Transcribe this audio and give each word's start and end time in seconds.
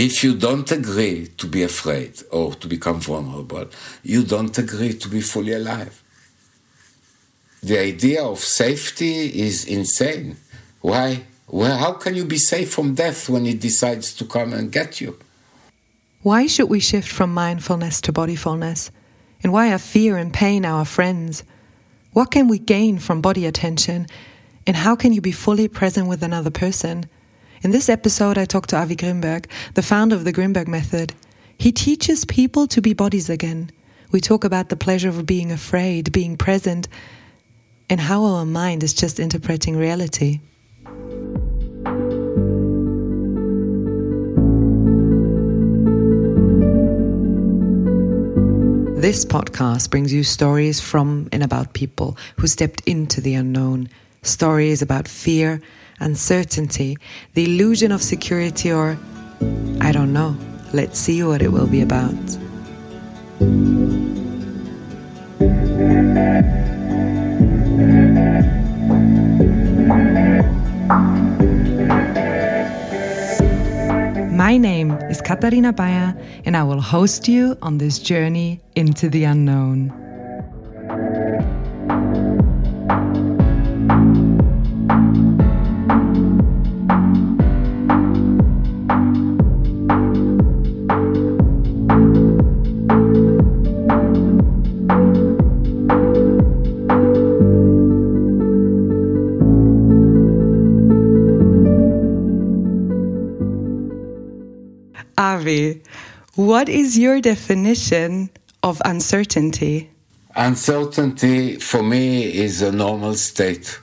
If 0.00 0.24
you 0.24 0.34
don't 0.34 0.72
agree 0.72 1.26
to 1.36 1.46
be 1.46 1.62
afraid 1.62 2.22
or 2.30 2.54
to 2.54 2.66
become 2.66 3.00
vulnerable, 3.00 3.66
you 4.02 4.22
don't 4.22 4.56
agree 4.56 4.94
to 4.94 5.08
be 5.10 5.20
fully 5.20 5.52
alive. 5.52 6.02
The 7.62 7.78
idea 7.78 8.22
of 8.24 8.38
safety 8.38 9.26
is 9.46 9.66
insane. 9.66 10.38
Why? 10.80 11.26
Well, 11.46 11.76
how 11.76 11.92
can 11.92 12.14
you 12.14 12.24
be 12.24 12.38
safe 12.38 12.72
from 12.72 12.94
death 12.94 13.28
when 13.28 13.44
it 13.44 13.60
decides 13.60 14.14
to 14.14 14.24
come 14.24 14.54
and 14.54 14.72
get 14.72 15.02
you? 15.02 15.18
Why 16.22 16.46
should 16.46 16.70
we 16.70 16.80
shift 16.80 17.08
from 17.08 17.34
mindfulness 17.34 18.00
to 18.00 18.10
bodyfulness? 18.10 18.90
And 19.42 19.52
why 19.52 19.70
are 19.70 19.78
fear 19.78 20.16
and 20.16 20.32
pain 20.32 20.64
our 20.64 20.86
friends? 20.86 21.44
What 22.14 22.30
can 22.30 22.48
we 22.48 22.58
gain 22.58 23.00
from 23.00 23.20
body 23.20 23.44
attention? 23.44 24.06
And 24.66 24.78
how 24.78 24.96
can 24.96 25.12
you 25.12 25.20
be 25.20 25.32
fully 25.32 25.68
present 25.68 26.08
with 26.08 26.22
another 26.22 26.50
person? 26.50 27.04
In 27.62 27.72
this 27.72 27.90
episode, 27.90 28.38
I 28.38 28.46
talk 28.46 28.68
to 28.68 28.76
Avi 28.78 28.96
Grinberg, 28.96 29.44
the 29.74 29.82
founder 29.82 30.16
of 30.16 30.24
the 30.24 30.32
Grinberg 30.32 30.66
Method. 30.66 31.12
He 31.58 31.72
teaches 31.72 32.24
people 32.24 32.66
to 32.68 32.80
be 32.80 32.94
bodies 32.94 33.28
again. 33.28 33.70
We 34.10 34.22
talk 34.22 34.44
about 34.44 34.70
the 34.70 34.76
pleasure 34.76 35.10
of 35.10 35.26
being 35.26 35.52
afraid, 35.52 36.10
being 36.10 36.38
present, 36.38 36.88
and 37.90 38.00
how 38.00 38.24
our 38.24 38.46
mind 38.46 38.82
is 38.82 38.94
just 38.94 39.20
interpreting 39.20 39.76
reality. 39.76 40.40
This 48.96 49.26
podcast 49.26 49.90
brings 49.90 50.14
you 50.14 50.24
stories 50.24 50.80
from 50.80 51.28
and 51.30 51.42
about 51.42 51.74
people 51.74 52.16
who 52.36 52.46
stepped 52.46 52.80
into 52.88 53.20
the 53.20 53.34
unknown, 53.34 53.90
stories 54.22 54.80
about 54.80 55.06
fear, 55.06 55.60
uncertainty, 56.00 56.96
the 57.34 57.44
illusion 57.44 57.92
of 57.92 58.02
security, 58.02 58.72
or 58.72 58.98
I 59.80 59.92
don't 59.92 60.12
know. 60.12 60.36
Let's 60.72 60.98
see 60.98 61.22
what 61.22 61.42
it 61.42 61.52
will 61.52 61.66
be 61.66 61.82
about. 61.82 62.14
My 74.32 74.56
name 74.56 74.92
is 75.10 75.20
Katharina 75.20 75.72
Baier, 75.72 76.20
and 76.44 76.56
I 76.56 76.62
will 76.64 76.80
host 76.80 77.28
you 77.28 77.56
on 77.62 77.78
this 77.78 77.98
journey 77.98 78.60
into 78.74 79.08
the 79.08 79.24
unknown. 79.24 79.99
Avi, 105.20 105.82
what 106.34 106.70
is 106.70 106.96
your 106.96 107.20
definition 107.20 108.30
of 108.62 108.80
uncertainty? 108.86 109.90
Uncertainty 110.34 111.56
for 111.56 111.82
me 111.82 112.22
is 112.22 112.62
a 112.62 112.72
normal 112.72 113.12
state 113.12 113.78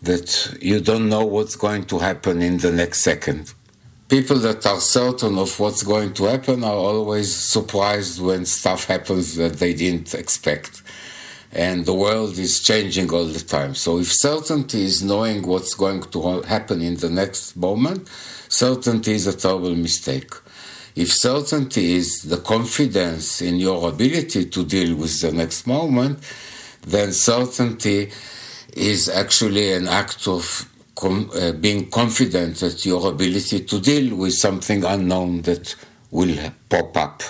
that 0.00 0.56
you 0.62 0.80
don't 0.80 1.10
know 1.10 1.26
what's 1.26 1.54
going 1.54 1.84
to 1.84 1.98
happen 1.98 2.40
in 2.40 2.56
the 2.56 2.72
next 2.72 3.02
second. 3.02 3.52
People 4.08 4.38
that 4.38 4.64
are 4.64 4.80
certain 4.80 5.36
of 5.36 5.60
what's 5.60 5.82
going 5.82 6.14
to 6.14 6.24
happen 6.24 6.64
are 6.64 6.80
always 6.92 7.34
surprised 7.34 8.18
when 8.18 8.46
stuff 8.46 8.86
happens 8.86 9.36
that 9.36 9.58
they 9.58 9.74
didn't 9.74 10.14
expect. 10.14 10.82
And 11.52 11.84
the 11.84 11.92
world 11.92 12.38
is 12.38 12.60
changing 12.60 13.12
all 13.12 13.26
the 13.26 13.40
time. 13.40 13.74
So, 13.74 13.98
if 13.98 14.10
certainty 14.12 14.82
is 14.84 15.02
knowing 15.02 15.46
what's 15.46 15.74
going 15.74 16.04
to 16.04 16.42
happen 16.42 16.80
in 16.80 16.96
the 16.96 17.10
next 17.10 17.54
moment, 17.54 18.08
certainty 18.48 19.12
is 19.12 19.26
a 19.26 19.36
terrible 19.36 19.74
mistake. 19.74 20.32
If 20.94 21.12
certainty 21.12 21.94
is 21.94 22.22
the 22.22 22.38
confidence 22.38 23.42
in 23.42 23.56
your 23.56 23.88
ability 23.88 24.46
to 24.46 24.64
deal 24.64 24.96
with 24.96 25.20
the 25.20 25.32
next 25.32 25.66
moment, 25.66 26.18
then 26.86 27.12
certainty 27.12 28.10
is 28.72 29.08
actually 29.08 29.72
an 29.72 29.88
act 29.88 30.26
of 30.26 30.68
com- 30.94 31.30
uh, 31.34 31.52
being 31.52 31.90
confident 31.90 32.56
that 32.56 32.84
your 32.86 33.10
ability 33.10 33.60
to 33.64 33.80
deal 33.80 34.16
with 34.16 34.34
something 34.34 34.84
unknown 34.84 35.42
that 35.42 35.76
will 36.10 36.52
pop 36.68 36.96
up. 36.96 37.22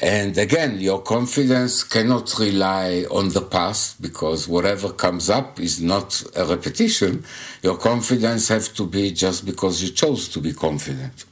And 0.00 0.38
again, 0.38 0.78
your 0.78 1.02
confidence 1.02 1.82
cannot 1.82 2.32
rely 2.38 3.04
on 3.10 3.30
the 3.30 3.40
past 3.40 4.00
because 4.00 4.46
whatever 4.46 4.92
comes 4.92 5.28
up 5.28 5.58
is 5.58 5.80
not 5.80 6.22
a 6.36 6.44
repetition. 6.44 7.24
Your 7.62 7.76
confidence 7.76 8.48
has 8.48 8.68
to 8.70 8.86
be 8.86 9.10
just 9.10 9.44
because 9.44 9.82
you 9.82 9.90
chose 9.90 10.28
to 10.28 10.40
be 10.40 10.52
confident. 10.52 11.24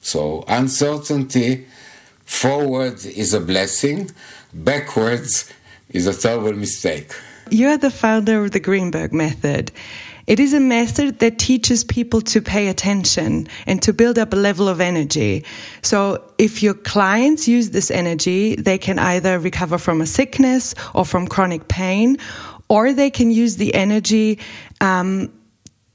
So 0.00 0.44
uncertainty 0.48 1.66
forward 2.24 3.04
is 3.06 3.32
a 3.32 3.40
blessing, 3.40 4.10
backwards 4.52 5.50
is 5.88 6.06
a 6.06 6.14
terrible 6.14 6.52
mistake. 6.52 7.12
You 7.50 7.68
are 7.68 7.78
the 7.78 7.90
founder 7.90 8.44
of 8.44 8.50
the 8.50 8.60
Grinberg 8.60 9.12
method. 9.12 9.72
It 10.26 10.40
is 10.40 10.52
a 10.52 10.60
method 10.60 11.20
that 11.20 11.38
teaches 11.38 11.84
people 11.84 12.20
to 12.22 12.42
pay 12.42 12.68
attention 12.68 13.46
and 13.66 13.80
to 13.82 13.92
build 13.92 14.18
up 14.18 14.32
a 14.32 14.36
level 14.36 14.68
of 14.68 14.80
energy. 14.80 15.44
So 15.82 16.22
if 16.36 16.62
your 16.62 16.74
clients 16.74 17.46
use 17.46 17.70
this 17.70 17.90
energy, 17.90 18.56
they 18.56 18.78
can 18.78 18.98
either 18.98 19.38
recover 19.38 19.78
from 19.78 20.00
a 20.00 20.06
sickness 20.06 20.74
or 20.94 21.04
from 21.04 21.28
chronic 21.28 21.68
pain, 21.68 22.18
or 22.68 22.92
they 22.92 23.10
can 23.10 23.30
use 23.30 23.56
the 23.56 23.72
energy 23.74 24.40
um, 24.80 25.32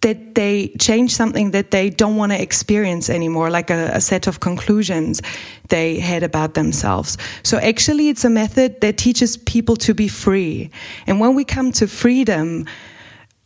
that 0.01 0.33
they 0.33 0.69
change 0.79 1.13
something 1.13 1.51
that 1.51 1.71
they 1.71 1.89
don't 1.89 2.15
want 2.15 2.31
to 2.31 2.41
experience 2.41 3.09
anymore, 3.09 3.49
like 3.49 3.69
a, 3.69 3.91
a, 3.93 4.01
set 4.01 4.25
of 4.25 4.39
conclusions 4.39 5.21
they 5.69 5.99
had 5.99 6.23
about 6.23 6.55
themselves. 6.55 7.17
So 7.43 7.59
actually, 7.59 8.09
it's 8.09 8.25
a 8.25 8.29
method 8.29 8.81
that 8.81 8.97
teaches 8.97 9.37
people 9.37 9.75
to 9.77 9.93
be 9.93 10.07
free. 10.07 10.71
And 11.05 11.19
when 11.19 11.35
we 11.35 11.45
come 11.45 11.71
to 11.73 11.87
freedom, 11.87 12.65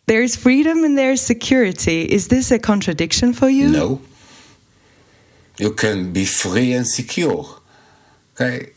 there's 0.07 0.35
freedom 0.35 0.83
and 0.83 0.97
there's 0.97 1.21
security. 1.21 2.03
Is 2.03 2.27
this 2.27 2.51
a 2.51 2.59
contradiction 2.59 3.33
for 3.33 3.49
you? 3.49 3.69
No. 3.69 4.01
You 5.57 5.71
can 5.71 6.11
be 6.11 6.25
free 6.25 6.73
and 6.73 6.85
secure. 6.85 7.47
Okay. 8.33 8.71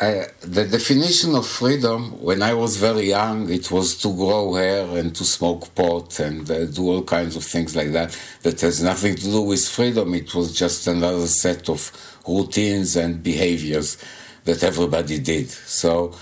I, 0.00 0.26
the 0.40 0.64
definition 0.64 1.36
of 1.36 1.46
freedom, 1.46 2.20
when 2.20 2.42
I 2.42 2.54
was 2.54 2.76
very 2.76 3.10
young, 3.10 3.48
it 3.50 3.70
was 3.70 3.96
to 3.98 4.12
grow 4.12 4.54
hair 4.54 4.84
and 4.98 5.14
to 5.14 5.24
smoke 5.24 5.72
pot 5.76 6.18
and 6.18 6.50
uh, 6.50 6.64
do 6.64 6.88
all 6.88 7.04
kinds 7.04 7.36
of 7.36 7.44
things 7.44 7.76
like 7.76 7.92
that. 7.92 8.18
That 8.42 8.60
has 8.62 8.82
nothing 8.82 9.14
to 9.14 9.22
do 9.22 9.42
with 9.42 9.68
freedom. 9.68 10.12
It 10.14 10.34
was 10.34 10.58
just 10.58 10.88
another 10.88 11.28
set 11.28 11.68
of 11.68 11.92
routines 12.26 12.96
and 12.96 13.22
behaviors 13.22 13.96
that 14.44 14.64
everybody 14.64 15.20
did. 15.20 15.50
So, 15.50 16.14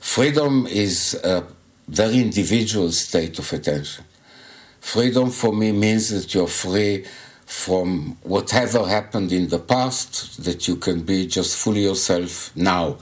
freedom 0.00 0.66
is 0.66 1.18
very 1.88 2.18
individual 2.18 2.90
state 2.92 3.38
of 3.38 3.52
attention. 3.52 4.04
Freedom 4.80 5.30
for 5.30 5.52
me 5.52 5.72
means 5.72 6.10
that 6.10 6.34
you're 6.34 6.46
free 6.46 7.04
from 7.46 8.16
whatever 8.22 8.86
happened 8.86 9.32
in 9.32 9.48
the 9.48 9.58
past, 9.58 10.42
that 10.44 10.66
you 10.66 10.76
can 10.76 11.02
be 11.02 11.26
just 11.26 11.56
fully 11.56 11.82
yourself 11.82 12.54
now, 12.56 12.96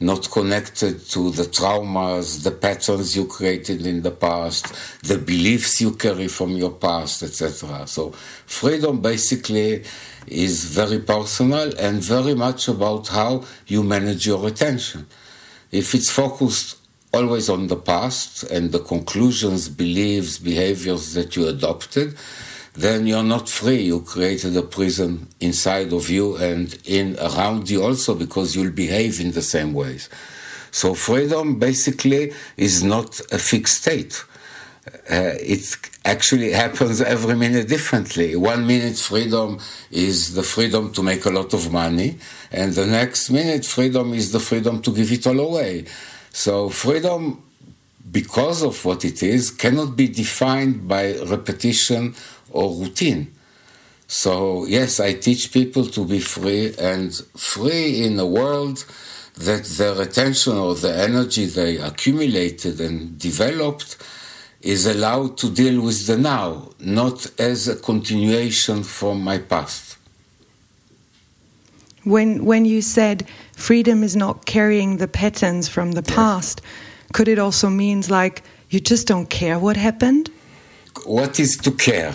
not 0.00 0.30
connected 0.30 1.00
to 1.08 1.30
the 1.30 1.44
traumas, 1.44 2.42
the 2.42 2.50
patterns 2.50 3.16
you 3.16 3.26
created 3.26 3.86
in 3.86 4.02
the 4.02 4.10
past, 4.10 4.74
the 5.02 5.16
beliefs 5.16 5.80
you 5.80 5.92
carry 5.92 6.28
from 6.28 6.50
your 6.56 6.72
past, 6.72 7.22
etc. 7.22 7.86
So, 7.86 8.10
freedom 8.46 9.00
basically 9.00 9.84
is 10.26 10.64
very 10.64 10.98
personal 10.98 11.76
and 11.78 12.02
very 12.02 12.34
much 12.34 12.68
about 12.68 13.08
how 13.08 13.44
you 13.66 13.82
manage 13.82 14.26
your 14.26 14.46
attention. 14.46 15.06
If 15.70 15.94
it's 15.94 16.10
focused 16.10 16.83
always 17.14 17.48
on 17.48 17.68
the 17.68 17.76
past 17.76 18.42
and 18.44 18.72
the 18.72 18.80
conclusions, 18.80 19.68
beliefs, 19.68 20.38
behaviors 20.38 21.14
that 21.14 21.36
you 21.36 21.46
adopted, 21.48 22.16
then 22.74 23.06
you're 23.06 23.22
not 23.22 23.48
free. 23.48 23.82
You 23.82 24.00
created 24.00 24.56
a 24.56 24.62
prison 24.62 25.28
inside 25.40 25.92
of 25.92 26.10
you 26.10 26.36
and 26.36 26.76
in 26.84 27.16
around 27.18 27.70
you 27.70 27.84
also 27.84 28.14
because 28.14 28.56
you'll 28.56 28.72
behave 28.72 29.20
in 29.20 29.32
the 29.32 29.42
same 29.42 29.72
ways. 29.72 30.08
So 30.70 30.94
freedom 30.94 31.58
basically 31.58 32.32
is 32.56 32.82
not 32.82 33.20
a 33.32 33.38
fixed 33.38 33.82
state. 33.82 34.24
Uh, 35.10 35.32
it 35.40 35.76
actually 36.04 36.50
happens 36.50 37.00
every 37.00 37.36
minute 37.36 37.68
differently. 37.68 38.36
One 38.36 38.66
minute 38.66 38.96
freedom 38.96 39.60
is 39.90 40.34
the 40.34 40.42
freedom 40.42 40.92
to 40.92 41.02
make 41.02 41.24
a 41.24 41.30
lot 41.30 41.54
of 41.54 41.72
money, 41.72 42.18
and 42.50 42.72
the 42.72 42.86
next 42.86 43.30
minute 43.30 43.64
freedom 43.64 44.12
is 44.12 44.32
the 44.32 44.40
freedom 44.40 44.82
to 44.82 44.90
give 44.92 45.10
it 45.10 45.26
all 45.26 45.40
away. 45.40 45.86
So 46.34 46.68
freedom, 46.68 47.44
because 48.10 48.64
of 48.64 48.84
what 48.84 49.04
it 49.04 49.22
is, 49.22 49.52
cannot 49.52 49.94
be 49.94 50.08
defined 50.08 50.88
by 50.88 51.14
repetition 51.18 52.16
or 52.50 52.74
routine. 52.74 53.32
So, 54.08 54.66
yes, 54.66 54.98
I 54.98 55.12
teach 55.12 55.52
people 55.52 55.86
to 55.86 56.04
be 56.04 56.18
free 56.18 56.74
and 56.76 57.14
free 57.36 58.04
in 58.04 58.18
a 58.18 58.26
world 58.26 58.84
that 59.36 59.64
their 59.78 60.02
attention 60.02 60.54
or 60.56 60.74
the 60.74 60.92
energy 60.92 61.46
they 61.46 61.76
accumulated 61.76 62.80
and 62.80 63.16
developed 63.16 63.96
is 64.60 64.86
allowed 64.86 65.38
to 65.38 65.48
deal 65.48 65.80
with 65.80 66.08
the 66.08 66.18
now, 66.18 66.70
not 66.80 67.30
as 67.38 67.68
a 67.68 67.76
continuation 67.76 68.82
from 68.82 69.22
my 69.22 69.38
past. 69.38 69.98
When, 72.02 72.44
when 72.44 72.64
you 72.64 72.82
said 72.82 73.24
freedom 73.56 74.02
is 74.02 74.16
not 74.16 74.46
carrying 74.46 74.98
the 74.98 75.08
patterns 75.08 75.68
from 75.68 75.92
the 75.92 76.02
yes. 76.06 76.14
past, 76.14 76.62
could 77.12 77.28
it 77.28 77.38
also 77.38 77.70
mean 77.70 78.02
like 78.08 78.42
you 78.70 78.80
just 78.80 79.06
don't 79.06 79.30
care 79.30 79.58
what 79.58 79.76
happened? 79.76 80.30
What 81.04 81.38
is 81.38 81.56
to 81.58 81.70
care? 81.70 82.14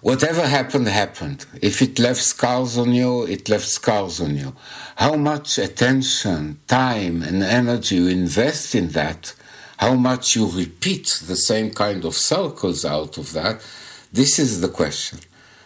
Whatever 0.00 0.44
happened, 0.46 0.88
happened. 0.88 1.46
If 1.60 1.80
it 1.80 2.00
left 2.00 2.20
scars 2.20 2.76
on 2.76 2.92
you, 2.92 3.24
it 3.24 3.48
left 3.48 3.68
scars 3.68 4.20
on 4.20 4.36
you. 4.36 4.52
How 4.96 5.14
much 5.14 5.58
attention, 5.58 6.58
time, 6.66 7.22
and 7.22 7.42
energy 7.42 7.94
you 7.96 8.08
invest 8.08 8.74
in 8.74 8.88
that, 8.88 9.34
how 9.76 9.94
much 9.94 10.34
you 10.34 10.48
repeat 10.48 11.22
the 11.26 11.36
same 11.36 11.70
kind 11.70 12.04
of 12.04 12.14
circles 12.14 12.84
out 12.84 13.16
of 13.16 13.32
that, 13.32 13.64
this 14.12 14.38
is 14.38 14.60
the 14.60 14.68
question. 14.68 15.20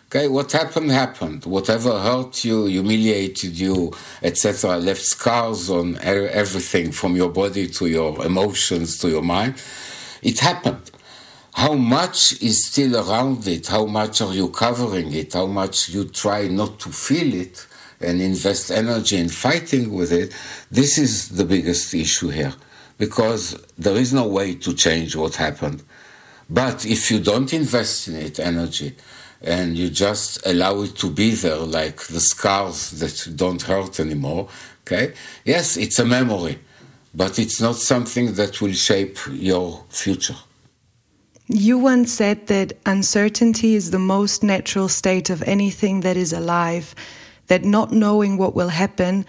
Okay, 0.09 0.29
what 0.29 0.53
happened 0.53 0.93
happened. 0.93 1.45
Whatever 1.47 1.99
hurt 1.99 2.45
you, 2.45 2.67
humiliated 2.67 3.59
you, 3.59 3.93
etc., 4.23 4.77
left 4.77 5.03
scars 5.03 5.69
on 5.69 5.99
everything 5.99 6.93
from 6.93 7.17
your 7.17 7.29
body 7.29 7.67
to 7.67 7.87
your 7.89 8.25
emotions 8.25 8.99
to 8.99 9.09
your 9.11 9.23
mind. 9.23 9.61
It 10.23 10.39
happened. 10.39 10.93
How 11.55 11.75
much 11.75 12.41
is 12.41 12.67
still 12.67 12.97
around 12.97 13.49
it? 13.49 13.67
How 13.67 13.85
much 13.87 14.21
are 14.21 14.33
you 14.33 14.49
covering 14.51 15.13
it? 15.13 15.33
How 15.33 15.47
much 15.47 15.89
you 15.89 16.05
try 16.05 16.47
not 16.47 16.79
to 16.81 16.91
feel 16.91 17.35
it 17.35 17.67
and 18.01 18.21
invest 18.21 18.71
energy 18.71 19.17
in 19.17 19.29
fighting 19.29 19.93
with 19.93 20.13
it? 20.13 20.33
This 20.71 20.99
is 20.99 21.31
the 21.31 21.45
biggest 21.45 21.93
issue 21.95 22.29
here 22.29 22.55
because 22.97 23.61
there 23.77 23.97
is 23.97 24.13
no 24.13 24.29
way 24.29 24.55
to 24.55 24.73
change 24.73 25.17
what 25.17 25.35
happened. 25.35 25.83
But 26.49 26.87
if 26.87 27.11
you 27.11 27.19
don't 27.19 27.53
invest 27.53 28.07
in 28.07 28.15
it 28.15 28.39
energy, 28.39 28.95
and 29.43 29.77
you 29.77 29.91
just 29.91 30.45
allow 30.47 30.81
it 30.83 30.97
to 30.97 31.11
be 31.11 31.33
there 31.33 31.57
like 31.57 31.99
the 32.07 32.21
scars 32.21 32.91
that 32.93 33.37
don't 33.37 33.63
hurt 33.63 34.01
anymore 34.01 34.49
okay? 34.87 35.15
Yes 35.45 35.77
it's 35.77 35.99
a 35.99 36.05
memory 36.05 36.59
but 37.15 37.39
it's 37.39 37.61
not 37.61 37.77
something 37.77 38.35
that 38.35 38.61
will 38.61 38.75
shape 38.75 39.19
your 39.31 39.85
future. 39.89 40.37
You 41.49 41.79
once 41.79 42.13
said 42.13 42.49
that 42.49 42.75
uncertainty 42.85 43.75
is 43.75 43.91
the 43.91 43.99
most 43.99 44.43
natural 44.43 44.89
state 44.89 45.31
of 45.31 45.43
anything 45.45 46.01
that 46.01 46.17
is 46.17 46.33
alive 46.33 46.95
that 47.47 47.65
not 47.65 47.93
knowing 47.93 48.37
what 48.37 48.55
will 48.55 48.69
happen 48.69 49.25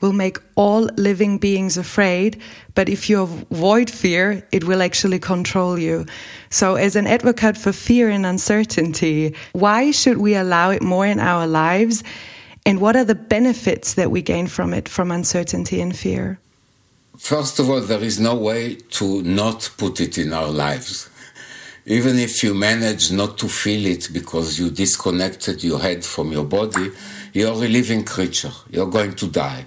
will 0.00 0.12
make 0.12 0.38
all 0.54 0.88
living 0.96 1.38
beings 1.38 1.76
afraid, 1.76 2.40
but 2.74 2.88
if 2.88 3.10
you 3.10 3.22
avoid 3.22 3.90
fear, 3.90 4.46
it 4.50 4.64
will 4.64 4.82
actually 4.82 5.18
control 5.18 5.78
you. 5.78 6.06
So, 6.48 6.74
as 6.74 6.96
an 6.96 7.06
advocate 7.06 7.56
for 7.56 7.72
fear 7.72 8.08
and 8.08 8.24
uncertainty, 8.24 9.34
why 9.52 9.90
should 9.90 10.18
we 10.18 10.34
allow 10.34 10.70
it 10.70 10.82
more 10.82 11.06
in 11.06 11.20
our 11.20 11.46
lives? 11.46 12.02
And 12.66 12.80
what 12.80 12.96
are 12.96 13.04
the 13.04 13.14
benefits 13.14 13.94
that 13.94 14.10
we 14.10 14.22
gain 14.22 14.46
from 14.46 14.74
it, 14.74 14.88
from 14.88 15.10
uncertainty 15.10 15.80
and 15.80 15.96
fear? 15.96 16.38
First 17.16 17.58
of 17.58 17.68
all, 17.68 17.80
there 17.80 18.02
is 18.02 18.18
no 18.18 18.34
way 18.34 18.76
to 18.98 19.22
not 19.22 19.70
put 19.76 20.00
it 20.00 20.16
in 20.16 20.32
our 20.32 20.48
lives. 20.48 21.08
Even 21.86 22.18
if 22.18 22.42
you 22.42 22.54
manage 22.54 23.10
not 23.10 23.38
to 23.38 23.48
feel 23.48 23.86
it 23.86 24.10
because 24.12 24.58
you 24.58 24.70
disconnected 24.70 25.64
your 25.64 25.78
head 25.80 26.04
from 26.04 26.30
your 26.30 26.44
body, 26.44 26.90
you're 27.32 27.52
a 27.52 27.54
living 27.54 28.04
creature. 28.04 28.52
You're 28.70 28.90
going 28.90 29.14
to 29.14 29.26
die 29.26 29.66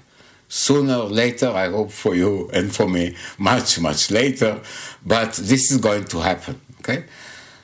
sooner 0.54 0.98
or 0.98 1.10
later, 1.10 1.50
I 1.50 1.68
hope 1.70 1.92
for 1.92 2.14
you 2.14 2.48
and 2.54 2.74
for 2.74 2.88
me, 2.88 3.16
much, 3.40 3.80
much 3.80 4.12
later, 4.12 4.62
but 5.04 5.34
this 5.34 5.72
is 5.72 5.78
going 5.78 6.06
to 6.06 6.20
happen, 6.20 6.62
okay? 6.80 7.06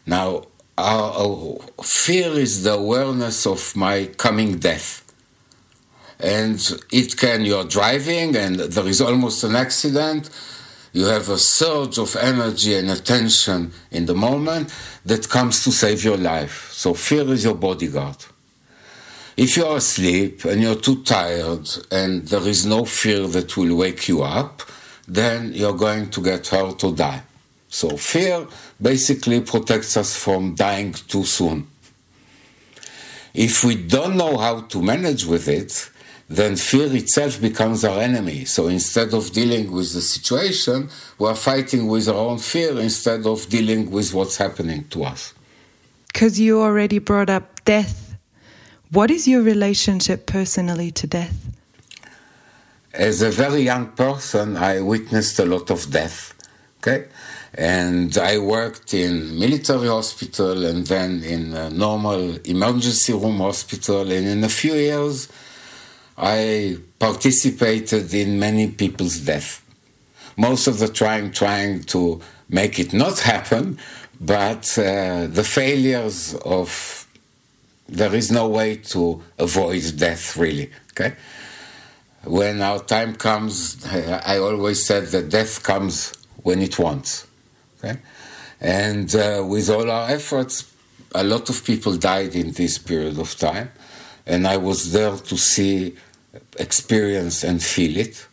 Now, 0.07 0.45
our, 0.75 1.11
our 1.11 1.57
fear 1.83 2.31
is 2.31 2.63
the 2.63 2.73
awareness 2.73 3.45
of 3.45 3.75
my 3.75 4.07
coming 4.17 4.57
death. 4.57 5.05
And 6.19 6.59
it 6.91 7.15
can, 7.15 7.45
you're 7.45 7.65
driving 7.65 8.35
and 8.35 8.55
there 8.55 8.87
is 8.87 9.01
almost 9.01 9.43
an 9.43 9.55
accident, 9.55 10.31
you 10.91 11.05
have 11.05 11.29
a 11.29 11.37
surge 11.37 11.99
of 11.99 12.15
energy 12.15 12.73
and 12.73 12.89
attention 12.89 13.71
in 13.91 14.07
the 14.07 14.15
moment 14.15 14.73
that 15.05 15.29
comes 15.29 15.63
to 15.65 15.71
save 15.71 16.03
your 16.03 16.17
life. 16.17 16.71
So 16.71 16.95
fear 16.95 17.31
is 17.31 17.43
your 17.43 17.53
bodyguard. 17.53 18.17
If 19.39 19.55
you're 19.55 19.77
asleep 19.77 20.43
and 20.43 20.61
you're 20.61 20.75
too 20.75 21.01
tired 21.01 21.65
and 21.89 22.27
there 22.27 22.45
is 22.45 22.65
no 22.65 22.83
fear 22.83 23.25
that 23.27 23.55
will 23.55 23.73
wake 23.77 24.09
you 24.09 24.21
up, 24.21 24.63
then 25.07 25.53
you're 25.53 25.77
going 25.77 26.09
to 26.09 26.21
get 26.21 26.47
hurt 26.47 26.83
or 26.83 26.91
die. 26.91 27.21
So 27.69 27.95
fear 27.95 28.45
basically 28.81 29.39
protects 29.39 29.95
us 29.95 30.21
from 30.21 30.55
dying 30.55 30.91
too 30.91 31.23
soon. 31.23 31.67
If 33.33 33.63
we 33.63 33.75
don't 33.75 34.17
know 34.17 34.35
how 34.35 34.59
to 34.59 34.81
manage 34.81 35.23
with 35.23 35.47
it, 35.47 35.89
then 36.27 36.57
fear 36.57 36.93
itself 36.93 37.39
becomes 37.39 37.85
our 37.85 38.01
enemy. 38.01 38.43
So 38.43 38.67
instead 38.67 39.13
of 39.13 39.31
dealing 39.31 39.71
with 39.71 39.93
the 39.93 40.01
situation, 40.01 40.89
we're 41.17 41.33
fighting 41.33 41.87
with 41.87 42.09
our 42.09 42.27
own 42.29 42.39
fear 42.39 42.77
instead 42.77 43.25
of 43.25 43.47
dealing 43.47 43.89
with 43.89 44.13
what's 44.13 44.35
happening 44.35 44.83
to 44.89 45.05
us. 45.05 45.33
Because 46.11 46.41
you 46.41 46.61
already 46.61 46.99
brought 46.99 47.29
up 47.29 47.63
death 47.63 48.08
what 48.91 49.11
is 49.11 49.27
your 49.27 49.41
relationship 49.41 50.25
personally 50.25 50.91
to 50.91 51.07
death? 51.07 51.35
As 52.93 53.21
a 53.21 53.29
very 53.29 53.61
young 53.61 53.87
person, 53.87 54.57
I 54.57 54.81
witnessed 54.81 55.39
a 55.39 55.45
lot 55.45 55.69
of 55.69 55.91
death. 55.91 56.33
Okay, 56.77 57.07
and 57.53 58.17
I 58.17 58.37
worked 58.37 58.93
in 58.93 59.37
military 59.37 59.87
hospital 59.87 60.65
and 60.65 60.87
then 60.87 61.23
in 61.23 61.53
a 61.53 61.69
normal 61.69 62.37
emergency 62.45 63.13
room 63.13 63.37
hospital, 63.37 64.01
and 64.01 64.27
in 64.27 64.43
a 64.43 64.49
few 64.49 64.73
years, 64.73 65.27
I 66.17 66.77
participated 66.97 68.13
in 68.13 68.39
many 68.39 68.71
people's 68.71 69.19
death. 69.19 69.63
Most 70.37 70.67
of 70.67 70.79
the 70.79 70.87
time, 70.87 71.31
trying 71.31 71.83
to 71.85 72.21
make 72.49 72.79
it 72.79 72.93
not 72.93 73.19
happen, 73.19 73.77
but 74.19 74.77
uh, 74.77 75.27
the 75.27 75.43
failures 75.43 76.33
of 76.45 76.98
there 77.89 78.13
is 78.15 78.31
no 78.31 78.47
way 78.47 78.75
to 78.75 79.21
avoid 79.37 79.97
death, 79.97 80.37
really. 80.37 80.71
Okay. 80.91 81.15
When 82.23 82.61
our 82.61 82.79
time 82.79 83.15
comes, 83.15 83.85
I 83.85 84.37
always 84.37 84.85
said 84.85 85.07
that 85.07 85.29
death 85.29 85.63
comes 85.63 86.13
when 86.43 86.61
it 86.61 86.77
wants. 86.77 87.27
Okay. 87.77 87.99
And 88.59 89.13
uh, 89.15 89.43
with 89.47 89.69
all 89.69 89.89
our 89.89 90.09
efforts, 90.09 90.71
a 91.15 91.23
lot 91.23 91.49
of 91.49 91.63
people 91.65 91.95
died 91.95 92.35
in 92.35 92.51
this 92.51 92.77
period 92.77 93.17
of 93.17 93.35
time, 93.37 93.71
and 94.25 94.45
I 94.45 94.57
was 94.57 94.91
there 94.91 95.15
to 95.15 95.37
see, 95.37 95.95
experience, 96.59 97.43
and 97.43 97.63
feel 97.63 97.97
it. 97.97 98.27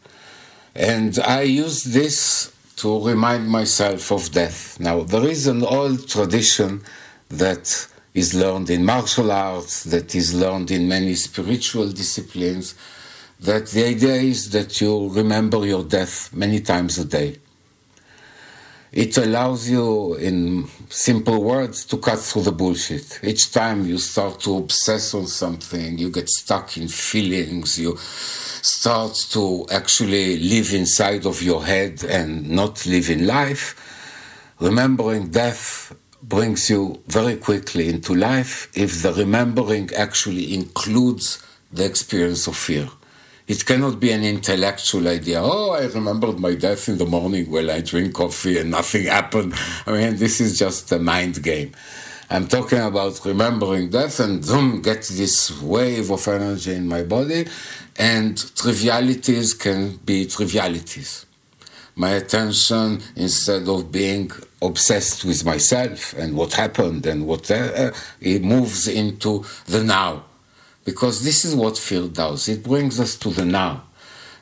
And 0.75 1.19
I 1.21 1.43
used 1.43 1.93
this 1.93 2.53
to 2.77 3.07
remind 3.07 3.49
myself 3.49 4.13
of 4.13 4.31
death. 4.33 4.79
Now, 4.79 5.05
there 5.05 5.27
is 5.27 5.47
an 5.47 5.65
old 5.65 6.09
tradition 6.09 6.83
that 7.31 7.89
is 8.17 8.35
learned 8.35 8.71
in 8.71 8.83
martial 8.83 9.31
arts, 9.31 9.85
that 9.85 10.15
is 10.15 10.35
learned 10.35 10.71
in 10.71 10.89
many 10.89 11.15
spiritual 11.15 11.89
disciplines, 11.93 12.75
that 13.39 13.67
the 13.69 13.85
idea 13.85 14.15
is 14.15 14.51
that 14.51 14.81
you 14.81 15.11
remember 15.11 15.67
your 15.67 15.85
death 15.85 16.33
many 16.33 16.61
times 16.61 16.99
a 16.99 17.05
day. 17.05 17.37
It 18.91 19.19
allows 19.19 19.69
you, 19.69 20.15
in 20.15 20.67
simple 20.89 21.43
words, 21.43 21.85
to 21.85 21.99
cut 21.99 22.19
through 22.19 22.45
the 22.45 22.53
bullshit. 22.53 23.21
Each 23.23 23.53
time 23.53 23.85
you 23.85 23.99
start 23.99 24.41
to 24.41 24.57
obsess 24.57 25.13
on 25.13 25.27
something, 25.27 25.99
you 25.99 26.09
get 26.09 26.31
stuck 26.31 26.79
in 26.79 26.89
feelings, 26.89 27.79
you 27.79 27.99
start 27.99 29.15
to 29.33 29.67
actually 29.71 30.39
live 30.39 30.73
inside 30.73 31.27
of 31.27 31.43
your 31.43 31.67
head 31.67 32.03
and 32.05 32.49
not 32.49 32.87
live 32.87 33.11
in 33.11 33.27
life. 33.27 33.75
Remembering 34.59 35.29
death 35.29 35.95
brings 36.29 36.69
you 36.71 37.01
very 37.07 37.37
quickly 37.37 37.89
into 37.89 38.15
life 38.15 38.69
if 38.75 39.03
the 39.03 39.13
remembering 39.13 39.91
actually 39.95 40.55
includes 40.55 41.43
the 41.73 41.85
experience 41.85 42.47
of 42.47 42.57
fear. 42.57 42.89
It 43.47 43.65
cannot 43.65 44.01
be 44.01 44.11
an 44.11 44.25
intellectual 44.25 45.07
idea. 45.07 45.41
Oh, 45.41 45.71
I 45.71 45.87
remembered 45.87 46.41
my 46.41 46.57
death 46.57 46.89
in 46.89 46.99
the 46.99 47.07
morning 47.07 47.49
while 47.49 47.71
I 47.71 47.81
drink 47.81 48.15
coffee 48.15 48.59
and 48.59 48.73
nothing 48.73 49.05
happened. 49.19 49.55
I 49.87 49.93
mean, 49.93 50.17
this 50.17 50.41
is 50.41 50.59
just 50.59 50.91
a 50.91 50.99
mind 50.99 51.43
game. 51.43 51.73
I'm 52.29 52.49
talking 52.49 52.81
about 52.81 53.25
remembering 53.25 53.91
death 53.91 54.19
and 54.19 54.45
boom, 54.45 54.83
get 54.83 55.03
this 55.03 55.63
wave 55.63 56.11
of 56.11 56.27
energy 56.27 56.75
in 56.75 56.89
my 56.89 57.05
body, 57.05 57.47
and 57.97 58.37
trivialities 58.57 59.55
can 59.55 59.99
be 59.99 60.27
trivialities. 60.27 61.26
My 61.97 62.11
attention 62.11 63.01
instead 63.17 63.67
of 63.69 63.91
being 63.91 64.31
obsessed 64.61 65.25
with 65.25 65.45
myself 65.47 66.13
and 66.13 66.37
what 66.37 66.53
happened 66.53 67.07
and 67.07 67.27
what 67.27 67.51
uh, 67.51 67.91
it 68.21 68.45
moves 68.45 68.87
into 68.87 69.45
the 69.67 69.83
now. 69.83 70.23
Because 70.85 71.25
this 71.25 71.45
is 71.45 71.55
what 71.55 71.79
fear 71.79 72.07
does. 72.07 72.49
It 72.49 72.63
brings 72.63 73.01
us 73.01 73.17
to 73.17 73.31
the 73.31 73.47
now. 73.47 73.83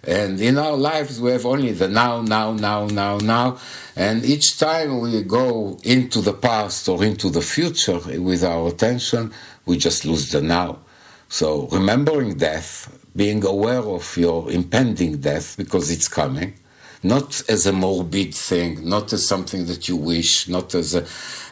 And 0.02 0.40
in 0.40 0.58
our 0.58 0.76
lives 0.76 1.20
we 1.20 1.30
have 1.30 1.46
only 1.46 1.72
the 1.72 1.88
now 1.88 2.22
now 2.22 2.52
now 2.52 2.86
now 2.86 3.18
now. 3.18 3.58
And 3.94 4.24
each 4.24 4.58
time 4.58 4.98
we 4.98 5.22
go 5.22 5.78
into 5.84 6.20
the 6.20 6.34
past 6.34 6.88
or 6.88 7.04
into 7.04 7.30
the 7.30 7.40
future 7.40 8.00
with 8.20 8.42
our 8.42 8.68
attention 8.68 9.32
we 9.64 9.78
just 9.78 10.04
lose 10.04 10.32
the 10.32 10.42
now. 10.42 10.80
So 11.28 11.68
remembering 11.68 12.34
death 12.34 12.98
being 13.14 13.44
aware 13.44 13.80
of 13.80 14.16
your 14.16 14.50
impending 14.50 15.18
death 15.18 15.56
because 15.56 15.90
it's 15.90 16.08
coming 16.08 16.54
not 17.04 17.42
as 17.50 17.66
a 17.66 17.72
morbid 17.72 18.34
thing, 18.34 18.88
not 18.88 19.12
as 19.12 19.28
something 19.28 19.66
that 19.66 19.88
you 19.88 19.94
wish, 19.94 20.48
not 20.48 20.74
as 20.74 20.94
a, 20.94 21.04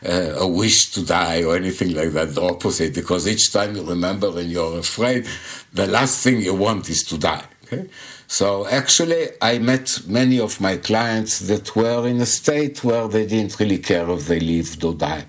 uh, 0.04 0.40
a 0.40 0.49
wish 0.49 0.90
to 0.92 1.04
die 1.04 1.44
or 1.44 1.54
anything 1.54 1.94
like 1.94 2.11
that, 2.12 2.35
the 2.35 2.42
opposite, 2.42 2.94
because 2.94 3.28
each 3.28 3.52
time 3.52 3.76
you 3.76 3.85
remember 3.85 4.28
and 4.38 4.50
you're 4.50 4.78
afraid, 4.78 5.28
the 5.75 5.87
last 5.87 6.25
thing 6.25 6.40
you 6.40 6.54
want 6.54 6.88
is 6.88 7.04
to 7.04 7.18
die. 7.18 7.44
Okay? 7.64 7.87
So 8.26 8.66
actually, 8.66 9.28
I 9.42 9.59
met 9.59 10.00
many 10.06 10.40
of 10.40 10.59
my 10.59 10.78
clients 10.78 11.40
that 11.40 11.76
were 11.76 12.09
in 12.09 12.23
a 12.23 12.26
state 12.26 12.82
where 12.82 13.06
they 13.06 13.26
didn't 13.26 13.61
really 13.61 13.78
care 13.78 14.09
if 14.09 14.26
they 14.26 14.40
lived 14.40 14.82
or 14.82 14.94
died. 14.94 15.26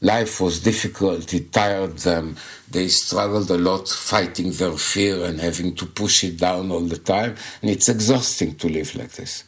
Life 0.00 0.40
was 0.40 0.62
difficult, 0.62 1.34
it 1.34 1.52
tired 1.52 1.98
them, 1.98 2.36
they 2.70 2.86
struggled 2.86 3.50
a 3.50 3.58
lot 3.58 3.88
fighting 3.88 4.52
their 4.52 4.74
fear 4.74 5.24
and 5.24 5.40
having 5.40 5.74
to 5.74 5.86
push 5.86 6.22
it 6.22 6.38
down 6.38 6.70
all 6.70 6.82
the 6.82 6.98
time, 6.98 7.34
and 7.60 7.70
it's 7.72 7.88
exhausting 7.88 8.54
to 8.54 8.68
live 8.68 8.94
like 8.94 9.10
this 9.10 9.42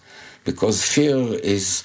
because 0.45 0.85
fear 0.85 1.17
is 1.43 1.85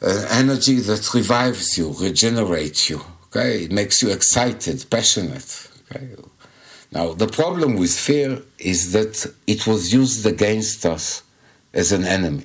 an 0.00 0.26
energy 0.30 0.76
that 0.80 1.12
revives 1.14 1.76
you, 1.76 1.94
regenerates 2.00 2.88
you. 2.88 3.00
Okay, 3.26 3.64
it 3.64 3.72
makes 3.72 4.02
you 4.02 4.10
excited, 4.10 4.84
passionate. 4.90 5.68
Okay? 5.90 6.08
Now 6.92 7.12
the 7.12 7.26
problem 7.26 7.76
with 7.76 7.92
fear 7.92 8.40
is 8.58 8.92
that 8.92 9.26
it 9.46 9.66
was 9.66 9.92
used 9.92 10.24
against 10.24 10.86
us 10.86 11.22
as 11.74 11.92
an 11.92 12.04
enemy. 12.04 12.44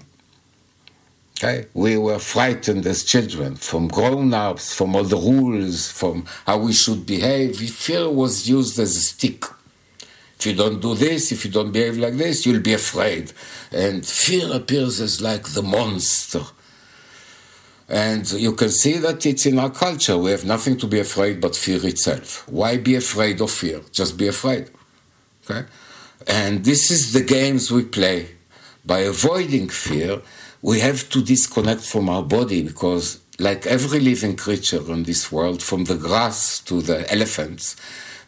Okay? 1.37 1.67
We 1.73 1.97
were 1.97 2.19
frightened 2.19 2.85
as 2.85 3.03
children 3.03 3.55
from 3.55 3.87
grown-ups, 3.87 4.73
from 4.73 4.95
all 4.95 5.03
the 5.03 5.17
rules, 5.17 5.91
from 5.91 6.25
how 6.45 6.57
we 6.59 6.73
should 6.73 7.05
behave. 7.05 7.57
Fear 7.57 8.09
was 8.09 8.47
used 8.49 8.79
as 8.79 8.95
a 8.95 9.01
stick. 9.01 9.43
If 10.43 10.47
you 10.47 10.55
don't 10.55 10.81
do 10.81 10.93
this, 10.93 11.31
if 11.31 11.45
you 11.45 11.51
don't 11.51 11.71
behave 11.71 11.97
like 11.97 12.15
this, 12.15 12.45
you'll 12.45 12.59
be 12.59 12.73
afraid. 12.73 13.31
And 13.71 14.05
fear 14.05 14.53
appears 14.53 14.99
as 14.99 15.21
like 15.21 15.47
the 15.47 15.61
monster. 15.61 16.41
And 17.87 18.29
you 18.33 18.51
can 18.51 18.67
see 18.67 18.97
that 18.97 19.25
it's 19.25 19.45
in 19.45 19.57
our 19.57 19.69
culture. 19.69 20.17
We 20.17 20.31
have 20.31 20.43
nothing 20.43 20.75
to 20.79 20.85
be 20.87 20.99
afraid 20.99 21.39
but 21.39 21.55
fear 21.55 21.79
itself. 21.87 22.45
Why 22.49 22.75
be 22.75 22.95
afraid 22.95 23.39
of 23.39 23.51
fear? 23.51 23.79
Just 23.93 24.17
be 24.17 24.27
afraid. 24.27 24.69
Okay? 25.49 25.65
And 26.27 26.65
this 26.65 26.91
is 26.91 27.13
the 27.13 27.23
games 27.23 27.71
we 27.71 27.85
play. 27.85 28.35
By 28.85 28.99
avoiding 28.99 29.69
fear, 29.69 30.21
we 30.61 30.81
have 30.81 31.07
to 31.11 31.23
disconnect 31.23 31.83
from 31.83 32.09
our 32.09 32.23
body 32.23 32.63
because, 32.63 33.21
like 33.39 33.65
every 33.65 34.01
living 34.01 34.35
creature 34.35 34.83
in 34.91 35.03
this 35.03 35.31
world, 35.31 35.63
from 35.63 35.85
the 35.85 35.95
grass 35.95 36.59
to 36.63 36.81
the 36.81 37.09
elephants, 37.09 37.77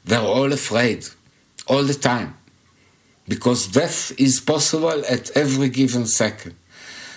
they're 0.06 0.22
all 0.22 0.54
afraid 0.54 1.10
all 1.68 1.84
the 1.84 1.94
time 1.94 2.36
because 3.28 3.68
death 3.68 4.12
is 4.20 4.40
possible 4.40 5.04
at 5.10 5.32
every 5.32 5.70
given 5.70 6.06
second. 6.06 6.56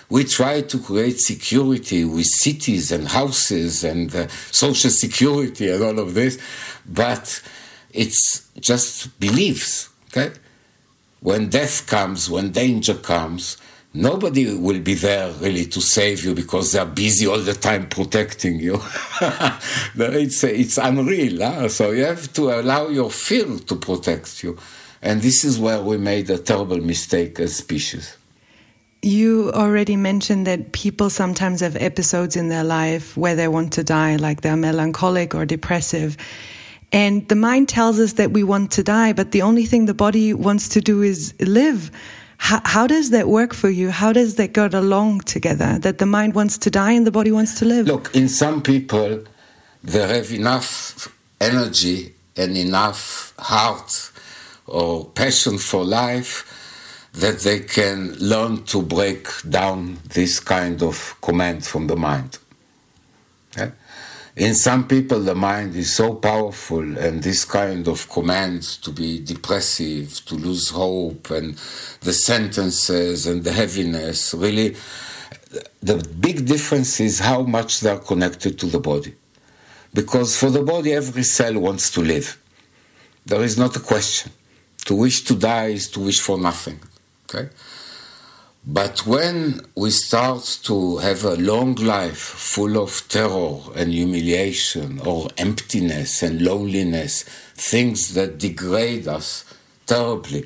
We 0.09 0.23
try 0.23 0.61
to 0.61 0.79
create 0.79 1.19
security 1.19 2.03
with 2.03 2.25
cities 2.25 2.91
and 2.91 3.07
houses 3.07 3.83
and 3.83 4.13
uh, 4.15 4.27
social 4.51 4.89
security 4.89 5.69
and 5.69 5.83
all 5.83 5.99
of 5.99 6.15
this, 6.15 6.39
but 6.87 7.41
it's 7.91 8.49
just 8.59 9.19
beliefs. 9.19 9.89
Okay, 10.07 10.31
when 11.19 11.49
death 11.49 11.85
comes, 11.85 12.27
when 12.27 12.51
danger 12.51 12.95
comes, 12.95 13.57
nobody 13.93 14.55
will 14.55 14.79
be 14.79 14.93
there 14.93 15.31
really 15.33 15.65
to 15.65 15.81
save 15.81 16.23
you 16.23 16.35
because 16.35 16.71
they're 16.71 16.85
busy 16.85 17.27
all 17.27 17.39
the 17.39 17.53
time 17.53 17.87
protecting 17.87 18.59
you. 18.59 18.81
it's, 19.95 20.43
it's 20.43 20.77
unreal. 20.77 21.41
Huh? 21.41 21.69
So 21.69 21.91
you 21.91 22.05
have 22.05 22.31
to 22.33 22.49
allow 22.51 22.87
your 22.87 23.11
fear 23.11 23.57
to 23.57 23.75
protect 23.75 24.43
you. 24.43 24.57
And 25.01 25.21
this 25.21 25.43
is 25.43 25.57
where 25.57 25.81
we 25.81 25.97
made 25.97 26.29
a 26.29 26.37
terrible 26.37 26.79
mistake 26.79 27.39
as 27.39 27.55
species. 27.55 28.17
You 29.01 29.51
already 29.53 29.95
mentioned 29.95 30.45
that 30.45 30.73
people 30.73 31.09
sometimes 31.09 31.61
have 31.61 31.77
episodes 31.77 32.35
in 32.35 32.49
their 32.49 32.65
life 32.65 33.15
where 33.15 33.33
they 33.33 33.47
want 33.47 33.71
to 33.73 33.83
die, 33.83 34.17
like 34.17 34.41
they're 34.41 34.57
melancholic 34.57 35.33
or 35.33 35.45
depressive. 35.45 36.17
And 36.91 37.25
the 37.29 37.35
mind 37.35 37.69
tells 37.69 37.97
us 37.97 38.13
that 38.13 38.31
we 38.31 38.43
want 38.43 38.71
to 38.71 38.83
die, 38.83 39.13
but 39.13 39.31
the 39.31 39.41
only 39.41 39.65
thing 39.65 39.85
the 39.85 39.93
body 39.93 40.33
wants 40.33 40.67
to 40.69 40.81
do 40.81 41.01
is 41.01 41.33
live. 41.39 41.91
How, 42.39 42.61
how, 42.65 42.87
does 42.87 43.11
that 43.11 43.27
work 43.27 43.53
for 43.53 43.69
you? 43.69 43.91
How 43.91 44.11
does 44.11 44.35
that 44.35 44.53
go 44.53 44.67
along 44.71 45.21
together? 45.21 45.77
That 45.77 45.99
the 45.99 46.05
mind 46.05 46.33
wants 46.33 46.57
to 46.59 46.71
die 46.71 46.93
and 46.93 47.05
the 47.05 47.11
body 47.11 47.31
wants 47.31 47.59
to 47.59 47.65
live? 47.65 47.85
Look, 47.85 48.15
in 48.15 48.27
some 48.27 48.63
people, 48.63 49.23
they 49.83 50.07
have 50.07 50.31
enough 50.31 51.13
energy 51.39 52.15
and 52.35 52.57
enough 52.57 53.33
heart 53.37 54.11
or 54.65 55.05
passion 55.05 55.57
for 55.57 55.83
life 55.83 56.45
that 57.13 57.39
they 57.39 57.59
can 57.59 58.13
learn 58.15 58.63
to 58.63 58.81
break 58.81 59.27
down 59.47 59.97
this 60.13 60.39
kind 60.39 60.81
of 60.81 61.15
command 61.21 61.65
from 61.65 61.87
the 61.87 61.95
mind. 61.95 62.39
In 64.35 64.55
some 64.55 64.87
people 64.87 65.19
the 65.19 65.35
mind 65.35 65.75
is 65.75 65.93
so 65.93 66.13
powerful 66.13 66.97
and 66.97 67.21
this 67.21 67.45
kind 67.45 67.87
of 67.87 68.09
command 68.09 68.63
to 68.83 68.91
be 68.91 69.19
depressive 69.19 70.21
to 70.25 70.35
lose 70.35 70.69
hope 70.69 71.31
and 71.31 71.55
the 72.01 72.13
sentences 72.13 73.25
and 73.25 73.43
the 73.43 73.51
heaviness 73.51 74.33
really 74.33 74.75
the 75.81 75.95
big 76.19 76.45
difference 76.45 76.99
is 76.99 77.19
how 77.19 77.41
much 77.41 77.79
they 77.79 77.89
are 77.89 77.99
connected 77.99 78.59
to 78.59 78.67
the 78.67 78.79
body. 78.79 79.15
Because 79.93 80.37
for 80.37 80.51
the 80.51 80.61
body 80.61 80.93
every 80.93 81.23
cell 81.23 81.57
wants 81.57 81.89
to 81.91 82.01
live. 82.01 82.37
There 83.25 83.43
is 83.43 83.57
not 83.57 83.75
a 83.75 83.79
question. 83.79 84.31
To 84.85 84.95
wish 84.95 85.23
to 85.23 85.35
die 85.35 85.67
is 85.67 85.89
to 85.91 85.99
wish 85.99 86.19
for 86.19 86.37
nothing 86.39 86.79
okay 87.29 87.49
but 88.65 89.05
when 89.05 89.61
we 89.75 89.89
start 89.89 90.59
to 90.63 90.97
have 90.97 91.23
a 91.23 91.35
long 91.37 91.75
life 91.75 92.19
full 92.19 92.77
of 92.77 93.07
terror 93.07 93.57
and 93.75 93.93
humiliation 93.93 94.99
or 94.99 95.29
emptiness 95.37 96.21
and 96.21 96.41
loneliness, 96.41 97.23
things 97.55 98.13
that 98.15 98.37
degrade 98.37 99.07
us 99.07 99.45
terribly, 99.87 100.45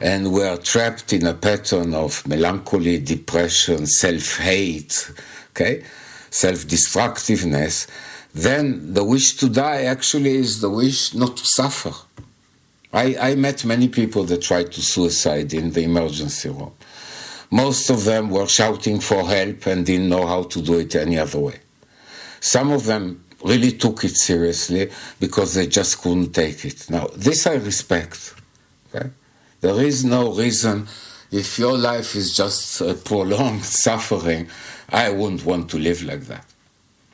and 0.00 0.32
we 0.32 0.44
are 0.44 0.56
trapped 0.56 1.12
in 1.12 1.26
a 1.26 1.34
pattern 1.34 1.94
of 1.94 2.26
melancholy, 2.28 2.98
depression, 2.98 3.86
self 3.86 4.38
hate, 4.38 5.10
okay, 5.50 5.84
self 6.30 6.66
destructiveness, 6.68 7.88
then 8.34 8.94
the 8.94 9.04
wish 9.04 9.36
to 9.36 9.48
die 9.48 9.82
actually 9.82 10.36
is 10.36 10.60
the 10.60 10.70
wish 10.70 11.12
not 11.12 11.36
to 11.36 11.44
suffer. 11.44 11.92
I, 12.92 13.16
I 13.20 13.34
met 13.34 13.64
many 13.64 13.88
people 13.88 14.22
that 14.24 14.42
tried 14.42 14.70
to 14.72 14.80
suicide 14.80 15.52
in 15.52 15.72
the 15.72 15.82
emergency 15.82 16.48
room 16.48 16.72
most 17.52 17.90
of 17.90 18.04
them 18.04 18.30
were 18.30 18.48
shouting 18.48 18.98
for 18.98 19.28
help 19.28 19.66
and 19.66 19.84
didn't 19.84 20.08
know 20.08 20.26
how 20.26 20.42
to 20.44 20.62
do 20.62 20.78
it 20.78 20.96
any 20.96 21.18
other 21.18 21.38
way. 21.38 21.60
Some 22.40 22.72
of 22.72 22.86
them 22.86 23.24
really 23.44 23.72
took 23.72 24.04
it 24.04 24.16
seriously 24.16 24.90
because 25.20 25.52
they 25.52 25.66
just 25.66 26.00
couldn't 26.00 26.32
take 26.32 26.64
it. 26.64 26.88
Now, 26.88 27.08
this 27.14 27.46
I 27.46 27.54
respect. 27.54 28.34
Okay? 28.94 29.10
There 29.60 29.80
is 29.82 30.02
no 30.02 30.32
reason, 30.32 30.88
if 31.30 31.58
your 31.58 31.76
life 31.76 32.16
is 32.16 32.34
just 32.34 32.80
a 32.80 32.94
prolonged 32.94 33.64
suffering, 33.86 34.48
I 34.88 35.10
wouldn't 35.10 35.44
want 35.44 35.68
to 35.70 35.78
live 35.78 36.02
like 36.02 36.22
that. 36.22 36.46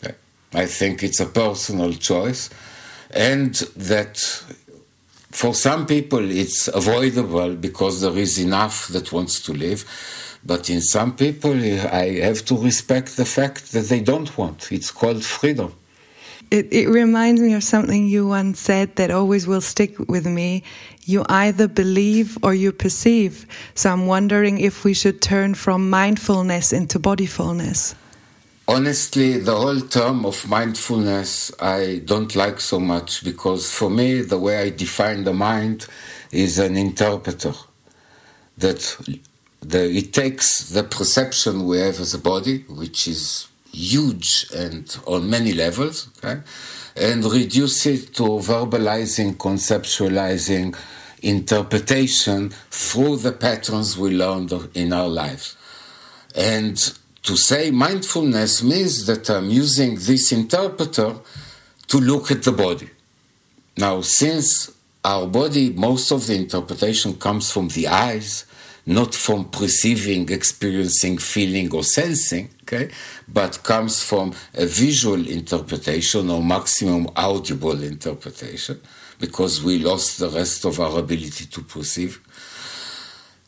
Okay? 0.05 0.15
I 0.55 0.67
think 0.67 1.03
it's 1.03 1.19
a 1.19 1.27
personal 1.27 1.93
choice, 1.95 2.49
and 3.11 3.55
that 3.77 4.19
for 5.31 5.53
some 5.55 5.87
people 5.87 6.31
it's 6.31 6.69
avoidable 6.69 7.55
because 7.55 8.01
there 8.01 8.17
is 8.17 8.39
enough 8.39 8.89
that 8.89 9.13
wants 9.13 9.41
to 9.43 9.53
live. 9.53 9.85
But 10.49 10.71
in 10.71 10.81
some 10.81 11.15
people, 11.15 11.53
I 11.53 12.21
have 12.29 12.43
to 12.47 12.57
respect 12.57 13.19
the 13.19 13.27
fact 13.27 13.71
that 13.73 13.85
they 13.91 14.01
don't 14.01 14.31
want. 14.39 14.73
It's 14.73 14.91
called 14.91 15.23
freedom. 15.23 15.75
It, 16.51 16.73
it 16.73 16.89
reminds 16.89 17.43
me 17.43 17.53
of 17.53 17.63
something 17.63 18.07
you 18.07 18.27
once 18.27 18.59
said 18.59 18.97
that 18.97 19.11
always 19.11 19.47
will 19.47 19.61
stick 19.61 19.93
with 20.09 20.27
me. 20.27 20.63
You 21.05 21.27
either 21.29 21.69
believe 21.69 22.39
or 22.43 22.55
you 22.55 22.73
perceive. 22.73 23.45
So 23.75 23.91
I'm 23.93 24.07
wondering 24.07 24.59
if 24.59 24.85
we 24.85 24.95
should 24.95 25.21
turn 25.21 25.55
from 25.55 25.91
mindfulness 25.91 26.73
into 26.73 26.99
bodyfulness. 26.99 27.95
Honestly, 28.67 29.39
the 29.39 29.55
whole 29.55 29.81
term 29.81 30.25
of 30.25 30.49
mindfulness 30.49 31.53
I 31.61 32.01
don't 32.07 32.35
like 32.35 32.59
so 32.61 32.81
much 32.81 33.23
because 33.23 33.71
for 33.71 33.91
me, 33.91 34.23
the 34.23 34.39
way 34.39 34.57
I 34.63 34.71
define 34.71 35.25
the 35.25 35.35
mind 35.35 35.87
is 36.33 36.59
an 36.59 36.75
interpreter 36.77 37.53
that 38.57 38.81
the, 39.61 39.91
it 39.91 40.13
takes 40.13 40.71
the 40.71 40.85
perception 40.85 41.67
we 41.67 41.79
have 41.79 42.01
as 42.01 42.15
a 42.15 42.19
body, 42.19 42.65
which 42.69 43.09
is 43.09 43.49
huge 43.73 44.47
and 44.55 44.99
on 45.07 45.29
many 45.29 45.53
levels, 45.53 46.09
okay, 46.19 46.41
and 46.97 47.25
reduce 47.25 47.87
it 47.87 48.15
to 48.15 48.23
verbalizing, 48.23 49.37
conceptualizing, 49.37 50.77
interpretation 51.23 52.51
through 52.71 53.17
the 53.17 53.33
patterns 53.33 53.99
we 53.99 54.11
learned 54.11 54.53
in 54.75 54.93
our 54.93 55.09
lives. 55.09 55.57
And 56.35 56.77
to 57.23 57.37
say 57.37 57.71
mindfulness 57.71 58.63
means 58.63 59.07
that 59.07 59.29
I'm 59.29 59.51
using 59.51 59.97
this 59.97 60.33
interpreter 60.33 61.17
to 61.89 61.99
look 61.99 62.31
at 62.31 62.43
the 62.43 62.53
body. 62.53 62.91
Now, 63.77 64.01
since 64.03 64.73
our 65.05 65.27
body, 65.27 65.71
most 65.71 66.11
of 66.11 66.27
the 66.27 66.35
interpretation 66.35 67.15
comes 67.15 67.51
from 67.51 67.69
the 67.69 67.89
eyes, 67.89 68.45
not 68.89 69.15
from 69.15 69.45
perceiving, 69.51 70.31
experiencing, 70.31 71.19
feeling, 71.19 71.73
or 71.75 71.85
sensing, 71.85 72.49
okay, 72.63 72.91
but 73.29 73.63
comes 73.63 74.03
from 74.03 74.33
a 74.55 74.65
visual 74.65 75.29
interpretation 75.29 76.31
or 76.31 76.43
maximum 76.43 77.07
audible 77.15 77.83
interpretation, 77.83 78.81
because 79.21 79.63
we 79.63 79.79
lost 79.79 80.19
the 80.19 80.31
rest 80.31 80.65
of 80.65 80.81
our 80.81 81.01
ability 81.01 81.45
to 81.45 81.61
perceive. 81.61 82.19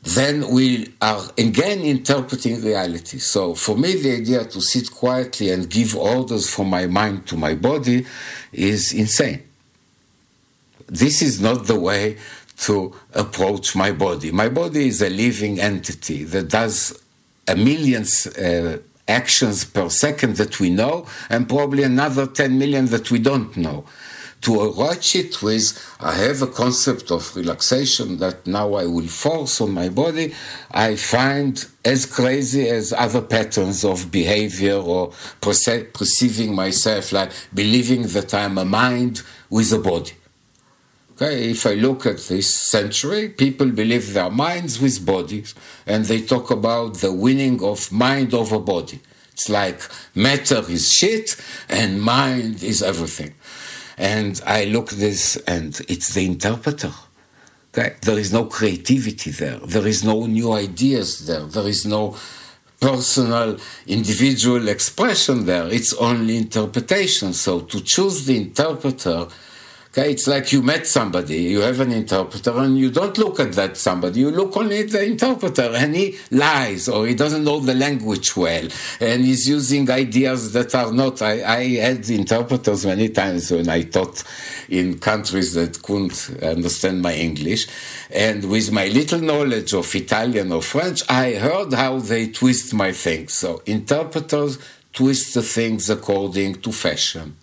Then 0.03 0.51
we 0.51 0.93
are 1.01 1.23
again 1.39 1.81
interpreting 1.81 2.63
reality. 2.63 3.19
So, 3.19 3.55
for 3.55 3.77
me, 3.77 3.95
the 3.95 4.17
idea 4.17 4.45
to 4.45 4.61
sit 4.61 4.91
quietly 4.91 5.51
and 5.53 5.71
give 5.71 5.97
orders 5.97 6.53
from 6.53 6.69
my 6.69 6.87
mind 6.87 7.27
to 7.29 7.37
my 7.39 7.55
body 7.55 8.05
is 8.53 8.93
insane. 8.93 9.43
This 10.87 11.23
is 11.23 11.41
not 11.41 11.67
the 11.67 11.79
way 11.79 12.19
to 12.61 12.95
approach 13.15 13.75
my 13.75 13.91
body. 13.93 14.31
My 14.31 14.49
body 14.49 14.89
is 14.89 15.01
a 15.03 15.11
living 15.11 15.61
entity 15.61 16.25
that 16.25 16.49
does 16.49 17.03
a 17.49 17.57
million 17.57 18.05
uh, 18.39 18.79
actions 19.09 19.65
per 19.65 19.89
second 19.89 20.37
that 20.37 20.61
we 20.61 20.71
know, 20.71 21.07
and 21.31 21.49
probably 21.49 21.83
another 21.83 22.27
10 22.27 22.59
million 22.59 22.87
that 22.87 23.11
we 23.11 23.19
don't 23.19 23.57
know. 23.57 23.85
To 24.43 24.73
watch 24.73 25.17
it 25.17 25.43
with, 25.43 25.79
I 26.01 26.15
have 26.15 26.41
a 26.41 26.47
concept 26.47 27.11
of 27.11 27.37
relaxation 27.37 28.19
that 28.19 28.47
now 28.47 28.75
I 28.75 28.87
will 28.87 29.07
force 29.07 29.61
on 29.61 29.73
my 29.73 29.91
body, 29.91 30.35
I 30.71 30.97
find 30.97 31.63
as 31.85 32.07
crazy 32.07 32.69
as 32.69 32.93
other 32.93 33.21
patterns 33.21 33.85
of 33.85 34.11
behavior 34.11 34.77
or 34.77 35.13
perce- 35.43 35.87
perceiving 35.93 36.55
myself, 36.55 37.13
like 37.13 37.33
believing 37.53 38.03
that 38.03 38.33
I'm 38.33 38.57
a 38.57 38.65
mind 38.65 39.23
with 39.51 39.73
a 39.73 39.79
body. 39.79 40.13
Okay, 41.23 41.51
if 41.51 41.67
I 41.67 41.75
look 41.75 42.07
at 42.07 42.17
this 42.17 42.49
century, 42.49 43.29
people 43.29 43.71
believe 43.71 44.15
their 44.15 44.31
minds 44.31 44.81
with 44.81 45.05
bodies, 45.05 45.55
and 45.87 46.07
they 46.07 46.23
talk 46.23 46.51
about 46.51 46.95
the 46.95 47.13
winning 47.13 47.63
of 47.63 47.93
mind 47.93 48.33
over 48.33 48.59
body. 48.59 49.01
It's 49.35 49.51
like 49.51 49.83
matter 50.15 50.63
is 50.67 50.91
shit 50.91 51.37
and 51.69 52.01
mind 52.01 52.63
is 52.63 52.83
everything. 52.83 53.35
And 53.99 54.41
I 54.47 54.65
look 54.65 54.93
this, 54.93 55.37
and 55.47 55.79
it's 55.91 56.15
the 56.15 56.25
interpreter. 56.25 56.93
Okay, 57.75 57.97
there 58.01 58.19
is 58.19 58.33
no 58.33 58.47
creativity 58.47 59.31
there. 59.31 59.59
There 59.59 59.87
is 59.87 60.03
no 60.03 60.25
new 60.25 60.53
ideas 60.53 61.27
there. 61.27 61.45
There 61.45 61.69
is 61.69 61.85
no 61.85 62.17
personal, 62.81 63.59
individual 63.87 64.69
expression 64.69 65.45
there. 65.45 65.67
It's 65.67 65.93
only 65.93 66.39
interpretation. 66.39 67.35
So 67.35 67.61
to 67.61 67.83
choose 67.83 68.25
the 68.25 68.39
interpreter 68.39 69.29
Okay, 69.93 70.13
it's 70.13 70.29
like 70.29 70.53
you 70.53 70.63
met 70.63 70.87
somebody, 70.87 71.39
you 71.39 71.63
have 71.63 71.81
an 71.81 71.91
interpreter, 71.91 72.53
and 72.59 72.79
you 72.79 72.93
don't 72.93 73.19
look 73.19 73.41
at 73.41 73.55
that 73.55 73.77
somebody, 73.77 74.21
you 74.21 74.31
look 74.31 74.57
only 74.57 74.83
at 74.83 74.91
the 74.91 75.05
interpreter, 75.05 75.73
and 75.75 75.97
he 75.97 76.17
lies 76.31 76.89
or 76.89 77.09
he 77.09 77.15
doesn't 77.17 77.43
know 77.43 77.59
the 77.59 77.75
language 77.75 78.37
well, 78.37 78.69
and 79.01 79.25
he's 79.25 79.49
using 79.49 79.91
ideas 79.91 80.53
that 80.53 80.77
are 80.77 80.93
not. 80.93 81.21
I, 81.23 81.43
I 81.43 81.69
had 81.79 82.09
interpreters 82.09 82.87
many 82.87 83.09
times 83.09 83.51
when 83.51 83.69
I 83.69 83.83
taught 83.83 84.23
in 84.69 85.01
countries 85.01 85.55
that 85.55 85.83
couldn't 85.83 86.41
understand 86.41 87.03
my 87.03 87.15
English, 87.15 87.67
and 88.13 88.49
with 88.49 88.71
my 88.71 88.87
little 88.87 89.21
knowledge 89.21 89.75
of 89.75 89.93
Italian 89.93 90.53
or 90.53 90.63
French, 90.63 91.03
I 91.11 91.33
heard 91.33 91.73
how 91.73 91.99
they 91.99 92.29
twist 92.29 92.73
my 92.75 92.93
things. 92.93 93.33
So 93.33 93.61
interpreters 93.67 94.57
twist 94.93 95.35
the 95.35 95.43
things 95.43 95.91
according 95.91 96.63
to 96.63 96.71
fashion 96.71 97.37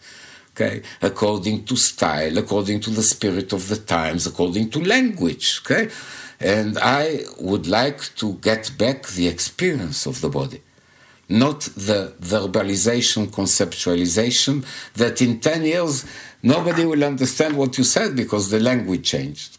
okay, 0.59 0.81
according 1.01 1.63
to 1.65 1.75
style, 1.75 2.37
according 2.37 2.79
to 2.79 2.89
the 2.89 3.03
spirit 3.03 3.53
of 3.53 3.67
the 3.69 3.75
times, 3.77 4.25
according 4.25 4.69
to 4.71 4.83
language, 4.83 5.61
okay? 5.63 5.89
And 6.39 6.77
I 6.79 7.21
would 7.39 7.67
like 7.67 8.15
to 8.15 8.33
get 8.35 8.71
back 8.77 9.07
the 9.07 9.27
experience 9.27 10.05
of 10.07 10.21
the 10.21 10.29
body, 10.29 10.61
not 11.29 11.61
the 11.61 12.13
verbalization, 12.21 13.27
conceptualization 13.27 14.65
that 14.95 15.21
in 15.21 15.39
10 15.39 15.63
years 15.63 16.05
nobody 16.41 16.85
will 16.85 17.03
understand 17.03 17.55
what 17.57 17.77
you 17.77 17.83
said 17.83 18.15
because 18.15 18.49
the 18.49 18.59
language 18.59 19.03
changed. 19.03 19.56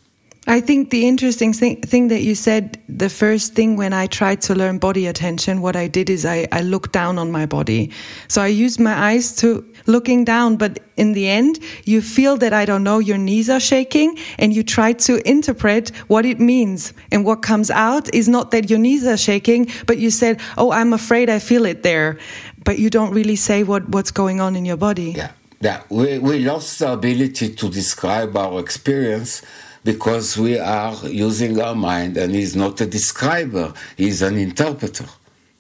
I 0.49 0.63
think 0.63 0.89
the 0.89 1.07
interesting 1.07 1.53
thing, 1.53 1.83
thing, 1.83 2.09
that 2.09 2.23
you 2.23 2.35
said, 2.35 2.83
the 2.89 3.11
first 3.11 3.55
thing 3.55 3.77
when 3.77 3.93
I 3.93 4.07
tried 4.07 4.41
to 4.43 4.55
learn 4.55 4.79
body 4.79 5.07
attention, 5.07 5.61
what 5.61 5.77
I 5.77 5.89
did 5.89 6.09
is 6.09 6.25
I, 6.25 6.49
I 6.51 6.63
looked 6.63 6.93
down 6.93 7.19
on 7.19 7.31
my 7.31 7.45
body. 7.45 7.91
So 8.29 8.41
I 8.41 8.47
used 8.47 8.81
my 8.81 8.95
eyes 8.95 9.37
to 9.37 9.63
looking 9.85 10.25
down, 10.25 10.57
but 10.57 10.81
in 10.97 11.13
the 11.13 11.29
end, 11.29 11.59
you 11.85 12.01
feel 12.01 12.39
that 12.39 12.55
I 12.55 12.65
don't 12.65 12.83
know, 12.83 12.99
your 12.99 13.19
knees 13.19 13.51
are 13.51 13.61
shaking 13.61 14.19
and 14.39 14.55
you 14.55 14.63
try 14.63 14.95
to 14.95 15.29
interpret 15.29 15.91
what 16.09 16.25
it 16.25 16.41
means. 16.41 16.95
And 17.13 17.27
what 17.27 17.43
comes 17.43 17.71
out 17.71 18.13
is 18.15 18.27
not 18.27 18.51
that 18.53 18.71
your 18.71 18.79
knees 18.79 19.07
are 19.07 19.19
shaking, 19.19 19.69
but 19.87 19.99
you 19.99 20.11
said, 20.11 20.41
Oh, 20.57 20.73
I'm 20.73 20.95
afraid 20.95 21.29
I 21.29 21.41
feel 21.41 21.67
it 21.67 21.83
there. 21.83 22.19
But 22.65 22.79
you 22.79 22.89
don't 22.89 23.13
really 23.13 23.37
say 23.37 23.65
what, 23.65 23.87
what's 23.91 24.11
going 24.11 24.41
on 24.41 24.57
in 24.57 24.65
your 24.65 24.79
body. 24.79 25.13
Yeah. 25.15 25.33
Yeah. 25.61 25.83
We, 25.91 26.19
we 26.19 26.39
lost 26.39 26.79
the 26.79 26.93
ability 26.93 27.55
to 27.55 27.69
describe 27.69 28.35
our 28.37 28.61
experience 28.61 29.43
because 29.89 30.37
we 30.37 30.59
are 30.59 30.95
using 31.07 31.59
our 31.63 31.75
mind 31.75 32.19
and 32.19 32.35
he's 32.35 32.55
not 32.55 32.79
a 32.83 32.85
describer, 32.85 33.73
he's 33.97 34.21
an 34.21 34.37
interpreter. 34.37 35.07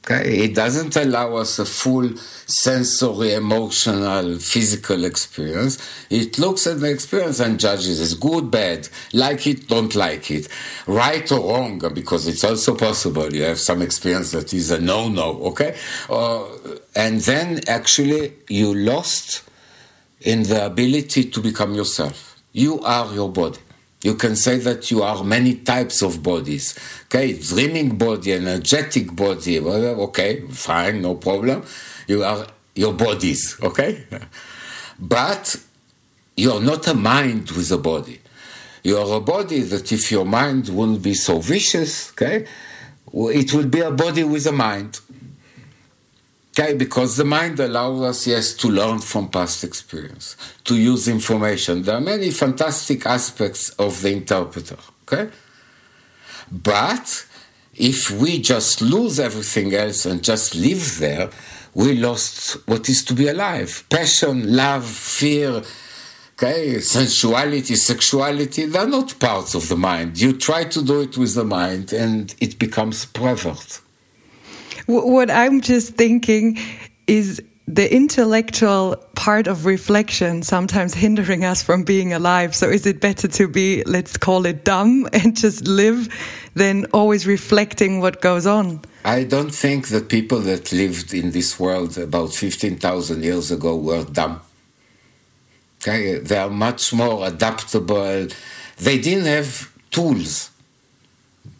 Okay? 0.04 0.44
It 0.44 0.54
doesn't 0.54 0.94
allow 0.96 1.36
us 1.36 1.58
a 1.58 1.64
full 1.64 2.14
sensory, 2.44 3.32
emotional, 3.32 4.38
physical 4.38 5.06
experience. 5.06 5.78
It 6.10 6.38
looks 6.38 6.66
at 6.66 6.80
the 6.80 6.90
experience 6.90 7.40
and 7.40 7.58
judges 7.58 8.00
as 8.02 8.12
good, 8.12 8.50
bad, 8.50 8.90
like 9.14 9.46
it, 9.46 9.66
don't 9.66 9.94
like 9.94 10.30
it, 10.30 10.46
right 10.86 11.32
or 11.32 11.40
wrong, 11.54 11.78
because 11.94 12.28
it's 12.28 12.44
also 12.44 12.76
possible 12.76 13.32
you 13.32 13.44
have 13.44 13.58
some 13.58 13.80
experience 13.80 14.32
that 14.32 14.52
is 14.52 14.70
a 14.70 14.78
no 14.78 15.08
no, 15.08 15.40
okay? 15.50 15.74
Uh, 16.10 16.44
and 16.94 17.22
then 17.22 17.60
actually 17.66 18.34
you 18.50 18.74
lost 18.74 19.42
in 20.20 20.42
the 20.42 20.66
ability 20.66 21.30
to 21.30 21.40
become 21.40 21.74
yourself. 21.74 22.36
You 22.52 22.82
are 22.82 23.10
your 23.14 23.32
body. 23.32 23.60
You 24.02 24.14
can 24.14 24.37
say 24.37 24.58
that 24.58 24.90
you 24.90 25.02
are 25.02 25.24
many 25.24 25.54
types 25.56 26.02
of 26.02 26.22
bodies. 26.22 26.78
Okay, 27.06 27.32
dreaming 27.38 27.98
body, 27.98 28.32
energetic 28.32 29.14
body, 29.14 29.58
okay, 29.58 30.42
fine, 30.48 31.02
no 31.02 31.16
problem. 31.16 31.64
You 32.06 32.22
are 32.22 32.46
your 32.74 32.92
bodies, 32.92 33.56
okay? 33.62 34.04
But 35.00 35.56
you're 36.37 36.61
not 36.61 36.87
a 36.88 36.94
mind 36.94 37.50
with 37.52 37.70
a 37.70 37.78
body. 37.78 38.20
You 38.82 38.98
are 38.98 39.16
a 39.16 39.20
body 39.20 39.61
that 39.61 39.92
if 39.92 40.11
your 40.11 40.24
mind 40.24 40.68
wouldn't 40.68 41.02
be 41.02 41.14
so 41.14 41.38
vicious, 41.38 42.11
okay, 42.12 42.46
it 43.12 43.52
would 43.54 43.70
be 43.70 43.80
a 43.80 43.90
body 43.90 44.24
with 44.24 44.46
a 44.46 44.52
mind. 44.52 45.00
Okay, 46.58 46.74
because 46.74 47.16
the 47.16 47.24
mind 47.24 47.60
allows 47.60 48.02
us, 48.02 48.26
yes, 48.26 48.52
to 48.54 48.68
learn 48.68 48.98
from 48.98 49.28
past 49.28 49.62
experience, 49.62 50.36
to 50.64 50.74
use 50.74 51.06
information. 51.06 51.82
There 51.82 51.94
are 51.94 52.00
many 52.00 52.32
fantastic 52.32 53.06
aspects 53.06 53.70
of 53.78 54.02
the 54.02 54.10
interpreter, 54.10 54.76
okay? 55.04 55.30
But 56.50 57.26
if 57.76 58.10
we 58.10 58.42
just 58.42 58.82
lose 58.82 59.20
everything 59.20 59.72
else 59.72 60.04
and 60.04 60.20
just 60.20 60.56
live 60.56 60.98
there, 60.98 61.30
we 61.74 61.94
lost 61.94 62.56
what 62.66 62.88
is 62.88 63.04
to 63.04 63.14
be 63.14 63.28
alive 63.28 63.84
passion, 63.88 64.56
love, 64.56 64.84
fear, 64.84 65.62
okay, 66.32 66.80
sensuality, 66.80 67.76
sexuality, 67.76 68.64
they're 68.64 68.88
not 68.88 69.16
parts 69.20 69.54
of 69.54 69.68
the 69.68 69.76
mind. 69.76 70.20
You 70.20 70.32
try 70.32 70.64
to 70.64 70.82
do 70.82 71.02
it 71.02 71.16
with 71.16 71.36
the 71.36 71.44
mind 71.44 71.92
and 71.92 72.34
it 72.40 72.58
becomes 72.58 73.04
pervert. 73.04 73.80
What 74.88 75.31
I'm 75.31 75.61
just 75.61 75.96
thinking 75.96 76.59
is 77.07 77.42
the 77.66 77.94
intellectual 77.94 78.96
part 79.14 79.46
of 79.46 79.66
reflection 79.66 80.42
sometimes 80.42 80.94
hindering 80.94 81.44
us 81.44 81.62
from 81.62 81.83
being 81.85 82.14
alive. 82.14 82.55
So 82.55 82.70
is 82.70 82.87
it 82.87 82.98
better 82.98 83.29
to 83.29 83.48
be, 83.48 83.85
let's 83.85 84.16
call 84.16 84.46
it 84.46 84.64
dumb 84.64 85.07
and 85.12 85.37
just 85.37 85.66
live 85.66 86.09
than 86.55 86.87
always 86.94 87.27
reflecting 87.27 88.01
what 88.01 88.22
goes 88.22 88.46
on? 88.46 88.81
I 89.05 89.24
don't 89.24 89.55
think 89.55 89.88
that 89.88 90.09
people 90.09 90.40
that 90.40 90.72
lived 90.72 91.12
in 91.12 91.33
this 91.33 91.61
world 91.61 91.98
about 91.98 92.33
15,000 92.33 93.22
years 93.22 93.51
ago 93.51 93.77
were 93.77 94.05
dumb. 94.05 94.40
Okay, 95.83 96.16
they 96.16 96.38
are 96.38 96.48
much 96.48 96.94
more 96.94 97.27
adaptable. 97.27 98.29
They 98.79 98.98
didn't 98.98 99.27
have 99.27 99.70
tools 99.90 100.51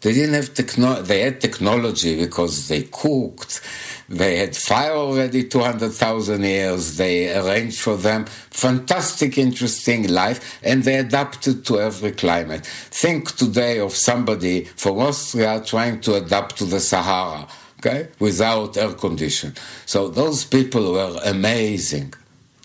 They 0.01 0.13
didn't 0.13 0.35
have 0.35 0.53
techno. 0.53 1.01
They 1.01 1.21
had 1.21 1.41
technology 1.41 2.17
because 2.17 2.67
they 2.69 2.83
cooked. 2.83 3.61
They 4.07 4.37
had 4.37 4.55
fire 4.55 4.93
already 4.93 5.43
200,000 5.43 6.41
years. 6.41 6.97
They 6.97 7.37
arranged 7.37 7.79
for 7.79 7.97
them 7.97 8.25
fantastic, 8.25 9.37
interesting 9.37 10.07
life, 10.07 10.59
and 10.63 10.83
they 10.83 10.95
adapted 10.95 11.65
to 11.65 11.79
every 11.79 12.11
climate. 12.11 12.65
Think 12.65 13.35
today 13.35 13.79
of 13.79 13.93
somebody 13.93 14.63
from 14.63 14.99
Austria 14.99 15.61
trying 15.65 16.01
to 16.01 16.15
adapt 16.15 16.57
to 16.57 16.65
the 16.65 16.79
Sahara, 16.79 17.47
okay, 17.79 18.07
without 18.19 18.77
air 18.77 18.93
condition. 18.93 19.53
So 19.85 20.07
those 20.07 20.45
people 20.45 20.93
were 20.93 21.19
amazing. 21.25 22.13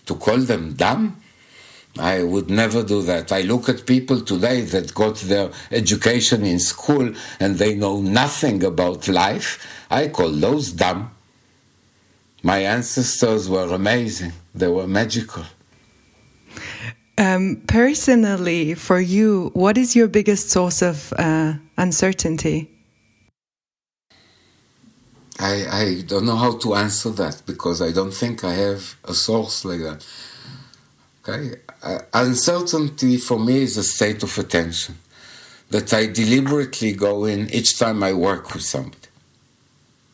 To 0.05 0.15
call 0.15 0.37
them 0.37 0.73
dumb? 0.73 1.17
I 1.97 2.23
would 2.23 2.49
never 2.49 2.83
do 2.83 3.01
that. 3.03 3.31
I 3.31 3.41
look 3.41 3.69
at 3.69 3.85
people 3.85 4.19
today 4.21 4.61
that 4.61 4.93
got 4.93 5.15
their 5.17 5.51
education 5.71 6.45
in 6.45 6.59
school 6.59 7.13
and 7.39 7.55
they 7.55 7.75
know 7.75 8.01
nothing 8.01 8.63
about 8.63 9.07
life. 9.07 9.65
I 9.89 10.09
call 10.09 10.31
those 10.31 10.71
dumb. 10.71 11.11
My 12.43 12.59
ancestors 12.59 13.49
were 13.49 13.73
amazing, 13.73 14.33
they 14.53 14.67
were 14.67 14.87
magical. 14.87 15.43
Um, 17.17 17.63
personally, 17.65 18.75
for 18.75 18.99
you, 18.99 19.51
what 19.53 19.77
is 19.77 19.95
your 19.95 20.07
biggest 20.07 20.49
source 20.49 20.81
of 20.81 21.13
uh, 21.17 21.53
uncertainty? 21.77 22.69
I, 25.39 25.65
I 25.69 26.01
don't 26.05 26.25
know 26.25 26.35
how 26.35 26.57
to 26.57 26.75
answer 26.75 27.09
that 27.11 27.41
because 27.45 27.81
I 27.81 27.91
don't 27.91 28.13
think 28.13 28.43
I 28.43 28.53
have 28.53 28.95
a 29.05 29.13
source 29.13 29.65
like 29.65 29.79
that. 29.79 30.05
Okay, 31.27 31.55
uh, 31.81 31.99
uncertainty 32.13 33.17
for 33.17 33.39
me 33.39 33.63
is 33.63 33.77
a 33.77 33.83
state 33.83 34.21
of 34.21 34.37
attention 34.37 34.95
that 35.71 35.91
I 35.91 36.05
deliberately 36.05 36.91
go 36.93 37.25
in 37.25 37.49
each 37.49 37.79
time 37.79 38.03
I 38.03 38.13
work 38.13 38.53
with 38.53 38.61
somebody. 38.61 39.07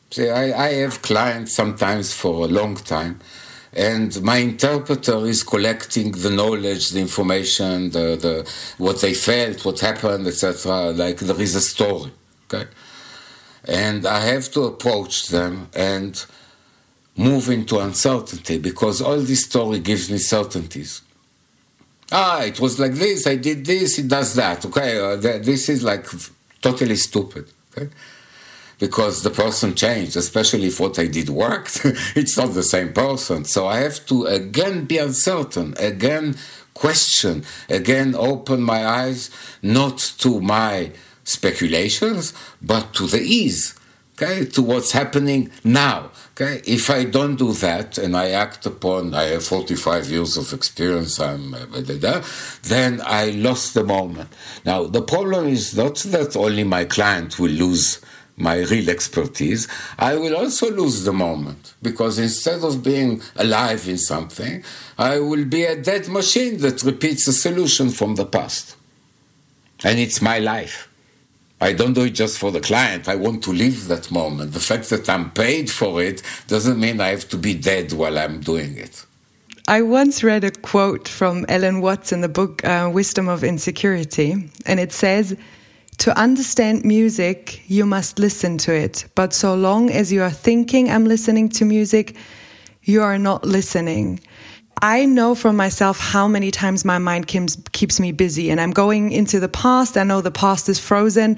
See, 0.10 0.30
I, 0.30 0.68
I 0.68 0.74
have 0.76 1.02
clients 1.02 1.54
sometimes 1.54 2.14
for 2.14 2.46
a 2.46 2.48
long 2.48 2.76
time, 2.76 3.20
and 3.74 4.22
my 4.22 4.38
interpreter 4.38 5.26
is 5.26 5.44
collecting 5.44 6.14
the 6.14 6.30
knowledge, 6.30 6.92
the 6.92 7.02
information, 7.02 7.90
the, 7.90 8.16
the 8.16 8.50
what 8.78 9.02
they 9.02 9.14
felt, 9.14 9.66
what 9.66 9.82
happened, 9.82 10.28
etc. 10.28 10.92
Like 10.92 11.18
there 11.18 11.42
is 11.42 11.56
a 11.56 11.62
story, 11.62 12.14
okay, 12.46 12.70
and 13.66 14.06
I 14.06 14.22
have 14.22 14.50
to 14.52 14.62
approach 14.62 15.28
them 15.28 15.68
and 15.76 16.26
move 17.18 17.50
into 17.50 17.80
uncertainty 17.80 18.58
because 18.58 19.02
all 19.02 19.18
this 19.18 19.44
story 19.44 19.80
gives 19.80 20.10
me 20.10 20.18
certainties. 20.18 21.02
Ah, 22.12 22.44
it 22.44 22.60
was 22.60 22.80
like 22.80 22.94
this. 22.94 23.26
I 23.26 23.36
did 23.36 23.66
this. 23.66 23.98
It 23.98 24.08
does 24.08 24.34
that. 24.36 24.66
Okay, 24.66 25.00
uh, 25.00 25.20
th- 25.20 25.44
this 25.46 25.70
is 25.70 25.84
like 25.84 26.06
totally 26.62 26.98
stupid. 26.98 27.46
Okay, 27.72 27.90
because 28.80 29.24
the 29.24 29.30
person 29.30 29.76
changed, 29.76 30.18
especially 30.18 30.68
if 30.68 30.80
what 30.80 31.00
I 31.00 31.08
did 31.08 31.30
worked. 31.30 31.82
it's 32.16 32.36
not 32.36 32.54
the 32.54 32.64
same 32.64 32.92
person. 32.92 33.46
So 33.46 33.68
I 33.68 33.78
have 33.78 34.06
to 34.08 34.26
again 34.26 34.86
be 34.86 34.98
uncertain, 34.98 35.74
again 35.80 36.36
question, 36.74 37.46
again 37.70 38.16
open 38.16 38.62
my 38.62 38.86
eyes 38.86 39.30
not 39.62 39.98
to 40.18 40.42
my 40.42 40.92
speculations, 41.24 42.34
but 42.62 42.94
to 42.96 43.08
the 43.08 43.22
ease, 43.22 43.76
okay, 44.14 44.46
to 44.46 44.62
what's 44.62 44.92
happening 44.92 45.52
now. 45.64 46.12
Okay, 46.32 46.62
if 46.66 46.90
I 46.90 47.04
don't 47.04 47.36
do 47.36 47.52
that 47.54 47.98
and 47.98 48.16
I 48.16 48.30
act 48.30 48.66
upon, 48.66 49.14
I 49.14 49.24
have 49.24 49.44
45 49.44 50.10
years 50.10 50.38
of 50.38 50.54
experience, 50.54 51.20
I'm, 51.20 51.54
uh, 51.54 52.22
then 52.64 53.02
I 53.06 53.32
lost 53.32 53.74
the 53.74 53.84
moment. 53.84 54.30
Now, 54.66 54.86
the 54.86 55.02
problem 55.02 55.48
is 55.48 55.76
not 55.76 55.96
that 55.98 56.38
only 56.38 56.64
my 56.64 56.86
client 56.86 57.38
will 57.38 57.52
lose 57.52 58.00
my 58.38 58.60
real 58.62 58.90
expertise, 58.90 59.68
I 60.00 60.16
will 60.16 60.36
also 60.36 60.72
lose 60.72 61.04
the 61.04 61.14
moment 61.14 61.74
because 61.82 62.18
instead 62.18 62.64
of 62.64 62.84
being 62.84 63.22
alive 63.36 63.88
in 63.88 63.98
something, 63.98 64.64
I 64.98 65.20
will 65.20 65.46
be 65.46 65.64
a 65.64 65.76
dead 65.76 66.08
machine 66.08 66.58
that 66.60 66.84
repeats 66.84 67.28
a 67.28 67.34
solution 67.34 67.90
from 67.90 68.16
the 68.16 68.26
past. 68.26 68.76
And 69.84 70.00
it's 70.00 70.22
my 70.22 70.40
life. 70.40 70.91
I 71.62 71.74
don't 71.74 71.94
do 71.94 72.06
it 72.06 72.16
just 72.16 72.40
for 72.40 72.52
the 72.52 72.60
client. 72.60 73.08
I 73.08 73.16
want 73.16 73.44
to 73.44 73.54
live 73.54 73.88
that 73.88 74.10
moment. 74.10 74.54
The 74.54 74.60
fact 74.60 74.90
that 74.90 75.08
I'm 75.08 75.30
paid 75.30 75.70
for 75.70 76.02
it 76.02 76.24
doesn't 76.48 76.80
mean 76.80 77.00
I 77.00 77.10
have 77.10 77.30
to 77.30 77.38
be 77.38 77.54
dead 77.54 77.94
while 77.94 78.18
I'm 78.18 78.40
doing 78.40 78.78
it. 78.78 79.06
I 79.68 79.84
once 79.84 80.24
read 80.24 80.44
a 80.44 80.50
quote 80.50 81.08
from 81.08 81.46
Alan 81.48 81.80
Watts 81.80 82.12
in 82.12 82.22
the 82.22 82.28
book 82.28 82.66
uh, 82.66 82.90
Wisdom 82.92 83.30
of 83.30 83.44
Insecurity, 83.44 84.50
and 84.66 84.80
it 84.80 84.92
says, 84.92 85.38
to 86.00 86.18
understand 86.20 86.84
music, 86.84 87.62
you 87.70 87.86
must 87.86 88.18
listen 88.18 88.58
to 88.58 88.74
it. 88.74 89.06
But 89.14 89.32
so 89.34 89.54
long 89.54 89.92
as 89.92 90.12
you 90.12 90.24
are 90.24 90.32
thinking 90.32 90.90
I'm 90.90 91.06
listening 91.06 91.48
to 91.50 91.64
music, 91.64 92.16
you 92.82 93.04
are 93.04 93.20
not 93.20 93.46
listening. 93.46 94.20
I 94.84 95.06
know 95.06 95.36
from 95.36 95.58
myself 95.58 96.00
how 96.00 96.28
many 96.28 96.50
times 96.50 96.84
my 96.84 96.98
mind 96.98 97.28
keeps, 97.28 97.56
keeps 97.72 98.00
me 98.00 98.12
busy 98.12 98.50
and 98.50 98.60
I'm 98.60 98.72
going 98.72 99.12
into 99.12 99.40
the 99.40 99.48
past. 99.48 99.96
I 99.96 100.04
know 100.04 100.22
the 100.22 100.32
past 100.32 100.68
is 100.70 100.80
frozen, 100.80 101.38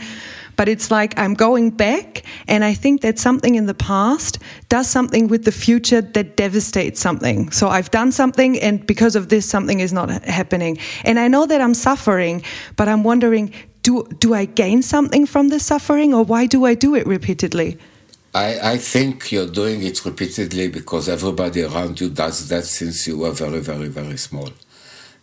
but 0.55 0.69
it's 0.69 0.89
like 0.89 1.19
I'm 1.19 1.33
going 1.33 1.71
back 1.71 2.23
and 2.47 2.63
I 2.63 2.73
think 2.73 3.01
that 3.01 3.19
something 3.19 3.55
in 3.55 3.65
the 3.65 3.73
past 3.73 4.39
does 4.69 4.89
something 4.89 5.27
with 5.27 5.43
the 5.43 5.51
future 5.51 5.99
that 5.99 6.37
devastates 6.37 7.01
something. 7.01 7.51
So 7.51 7.67
I've 7.67 7.91
done 7.91 8.13
something 8.13 8.57
and 8.59 8.87
because 8.87 9.17
of 9.17 9.27
this, 9.27 9.45
something 9.45 9.81
is 9.81 9.91
not 9.91 10.09
happening. 10.23 10.77
And 11.03 11.19
I 11.19 11.27
know 11.27 11.45
that 11.45 11.59
I'm 11.59 11.73
suffering, 11.73 12.43
but 12.77 12.87
I'm 12.87 13.03
wondering, 13.03 13.53
do, 13.81 14.07
do 14.19 14.33
I 14.33 14.45
gain 14.45 14.81
something 14.81 15.25
from 15.25 15.49
the 15.49 15.59
suffering 15.59 16.13
or 16.13 16.23
why 16.23 16.45
do 16.45 16.63
I 16.63 16.75
do 16.75 16.95
it 16.95 17.05
repeatedly? 17.05 17.77
I, 18.33 18.73
I 18.73 18.77
think 18.77 19.31
you're 19.31 19.47
doing 19.47 19.83
it 19.83 20.03
repeatedly 20.05 20.67
because 20.67 21.07
everybody 21.07 21.63
around 21.63 22.01
you 22.01 22.09
does 22.09 22.49
that 22.49 22.65
since 22.65 23.07
you 23.07 23.19
were 23.19 23.31
very, 23.31 23.59
very, 23.59 23.89
very 23.89 24.17
small. 24.17 24.49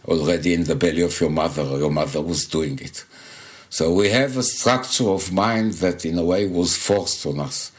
Already 0.07 0.55
in 0.55 0.65
the 0.65 0.77
belly 0.77 1.03
of 1.03 1.21
your 1.21 1.31
mother, 1.31 1.65
your 1.79 1.91
mother 1.91 2.23
was 2.23 2.47
doing 2.47 2.79
it. 2.79 3.05
So 3.69 3.93
we 3.93 4.11
have 4.11 4.37
a 4.37 4.43
structure 4.45 5.09
of 5.09 5.33
mind 5.33 5.75
that, 5.75 6.05
in 6.05 6.19
a 6.19 6.25
way, 6.25 6.47
was 6.47 6.77
forced 6.77 7.27
on 7.27 7.41
us. 7.41 7.73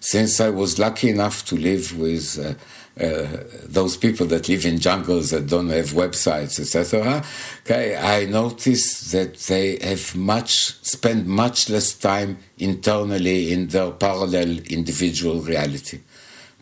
Since 0.00 0.40
I 0.40 0.50
was 0.50 0.78
lucky 0.78 1.10
enough 1.10 1.44
to 1.46 1.56
live 1.56 1.98
with 1.98 2.38
uh, 2.38 2.54
uh, 3.00 3.26
those 3.64 3.96
people 3.96 4.26
that 4.26 4.48
live 4.48 4.66
in 4.66 4.78
jungles 4.78 5.30
that 5.30 5.46
don't 5.46 5.68
have 5.68 5.90
websites, 5.90 6.58
etc. 6.58 7.24
Okay, 7.60 7.96
I 7.96 8.24
notice 8.24 9.12
that 9.12 9.36
they 9.38 9.78
have 9.80 10.16
much 10.16 10.74
spend 10.82 11.26
much 11.26 11.70
less 11.70 11.94
time 11.94 12.38
internally 12.58 13.52
in 13.52 13.68
their 13.68 13.92
parallel 13.92 14.58
individual 14.68 15.40
reality. 15.42 16.00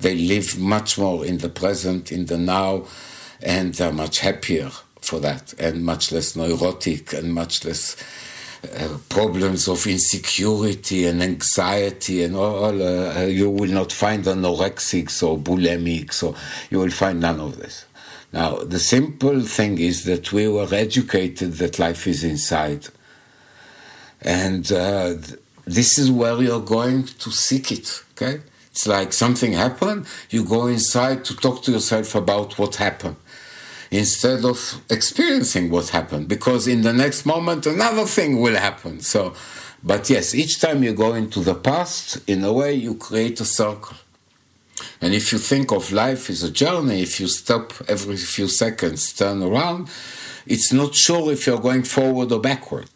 They 0.01 0.15
live 0.15 0.59
much 0.59 0.99
more 0.99 1.25
in 1.25 1.39
the 1.39 1.49
present, 1.49 2.13
in 2.13 2.27
the 2.27 2.37
now, 2.37 2.87
and 3.43 3.75
they're 3.75 3.93
much 3.93 4.21
happier 4.21 4.71
for 5.01 5.21
that, 5.21 5.55
and 5.59 5.85
much 5.85 6.13
less 6.13 6.37
neurotic, 6.37 7.13
and 7.15 7.33
much 7.33 7.65
less 7.65 7.97
uh, 8.75 8.99
problems 9.09 9.69
of 9.69 9.87
insecurity 9.87 11.07
and 11.07 11.23
anxiety 11.23 12.23
and 12.23 12.37
all, 12.37 12.83
uh, 12.83 13.23
you 13.25 13.51
will 13.51 13.71
not 13.71 13.93
find 13.93 14.25
anorexics 14.25 15.23
or 15.23 15.39
bulimics, 15.39 16.23
or 16.23 16.35
you 16.71 16.79
will 16.79 16.91
find 16.91 17.21
none 17.21 17.41
of 17.41 17.59
this. 17.59 17.85
Now, 18.33 18.57
the 18.57 18.79
simple 18.79 19.41
thing 19.43 19.79
is 19.79 20.05
that 20.05 20.33
we 20.33 20.49
were 20.49 20.69
educated 20.73 21.55
that 21.55 21.79
life 21.79 22.07
is 22.07 22.25
inside. 22.25 22.89
And 24.23 24.71
uh, 24.73 25.15
this 25.65 25.99
is 25.99 26.11
where 26.11 26.43
you're 26.43 26.61
going 26.61 27.05
to 27.05 27.31
seek 27.31 27.73
it, 27.73 28.03
okay? 28.13 28.43
It's 28.71 28.87
like 28.87 29.13
something 29.13 29.53
happened, 29.53 30.07
you 30.31 30.45
go 30.45 30.67
inside 30.67 31.25
to 31.27 31.37
talk 31.37 31.63
to 31.63 31.73
yourself 31.73 32.15
about 32.15 32.59
what 32.59 32.77
happened 32.77 33.17
instead 33.91 34.45
of 34.45 34.83
experiencing 34.91 35.71
what 35.71 35.89
happened 35.91 36.29
because 36.29 36.67
in 36.67 36.83
the 36.83 36.93
next 36.93 37.27
moment 37.27 37.67
another 37.67 38.05
thing 38.05 38.41
will 38.41 38.57
happen. 38.57 39.01
So 39.01 39.35
but 39.83 40.11
yes 40.11 40.35
each 40.35 40.61
time 40.61 40.83
you 40.83 40.93
go 40.93 41.15
into 41.15 41.41
the 41.41 41.55
past 41.55 42.19
in 42.29 42.45
a 42.45 42.53
way 42.53 42.75
you 42.75 42.95
create 42.95 43.41
a 43.41 43.45
circle. 43.45 43.97
And 45.01 45.15
if 45.15 45.33
you 45.33 45.39
think 45.39 45.73
of 45.73 45.93
life 45.93 46.29
as 46.31 46.43
a 46.43 46.51
journey 46.51 47.03
if 47.03 47.21
you 47.21 47.29
stop 47.29 47.73
every 47.89 48.17
few 48.17 48.49
seconds 48.49 49.13
turn 49.13 49.43
around 49.43 49.89
it's 50.47 50.73
not 50.73 50.95
sure 50.95 51.33
if 51.33 51.47
you're 51.47 51.61
going 51.61 51.83
forward 51.83 52.31
or 52.33 52.41
backward. 52.41 52.89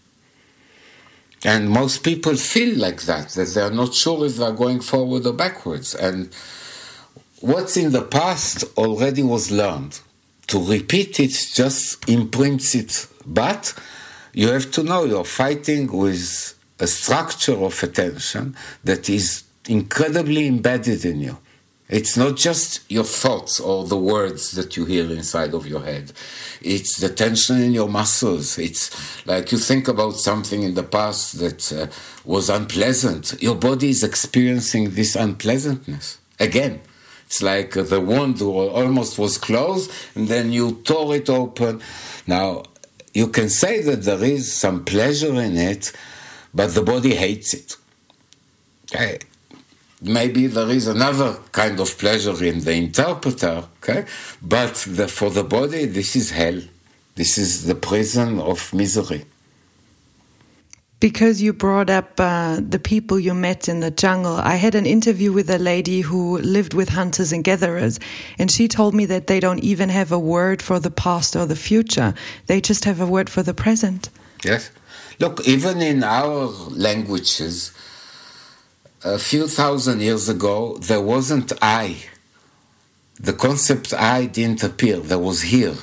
And 1.43 1.71
most 1.71 2.05
people 2.05 2.37
feel 2.37 2.79
like 2.79 3.03
that 3.03 3.31
that 3.31 3.55
they're 3.55 3.71
not 3.71 3.95
sure 3.95 4.27
if 4.27 4.37
they're 4.37 4.53
going 4.53 4.81
forward 4.81 5.27
or 5.27 5.33
backwards. 5.33 5.95
And 5.95 6.35
what's 7.41 7.77
in 7.77 7.93
the 7.93 8.03
past 8.03 8.65
already 8.77 9.23
was 9.23 9.51
learned 9.51 10.01
to 10.51 10.59
repeat 10.63 11.21
it 11.21 11.31
just 11.55 12.09
imprints 12.09 12.75
it. 12.75 13.07
But 13.27 13.73
you 14.33 14.49
have 14.49 14.71
to 14.73 14.83
know 14.83 15.05
you're 15.05 15.25
fighting 15.25 15.91
with 15.91 16.55
a 16.79 16.87
structure 16.87 17.55
of 17.55 17.81
attention 17.83 18.57
that 18.85 19.09
is 19.09 19.45
incredibly 19.69 20.47
embedded 20.47 21.05
in 21.05 21.21
you. 21.21 21.39
It's 21.89 22.17
not 22.17 22.37
just 22.37 22.89
your 22.91 23.05
thoughts 23.05 23.59
or 23.59 23.85
the 23.85 23.99
words 23.99 24.53
that 24.53 24.77
you 24.77 24.85
hear 24.85 25.11
inside 25.11 25.55
of 25.55 25.67
your 25.67 25.83
head. 25.83 26.13
It's 26.61 26.99
the 26.99 27.09
tension 27.09 27.61
in 27.61 27.73
your 27.73 27.89
muscles. 27.89 28.59
It's 28.59 29.27
like 29.27 29.51
you 29.51 29.59
think 29.59 29.89
about 29.89 30.15
something 30.15 30.63
in 30.63 30.75
the 30.75 30.85
past 30.85 31.41
that 31.41 31.73
uh, 31.73 31.87
was 32.25 32.49
unpleasant. 32.49 33.43
Your 33.43 33.57
body 33.57 33.91
is 33.91 34.05
experiencing 34.05 34.91
this 34.91 35.17
unpleasantness 35.17 36.19
again. 36.39 36.81
It's 37.31 37.43
like 37.43 37.73
the 37.73 38.01
wound 38.01 38.43
almost 38.43 39.19
was 39.19 39.39
closed 39.39 39.91
and 40.17 40.27
then 40.27 40.53
you 40.53 40.83
tore 40.83 41.15
it 41.15 41.31
open. 41.31 41.81
Now, 42.27 42.65
you 43.15 43.29
can 43.29 43.49
say 43.49 43.83
that 43.83 44.03
there 44.03 44.23
is 44.23 44.53
some 44.53 44.85
pleasure 44.85 45.41
in 45.41 45.57
it, 45.57 45.93
but 46.53 46.75
the 46.75 46.83
body 46.83 47.15
hates 47.15 47.55
it. 47.55 47.77
Okay? 48.93 49.21
maybe 50.01 50.47
there 50.47 50.71
is 50.71 50.87
another 50.87 51.39
kind 51.53 51.79
of 51.81 51.97
pleasure 51.99 52.43
in 52.45 52.61
the 52.61 52.73
interpreter, 52.73 53.65
okay? 53.83 54.07
But 54.43 54.75
the, 54.89 55.09
for 55.09 55.31
the 55.31 55.45
body, 55.45 55.87
this 55.87 56.17
is 56.17 56.31
hell. 56.31 56.61
This 57.15 57.39
is 57.39 57.67
the 57.67 57.75
prison 57.75 58.41
of 58.41 58.73
misery. 58.73 59.25
Because 61.01 61.41
you 61.41 61.55
brought 61.55 61.89
up 61.89 62.21
uh, 62.21 62.61
the 62.61 62.79
people 62.79 63.19
you 63.19 63.33
met 63.33 63.69
in 63.71 63.81
the 63.81 63.91
jungle, 63.91 64.37
I 64.37 64.57
had 64.57 64.75
an 64.75 64.85
interview 64.85 65.33
with 65.33 65.49
a 65.49 65.59
lady 65.59 66.03
who 66.03 66.37
lived 66.39 66.75
with 66.75 66.91
hunters 66.91 67.33
and 67.33 67.43
gatherers, 67.43 67.99
and 68.39 68.51
she 68.51 68.69
told 68.69 68.95
me 68.95 69.07
that 69.07 69.27
they 69.27 69.41
don't 69.41 69.61
even 69.61 69.89
have 69.89 70.13
a 70.13 70.19
word 70.19 70.61
for 70.61 70.79
the 70.79 70.91
past 70.91 71.35
or 71.35 71.47
the 71.47 71.57
future. 71.57 72.13
They 72.49 72.61
just 72.61 72.85
have 72.85 73.01
a 73.01 73.07
word 73.07 73.31
for 73.31 73.43
the 73.43 73.55
present. 73.55 74.11
Yes. 74.45 74.71
Look, 75.19 75.47
even 75.49 75.81
in 75.81 76.05
our 76.05 76.47
languages, 76.69 77.73
a 79.03 79.19
few 79.19 79.49
thousand 79.49 80.01
years 80.01 80.29
ago, 80.29 80.77
there 80.79 81.01
wasn't 81.01 81.53
I. 81.63 81.97
The 83.19 83.33
concept 83.33 83.95
I 83.95 84.27
didn't 84.27 84.63
appear. 84.63 84.99
There 84.99 85.19
was 85.19 85.43
here. 85.43 85.77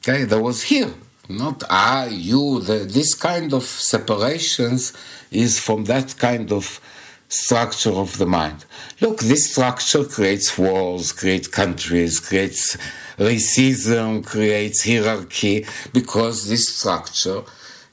Okay, 0.00 0.24
there 0.24 0.42
was 0.42 0.64
here. 0.64 0.92
Not 1.28 1.62
I, 1.70 2.08
you. 2.08 2.60
The, 2.60 2.78
this 2.78 3.14
kind 3.14 3.52
of 3.52 3.64
separations 3.64 4.92
is 5.30 5.58
from 5.58 5.84
that 5.84 6.16
kind 6.18 6.52
of 6.52 6.80
structure 7.28 7.92
of 7.92 8.18
the 8.18 8.26
mind. 8.26 8.64
Look, 9.00 9.20
this 9.20 9.50
structure 9.50 10.04
creates 10.04 10.58
wars, 10.58 11.12
creates 11.12 11.48
countries, 11.48 12.20
creates 12.20 12.76
racism, 13.18 14.24
creates 14.24 14.84
hierarchy, 14.84 15.66
because 15.92 16.48
this 16.48 16.68
structure 16.68 17.42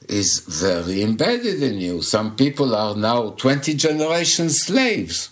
is 0.08 0.40
very 0.40 1.02
embedded 1.02 1.62
in 1.62 1.78
you. 1.78 2.02
Some 2.02 2.36
people 2.36 2.74
are 2.74 2.96
now 2.96 3.30
20 3.30 3.74
generation 3.74 4.50
slaves. 4.50 5.29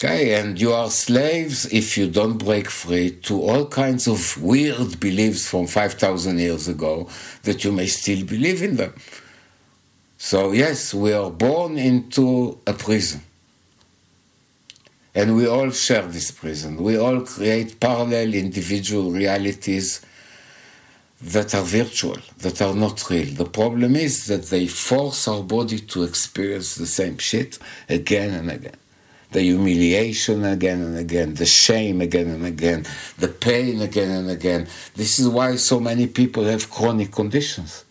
Okay, 0.00 0.40
and 0.40 0.60
you 0.60 0.72
are 0.72 0.90
slaves 0.90 1.66
if 1.72 1.98
you 1.98 2.08
don't 2.08 2.38
break 2.38 2.70
free 2.70 3.10
to 3.22 3.42
all 3.42 3.66
kinds 3.66 4.06
of 4.06 4.40
weird 4.40 5.00
beliefs 5.00 5.48
from 5.48 5.66
5,000 5.66 6.38
years 6.38 6.68
ago 6.68 7.08
that 7.42 7.64
you 7.64 7.72
may 7.72 7.88
still 7.88 8.24
believe 8.24 8.62
in 8.62 8.76
them. 8.76 8.94
So, 10.16 10.52
yes, 10.52 10.94
we 10.94 11.12
are 11.12 11.32
born 11.32 11.78
into 11.78 12.60
a 12.64 12.74
prison. 12.74 13.22
And 15.16 15.34
we 15.34 15.48
all 15.48 15.72
share 15.72 16.06
this 16.06 16.30
prison. 16.30 16.76
We 16.76 16.96
all 16.96 17.22
create 17.22 17.80
parallel 17.80 18.34
individual 18.34 19.10
realities 19.10 20.00
that 21.20 21.56
are 21.56 21.64
virtual, 21.64 22.18
that 22.38 22.62
are 22.62 22.74
not 22.74 23.10
real. 23.10 23.34
The 23.34 23.46
problem 23.46 23.96
is 23.96 24.28
that 24.28 24.44
they 24.44 24.68
force 24.68 25.26
our 25.26 25.42
body 25.42 25.80
to 25.80 26.04
experience 26.04 26.76
the 26.76 26.86
same 26.86 27.18
shit 27.18 27.58
again 27.88 28.32
and 28.32 28.48
again. 28.48 28.76
The 29.30 29.42
humiliation 29.42 30.44
again 30.44 30.80
and 30.80 30.96
again, 30.96 31.34
the 31.34 31.46
shame 31.46 32.00
again 32.00 32.28
and 32.28 32.46
again, 32.46 32.86
the 33.18 33.28
pain 33.28 33.82
again 33.82 34.10
and 34.10 34.30
again. 34.30 34.66
This 34.94 35.18
is 35.18 35.28
why 35.28 35.56
so 35.56 35.78
many 35.78 36.06
people 36.06 36.44
have 36.44 36.70
chronic 36.70 37.12
conditions. 37.12 37.84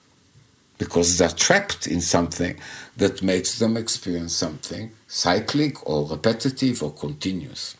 Because 0.79 1.17
they're 1.17 1.29
trapped 1.29 1.87
in 1.87 2.01
something 2.01 2.59
that 2.97 3.21
makes 3.23 3.57
them 3.59 3.77
experience 3.77 4.33
something 4.35 4.91
cyclic 5.07 5.87
or 5.89 6.07
repetitive 6.07 6.83
or 6.83 6.91
continuous. 6.91 7.75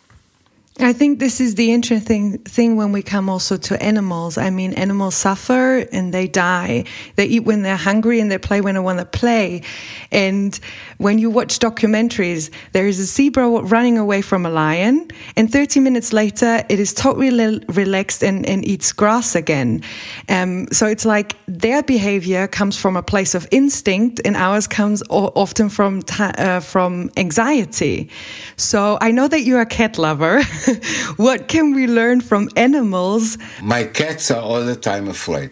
I 0.80 0.94
think 0.94 1.18
this 1.18 1.42
is 1.42 1.56
the 1.56 1.72
interesting 1.72 2.38
thing 2.40 2.76
when 2.76 2.92
we 2.92 3.02
come 3.02 3.30
also 3.30 3.58
to 3.58 3.82
animals. 3.82 4.38
I 4.38 4.52
mean, 4.52 4.74
animals 4.74 5.16
suffer 5.16 5.78
and 5.92 6.14
they 6.14 6.28
die. 6.28 6.84
They 7.16 7.26
eat 7.26 7.46
when 7.46 7.64
they're 7.64 7.76
hungry 7.76 8.20
and 8.20 8.32
they 8.32 8.38
play 8.38 8.62
when 8.62 8.76
they 8.76 8.80
want 8.80 9.00
to 9.00 9.06
play. 9.06 9.64
And 10.12 10.60
when 10.98 11.18
you 11.18 11.32
watch 11.32 11.58
documentaries, 11.58 12.52
there 12.74 12.88
is 12.88 13.00
a 13.00 13.06
zebra 13.06 13.50
running 13.50 13.98
away 13.98 14.22
from 14.22 14.46
a 14.46 14.50
lion, 14.50 15.10
and 15.36 15.52
30 15.52 15.80
minutes 15.80 16.14
later, 16.14 16.64
it 16.70 16.80
is 16.80 16.94
totally 16.94 17.60
relaxed 17.70 18.24
and, 18.24 18.46
and 18.46 18.66
eats 18.66 18.92
grass 18.92 19.36
again. 19.36 19.82
Um, 20.30 20.68
so 20.72 20.86
it's 20.86 21.06
like 21.06 21.36
their 21.48 21.82
behavior 21.82 22.48
comes 22.48 22.78
from 22.78 22.96
a 22.96 23.04
place 23.04 23.34
of 23.36 23.48
instinct, 23.52 24.22
and 24.26 24.36
ours 24.36 24.68
comes 24.68 25.02
often 25.10 25.70
from 25.70 26.04
uh, 26.20 26.60
from 26.60 27.10
anxiety. 27.18 28.10
So 28.58 28.98
I 29.02 29.12
know 29.12 29.28
that 29.28 29.42
you're 29.42 29.62
a 29.62 29.66
cat 29.66 29.98
lover. 29.98 30.42
what 31.18 31.48
can 31.48 31.74
we 31.74 31.88
learn 31.88 32.22
from 32.22 32.50
animals? 32.56 33.38
My 33.62 33.84
cats 33.84 34.32
are 34.32 34.42
all 34.42 34.64
the 34.64 34.76
time 34.76 35.08
afraid. 35.08 35.52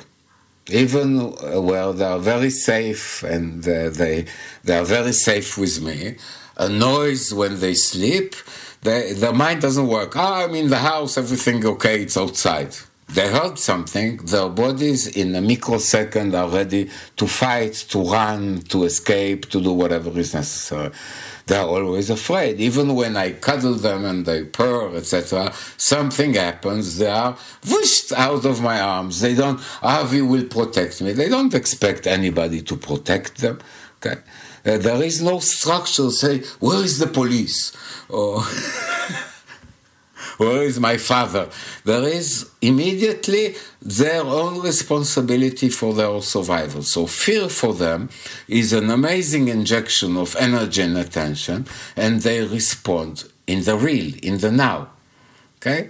Even 0.69 1.19
uh, 1.19 1.62
where 1.62 1.93
they 1.93 2.06
are 2.06 2.19
very 2.19 2.49
safe 2.49 3.23
and 3.23 3.67
uh, 3.67 3.89
they, 3.89 4.25
they 4.63 4.78
are 4.78 4.86
very 4.86 5.13
safe 5.13 5.58
with 5.58 5.82
me, 5.82 6.15
a 6.58 6.69
noise 6.69 7.34
when 7.34 7.60
they 7.60 7.75
sleep, 7.75 8.36
they, 8.82 9.13
their 9.13 9.34
mind 9.34 9.62
doesn't 9.62 9.88
work. 9.88 10.15
Ah, 10.15 10.43
I'm 10.43 10.56
in 10.56 10.69
the 10.69 10.80
house, 10.80 11.17
everything 11.17 11.65
okay, 11.65 12.01
it's 12.01 12.17
outside. 12.17 12.75
They 13.08 13.30
heard 13.32 13.60
something, 13.60 14.17
their 14.17 14.49
bodies 14.49 15.06
in 15.06 15.36
a 15.36 15.41
microsecond 15.41 16.34
are 16.34 16.49
ready 16.49 16.89
to 17.17 17.28
fight, 17.28 17.73
to 17.89 18.01
run, 18.01 18.62
to 18.69 18.84
escape, 18.86 19.47
to 19.49 19.62
do 19.62 19.71
whatever 19.71 20.17
is 20.17 20.34
necessary 20.34 20.91
they're 21.47 21.62
always 21.62 22.10
afraid. 22.10 22.60
Even 22.60 22.95
when 22.95 23.15
I 23.15 23.34
cuddle 23.34 23.75
them 23.75 24.03
and 24.03 24.25
they 24.25 24.43
purr, 24.43 24.95
etc., 24.95 25.53
something 25.77 26.34
happens. 26.34 26.97
They 26.97 27.08
are 27.08 27.38
whooshed 27.67 28.12
out 28.13 28.45
of 28.45 28.62
my 28.62 28.79
arms. 28.79 29.21
They 29.21 29.36
don't, 29.36 29.60
Avi 29.84 30.21
will 30.21 30.45
protect 30.45 31.01
me. 31.01 31.13
They 31.13 31.29
don't 31.29 31.53
expect 31.53 32.08
anybody 32.08 32.62
to 32.63 32.75
protect 32.75 33.38
them. 33.38 33.60
Okay? 33.97 34.21
Uh, 34.65 34.77
there 34.79 35.03
is 35.03 35.21
no 35.21 35.39
structure 35.39 36.10
say, 36.10 36.39
where 36.60 36.84
is 36.84 36.97
the 36.97 37.08
police? 37.08 37.75
Or 38.10 38.41
where 40.38 40.63
is 40.63 40.80
my 40.80 40.98
father? 40.98 41.50
There 41.84 42.04
is 42.04 42.50
immediately 42.62 43.56
their 43.82 44.21
own 44.21 44.62
responsibility 44.62 45.69
for 45.69 45.93
their 45.93 46.21
survival. 46.21 46.84
So 46.84 47.08
fear 47.08 47.48
for 47.50 47.74
them 47.74 48.10
is 48.48 48.74
an 48.74 48.89
amazing 48.89 49.48
injection 49.48 50.17
of 50.17 50.36
energy 50.36 50.82
and 50.82 50.98
attention, 50.98 51.67
and 51.95 52.21
they 52.21 52.45
respond 52.45 53.26
in 53.48 53.63
the 53.63 53.78
real, 53.78 54.13
in 54.21 54.39
the 54.39 54.52
now. 54.52 54.89
Okay? 55.58 55.89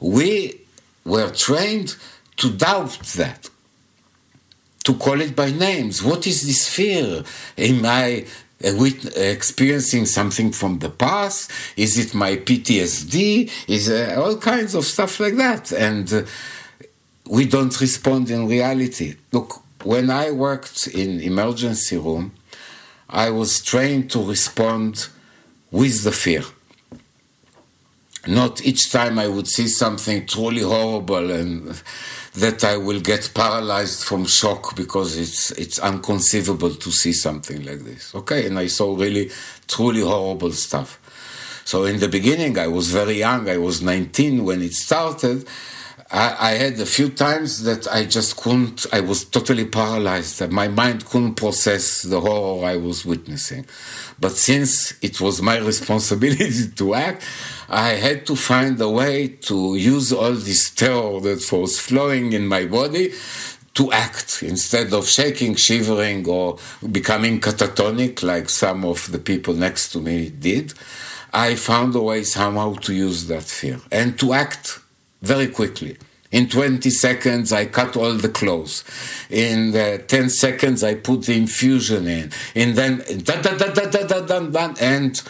We 0.00 0.60
were 1.04 1.30
trained 1.30 1.96
to 2.36 2.50
doubt 2.50 2.98
that 3.16 3.50
to 4.84 4.94
call 4.94 5.20
it 5.20 5.34
by 5.34 5.50
names. 5.50 6.02
What 6.02 6.26
is 6.26 6.46
this 6.46 6.68
fear? 6.68 7.24
Am 7.56 7.84
I 7.86 8.26
experiencing 8.64 10.06
something 10.06 10.52
from 10.52 10.78
the 10.78 10.90
past? 10.90 11.50
Is 11.76 11.98
it 11.98 12.14
my 12.14 12.36
PTSD? 12.36 13.50
Is 13.68 13.90
uh, 13.90 14.16
all 14.18 14.36
kinds 14.38 14.74
of 14.74 14.84
stuff 14.84 15.20
like 15.20 15.36
that, 15.36 15.72
and 15.72 16.12
uh, 16.12 16.22
we 17.28 17.46
don't 17.46 17.78
respond 17.80 18.30
in 18.30 18.46
reality. 18.48 19.16
Look, 19.32 19.62
when 19.84 20.10
I 20.10 20.30
worked 20.30 20.86
in 20.86 21.20
emergency 21.20 21.96
room, 21.96 22.32
I 23.08 23.30
was 23.30 23.62
trained 23.62 24.10
to 24.12 24.22
respond 24.22 25.08
with 25.70 26.04
the 26.04 26.12
fear. 26.12 26.42
Not 28.26 28.64
each 28.64 28.90
time 28.90 29.18
I 29.18 29.28
would 29.28 29.46
see 29.46 29.68
something 29.68 30.26
truly 30.26 30.62
horrible 30.62 31.30
and 31.30 31.82
that 32.34 32.64
I 32.64 32.76
will 32.76 33.00
get 33.00 33.30
paralyzed 33.34 34.04
from 34.04 34.24
shock 34.24 34.74
because 34.74 35.16
it's 35.16 35.50
it's 35.52 35.78
unconceivable 35.78 36.74
to 36.74 36.90
see 36.90 37.12
something 37.12 37.64
like 37.64 37.80
this. 37.80 38.14
Okay, 38.14 38.46
and 38.46 38.58
I 38.58 38.66
saw 38.66 38.96
really 38.96 39.30
truly 39.68 40.00
horrible 40.00 40.52
stuff. 40.52 40.98
So 41.64 41.84
in 41.84 41.98
the 41.98 42.08
beginning, 42.08 42.58
I 42.58 42.66
was 42.66 42.90
very 42.90 43.18
young. 43.18 43.48
I 43.48 43.56
was 43.56 43.80
19 43.82 44.44
when 44.44 44.62
it 44.62 44.74
started. 44.74 45.46
I, 46.10 46.36
I 46.38 46.50
had 46.52 46.78
a 46.78 46.86
few 46.86 47.08
times 47.08 47.62
that 47.64 47.90
I 47.90 48.04
just 48.04 48.36
couldn't. 48.36 48.86
I 48.92 49.00
was 49.00 49.24
totally 49.24 49.64
paralyzed. 49.64 50.50
My 50.50 50.68
mind 50.68 51.06
couldn't 51.06 51.34
process 51.34 52.02
the 52.02 52.20
horror 52.20 52.66
I 52.66 52.76
was 52.76 53.04
witnessing. 53.04 53.64
But 54.20 54.32
since 54.32 54.94
it 55.02 55.20
was 55.20 55.40
my 55.40 55.58
responsibility 55.72 56.68
to 56.68 56.94
act, 56.94 57.24
I 57.68 57.90
had 57.90 58.26
to 58.26 58.36
find 58.36 58.80
a 58.80 58.88
way 58.88 59.28
to 59.28 59.76
use 59.76 60.12
all 60.12 60.32
this 60.32 60.70
terror 60.70 61.20
that 61.20 61.48
was 61.52 61.80
flowing 61.80 62.32
in 62.32 62.46
my 62.46 62.66
body 62.66 63.12
to 63.74 63.90
act 63.92 64.42
instead 64.42 64.92
of 64.92 65.08
shaking, 65.08 65.54
shivering, 65.56 66.28
or 66.28 66.58
becoming 66.92 67.40
catatonic 67.40 68.22
like 68.22 68.48
some 68.48 68.84
of 68.84 69.10
the 69.10 69.18
people 69.18 69.54
next 69.54 69.90
to 69.90 70.00
me 70.00 70.30
did. 70.30 70.72
I 71.32 71.56
found 71.56 71.94
a 71.96 72.00
way 72.00 72.22
somehow 72.22 72.74
to 72.74 72.94
use 72.94 73.26
that 73.26 73.42
fear 73.42 73.80
and 73.90 74.18
to 74.20 74.32
act 74.32 74.78
very 75.22 75.48
quickly. 75.48 75.96
In 76.30 76.48
20 76.48 76.90
seconds, 76.90 77.52
I 77.52 77.66
cut 77.66 77.96
all 77.96 78.14
the 78.14 78.28
clothes. 78.28 78.82
In 79.30 79.74
uh, 79.74 79.98
10 79.98 80.30
seconds, 80.30 80.82
I 80.82 80.96
put 80.96 81.26
the 81.26 81.36
infusion 81.36 82.08
in. 82.08 82.32
And 82.56 82.74
then, 82.74 82.98
da, 83.22 83.40
da, 83.40 83.56
da, 83.56 83.72
da, 83.72 83.86
da, 83.86 84.20
da, 84.20 84.40
da, 84.40 84.74
and 84.80 85.22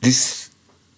this 0.00 0.41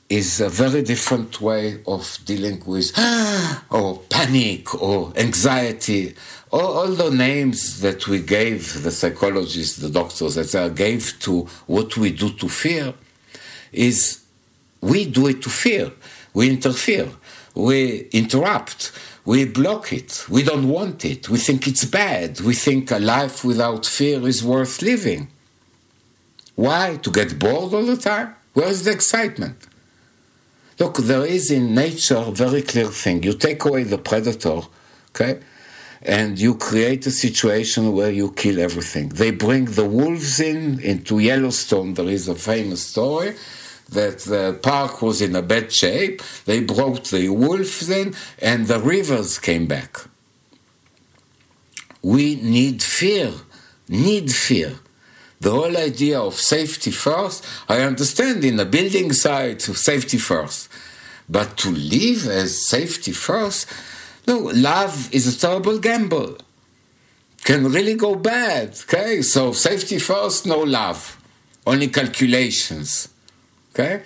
is 0.08 0.40
a 0.40 0.48
very 0.48 0.82
different 0.82 1.40
way 1.40 1.80
of 1.86 2.18
dealing 2.24 2.62
with 2.66 2.92
or 3.70 3.98
panic 4.10 4.74
or 4.82 5.12
anxiety. 5.16 6.14
All, 6.50 6.78
all, 6.78 6.88
the 6.88 7.10
names 7.10 7.80
that 7.80 8.06
we 8.06 8.20
gave 8.20 8.82
the 8.82 8.90
psychologists 8.90 9.78
the 9.78 9.90
doctors 9.90 10.34
that 10.34 10.74
gave 10.76 11.18
to 11.20 11.42
what 11.66 11.96
we 11.96 12.12
do 12.12 12.30
to 12.34 12.48
fear 12.48 12.94
is 13.72 14.24
we 14.80 15.06
do 15.06 15.26
it 15.28 15.42
to 15.42 15.50
fear. 15.50 15.90
We 16.32 16.50
interfere. 16.50 17.08
We 17.54 18.08
interrupt. 18.12 18.92
We 19.24 19.46
block 19.46 19.92
it. 19.92 20.26
We 20.28 20.42
don't 20.42 20.68
want 20.68 21.04
it. 21.04 21.28
We 21.28 21.38
think 21.38 21.66
it's 21.66 21.84
bad. 21.84 22.40
We 22.40 22.54
think 22.54 22.90
a 22.90 22.98
life 22.98 23.42
without 23.42 23.86
fear 23.86 24.26
is 24.28 24.44
worth 24.44 24.82
living. 24.82 25.28
Why? 26.56 26.96
To 26.96 27.10
get 27.10 27.38
bored 27.38 27.72
all 27.72 27.86
the 27.86 27.96
time? 27.96 28.34
Where's 28.52 28.84
the 28.84 28.92
excitement 28.92 29.66
Look, 30.78 30.96
there 30.98 31.24
is 31.24 31.50
in 31.50 31.74
nature 31.74 32.16
a 32.16 32.32
very 32.32 32.62
clear 32.62 32.86
thing. 32.86 33.22
You 33.22 33.34
take 33.34 33.64
away 33.64 33.84
the 33.84 33.98
predator, 33.98 34.62
okay, 35.10 35.38
and 36.02 36.38
you 36.38 36.56
create 36.56 37.06
a 37.06 37.10
situation 37.10 37.92
where 37.92 38.10
you 38.10 38.32
kill 38.32 38.58
everything. 38.58 39.10
They 39.10 39.30
bring 39.30 39.66
the 39.66 39.86
wolves 39.86 40.40
in 40.40 40.80
into 40.80 41.20
Yellowstone. 41.20 41.94
There 41.94 42.08
is 42.08 42.26
a 42.28 42.34
famous 42.34 42.82
story 42.82 43.36
that 43.90 44.20
the 44.20 44.58
park 44.62 45.00
was 45.00 45.22
in 45.22 45.36
a 45.36 45.42
bad 45.42 45.72
shape. 45.72 46.22
They 46.44 46.60
brought 46.60 47.04
the 47.04 47.28
wolves 47.28 47.88
in, 47.88 48.14
and 48.40 48.66
the 48.66 48.80
rivers 48.80 49.38
came 49.38 49.66
back. 49.66 50.00
We 52.02 52.34
need 52.34 52.82
fear, 52.82 53.32
need 53.88 54.32
fear 54.32 54.80
the 55.44 55.50
whole 55.50 55.76
idea 55.76 56.18
of 56.18 56.34
safety 56.34 56.90
first, 56.90 57.44
I 57.68 57.82
understand 57.82 58.44
in 58.44 58.58
a 58.58 58.64
building 58.64 59.12
site, 59.12 59.60
safety 59.60 60.16
first. 60.16 60.70
But 61.28 61.58
to 61.58 61.70
live 61.70 62.26
as 62.26 62.66
safety 62.66 63.12
first, 63.12 63.70
no, 64.26 64.38
love 64.38 65.12
is 65.12 65.26
a 65.26 65.38
terrible 65.38 65.78
gamble. 65.78 66.38
Can 67.44 67.70
really 67.70 67.94
go 67.94 68.14
bad. 68.14 68.68
Okay, 68.84 69.20
so 69.20 69.52
safety 69.52 69.98
first, 69.98 70.46
no 70.46 70.60
love, 70.60 71.20
only 71.66 71.88
calculations. 71.88 73.08
Okay, 73.70 74.02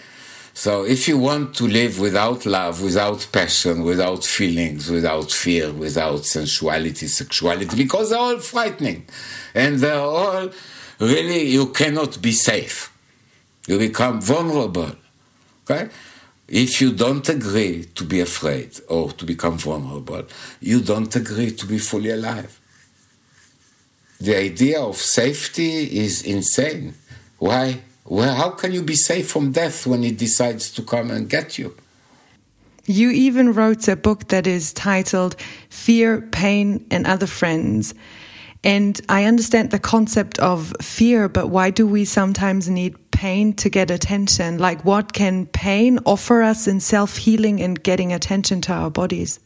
so 0.55 0.85
if 0.85 1.07
you 1.07 1.18
want 1.18 1.55
to 1.59 1.68
live 1.68 2.01
without 2.01 2.46
love, 2.46 2.83
without 2.83 3.29
passion, 3.31 3.85
without 3.85 4.24
feelings, 4.24 4.90
without 4.90 5.31
fear, 5.31 5.72
without 5.72 6.24
sensuality, 6.24 7.07
sexuality, 7.07 7.77
because 7.77 8.11
they're 8.11 8.18
all 8.18 8.38
frightening 8.38 9.07
and 9.55 9.79
they're 9.79 10.01
all 10.01 10.51
really 10.99 11.43
you 11.43 11.67
cannot 11.67 12.21
be 12.21 12.33
safe. 12.33 12.93
You 13.67 13.79
become 13.79 14.21
vulnerable. 14.21 14.93
Okay? 15.65 15.91
If 16.49 16.81
you 16.81 16.93
don't 16.93 17.29
agree 17.29 17.85
to 17.95 18.05
be 18.05 18.21
afraid 18.21 18.81
or 18.89 19.13
to 19.13 19.25
become 19.27 19.59
vulnerable, 19.59 20.25
you 20.61 20.81
don't 20.81 21.15
agree 21.15 21.51
to 21.51 21.67
be 21.67 21.79
fully 21.79 22.11
alive. 22.11 22.59
The 24.21 24.37
idea 24.37 24.81
of 24.81 24.97
safety 24.97 25.99
is 25.99 26.23
insane. 26.23 26.95
Why? 27.39 27.83
Well, 28.05 28.35
how 28.35 28.51
can 28.51 28.73
you 28.73 28.83
be 28.83 28.97
safe 28.97 29.31
from 29.31 29.53
death 29.53 29.87
when 29.87 30.03
it 30.03 30.17
decides 30.17 30.71
to 30.73 30.83
come 30.83 31.11
and 31.11 31.29
get 31.29 31.59
you? 31.59 31.77
You 32.87 33.11
even 33.11 33.53
wrote 33.53 33.87
a 33.87 33.97
book 33.97 34.29
that 34.29 34.47
is 34.47 34.73
titled 34.73 35.37
Fear, 35.69 36.23
Pain, 36.23 36.87
and 36.91 37.07
Other 37.07 37.27
Friends. 37.27 37.95
And 38.64 39.01
I 39.09 39.25
understand 39.25 39.71
the 39.71 39.79
concept 39.79 40.38
of 40.40 40.75
fear, 40.81 41.29
but 41.29 41.49
why 41.49 41.71
do 41.71 41.87
we 41.87 42.05
sometimes 42.05 42.68
need 42.68 42.97
pain 43.12 43.53
to 43.55 43.71
get 43.71 43.90
attention? 43.90 44.59
Like, 44.59 44.85
what 44.85 45.12
can 45.12 45.47
pain 45.47 46.01
offer 46.05 46.42
us 46.42 46.66
in 46.66 46.81
self 46.81 47.18
healing 47.18 47.61
and 47.61 47.81
getting 47.83 48.12
attention 48.12 48.61
to 48.62 48.73
our 48.73 48.90
bodies? 48.90 49.38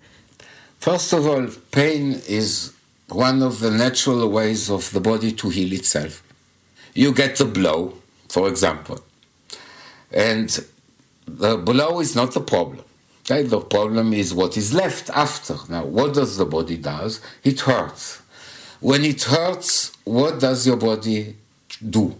First 0.79 1.13
of 1.13 1.27
all, 1.27 1.47
pain 1.71 2.23
is 2.27 2.73
one 3.09 3.43
of 3.43 3.61
the 3.61 3.71
natural 3.71 4.29
ways 4.31 4.71
of 4.71 4.91
the 4.93 5.01
body 5.01 5.33
to 5.33 5.51
heal 5.51 5.73
itself. 5.75 6.23
You 6.95 7.13
get 7.13 7.39
a 7.41 7.45
blow, 7.45 7.95
for 8.29 8.49
example, 8.49 9.01
and 10.11 10.49
the 11.27 11.59
blow 11.59 12.01
is 12.01 12.17
not 12.17 12.33
the 12.33 12.41
problem. 12.41 12.85
Okay? 13.25 13.43
The 13.43 13.61
problem 13.61 14.13
is 14.13 14.35
what 14.35 14.57
is 14.57 14.73
left 14.73 15.11
after. 15.11 15.57
Now, 15.69 15.85
what 15.85 16.15
does 16.15 16.39
the 16.39 16.47
body 16.47 16.77
does? 16.77 17.21
It 17.45 17.61
hurts 17.61 18.22
when 18.83 19.05
it 19.05 19.23
hurts, 19.23 19.93
what 20.05 20.41
does 20.41 20.67
your 20.67 20.77
body 20.77 21.37
do? 21.89 22.15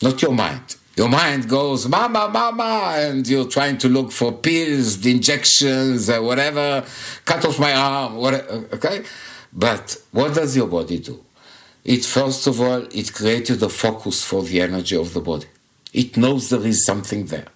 Not 0.00 0.22
your 0.22 0.32
mind. 0.32 0.76
Your 0.96 1.08
mind 1.08 1.48
goes, 1.48 1.88
mama, 1.88 2.28
mama, 2.32 2.94
and 2.96 3.26
you're 3.26 3.48
trying 3.48 3.78
to 3.78 3.88
look 3.88 4.12
for 4.12 4.32
pills, 4.32 5.04
injections, 5.04 6.08
uh, 6.08 6.20
whatever, 6.20 6.84
cut 7.24 7.44
off 7.44 7.58
my 7.58 7.72
arm, 7.72 8.16
whatever, 8.16 8.66
okay? 8.72 9.02
But 9.52 9.96
what 10.12 10.34
does 10.34 10.56
your 10.56 10.68
body 10.68 10.98
do? 10.98 11.24
It, 11.84 12.04
first 12.04 12.46
of 12.46 12.60
all, 12.60 12.86
it 12.92 13.12
created 13.12 13.62
a 13.62 13.68
focus 13.68 14.22
for 14.22 14.42
the 14.42 14.60
energy 14.60 14.96
of 14.96 15.12
the 15.12 15.20
body. 15.20 15.46
It 15.92 16.16
knows 16.16 16.50
there 16.50 16.66
is 16.66 16.84
something 16.84 17.26
there. 17.26 17.48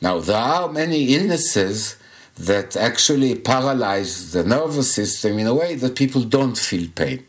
Now, 0.00 0.18
there 0.18 0.36
are 0.36 0.72
many 0.72 1.14
illnesses 1.14 1.96
that 2.38 2.76
actually 2.76 3.34
paralyze 3.34 4.32
the 4.32 4.44
nervous 4.44 4.92
system 4.92 5.38
in 5.38 5.46
a 5.46 5.54
way 5.54 5.74
that 5.74 5.96
people 5.96 6.22
don't 6.22 6.56
feel 6.56 6.88
pain. 6.94 7.24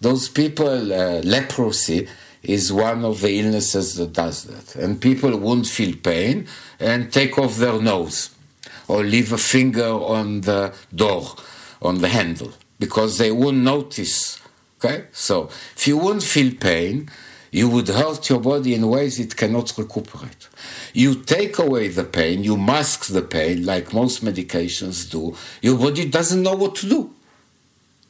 Those 0.00 0.28
people, 0.28 0.92
uh, 0.92 1.20
leprosy 1.22 2.08
is 2.42 2.72
one 2.72 3.04
of 3.04 3.20
the 3.20 3.38
illnesses 3.38 3.96
that 3.96 4.12
does 4.12 4.44
that. 4.44 4.74
And 4.76 5.00
people 5.00 5.36
won't 5.36 5.66
feel 5.66 5.94
pain 5.96 6.46
and 6.78 7.12
take 7.12 7.38
off 7.38 7.56
their 7.56 7.80
nose 7.80 8.30
or 8.88 9.04
leave 9.04 9.32
a 9.32 9.38
finger 9.38 9.90
on 9.90 10.40
the 10.42 10.74
door, 10.94 11.36
on 11.82 12.00
the 12.00 12.08
handle, 12.08 12.52
because 12.78 13.18
they 13.18 13.30
won't 13.30 13.58
notice. 13.58 14.40
Okay? 14.78 15.04
So 15.12 15.50
if 15.76 15.86
you 15.86 15.98
won't 15.98 16.22
feel 16.22 16.54
pain, 16.54 17.10
you 17.50 17.68
would 17.68 17.88
hurt 17.88 18.28
your 18.28 18.40
body 18.40 18.74
in 18.74 18.88
ways 18.88 19.18
it 19.18 19.36
cannot 19.36 19.76
recuperate. 19.76 20.48
You 20.94 21.16
take 21.16 21.58
away 21.58 21.88
the 21.88 22.04
pain, 22.04 22.44
you 22.44 22.56
mask 22.56 23.06
the 23.06 23.22
pain, 23.22 23.66
like 23.66 23.92
most 23.92 24.24
medications 24.24 25.10
do. 25.10 25.36
Your 25.60 25.76
body 25.76 26.08
doesn't 26.08 26.42
know 26.42 26.54
what 26.54 26.76
to 26.76 26.88
do. 26.88 27.14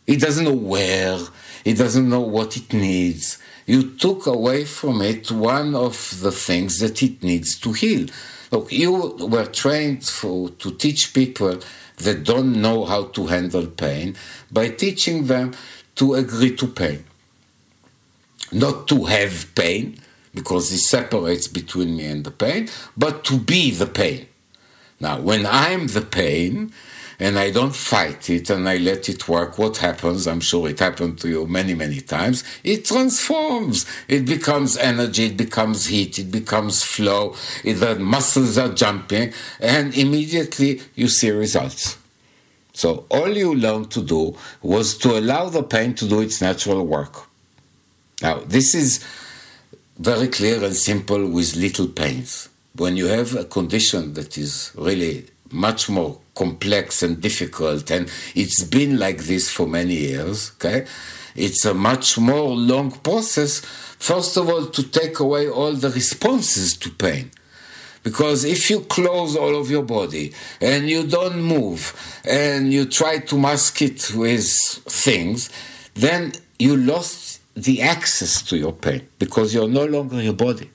It 0.07 0.21
doesn't 0.21 0.45
know 0.45 0.55
where, 0.55 1.19
it 1.65 1.75
doesn't 1.75 2.09
know 2.09 2.21
what 2.21 2.57
it 2.57 2.73
needs. 2.73 3.39
You 3.67 3.91
took 3.97 4.27
away 4.27 4.65
from 4.65 5.01
it 5.01 5.31
one 5.31 5.75
of 5.75 6.21
the 6.21 6.33
things 6.33 6.79
that 6.79 7.03
it 7.03 7.23
needs 7.23 7.59
to 7.61 7.73
heal. 7.73 8.09
Look, 8.51 8.73
you 8.73 9.17
were 9.21 9.47
trained 9.47 10.05
for, 10.05 10.51
to 10.51 10.73
teach 10.73 11.15
people 11.15 11.61
that 11.99 12.25
don't 12.25 12.61
know 12.61 12.85
how 12.85 13.05
to 13.05 13.27
handle 13.27 13.67
pain 13.67 14.17
by 14.51 14.71
teaching 14.71 15.27
them 15.27 15.53
to 15.95 16.15
agree 16.15 16.57
to 16.57 16.67
pain 16.67 17.05
not 18.53 18.89
to 18.89 19.05
have 19.05 19.55
pain, 19.55 20.01
because 20.35 20.73
it 20.73 20.79
separates 20.79 21.49
between 21.49 21.97
me 21.97 22.07
and 22.07 22.25
the 22.25 22.31
pain, 22.31 22.69
but 22.97 23.25
to 23.25 23.39
be 23.39 23.71
the 23.71 23.87
pain. 23.87 24.27
Now, 25.01 25.21
when 25.21 25.47
I'm 25.47 25.89
the 25.89 26.03
pain 26.03 26.73
and 27.19 27.39
I 27.39 27.51
don't 27.51 27.75
fight 27.75 28.31
it 28.31 28.51
and 28.51 28.69
I 28.69 28.77
let 28.77 29.09
it 29.09 29.29
work, 29.29 29.59
what 29.59 29.79
happens? 29.79 30.27
I'm 30.27 30.41
sure 30.41 30.69
it 30.69 30.79
happened 30.79 31.19
to 31.21 31.29
you 31.29 31.47
many, 31.47 31.75
many 31.75 32.01
times. 32.01 32.45
It 32.63 32.85
transforms. 32.85 33.87
It 34.09 34.27
becomes 34.27 34.77
energy, 34.77 35.27
it 35.27 35.37
becomes 35.37 35.87
heat, 35.87 36.19
it 36.19 36.31
becomes 36.31 36.83
flow, 36.83 37.35
the 37.65 37.97
muscles 37.99 38.59
are 38.59 38.73
jumping, 38.73 39.33
and 39.59 39.97
immediately 39.97 40.83
you 40.95 41.09
see 41.09 41.31
results. 41.31 41.97
So, 42.73 43.05
all 43.11 43.37
you 43.37 43.55
learned 43.55 43.91
to 43.93 44.03
do 44.03 44.37
was 44.63 44.97
to 44.99 45.19
allow 45.19 45.49
the 45.49 45.63
pain 45.63 45.95
to 45.95 46.09
do 46.09 46.21
its 46.21 46.41
natural 46.41 46.87
work. 46.87 47.30
Now, 48.23 48.41
this 48.41 48.75
is 48.75 49.05
very 49.99 50.29
clear 50.29 50.63
and 50.63 50.77
simple 50.77 51.27
with 51.29 51.57
little 51.57 51.89
pains. 51.89 52.49
When 52.77 52.97
you 52.97 53.07
have 53.07 53.35
a 53.35 53.45
condition 53.45 54.15
that 54.15 54.37
is 54.37 54.73
really 54.75 55.27
much 55.51 55.89
more 55.89 56.21
complex 56.35 57.03
and 57.03 57.21
difficult, 57.21 57.91
and 57.91 58.11
it's 58.35 58.63
been 58.63 58.99
like 58.99 59.25
this 59.25 59.51
for 59.51 59.67
many 59.67 59.95
years, 59.95 60.53
okay? 60.57 60.87
It's 61.35 61.65
a 61.65 61.75
much 61.75 62.19
more 62.19 62.51
long 62.51 62.91
process, 62.91 63.61
first 63.61 64.37
of 64.37 64.49
all, 64.49 64.67
to 64.67 64.83
take 64.83 65.21
away 65.21 65.49
all 65.49 65.73
the 65.73 65.91
responses 65.91 66.77
to 66.79 66.91
pain. 66.91 67.31
Because 68.03 68.45
if 68.45 68.71
you 68.71 68.81
close 68.81 69.37
all 69.37 69.57
of 69.61 69.71
your 69.71 69.83
body 69.83 70.33
and 70.61 70.89
you 70.89 71.07
don't 71.07 71.43
move 71.43 71.95
and 72.25 72.73
you 72.73 72.87
try 72.87 73.19
to 73.19 73.39
mask 73.39 73.83
it 73.83 74.15
with 74.15 74.47
things, 74.47 75.51
then 75.95 76.33
you 76.59 76.77
lost 76.77 77.30
the 77.55 77.83
access 77.83 78.43
to 78.43 78.57
your 78.57 78.73
pain 78.73 79.07
because 79.19 79.53
you're 79.55 79.69
no 79.69 79.85
longer 79.85 80.23
your 80.23 80.35
body. 80.35 80.71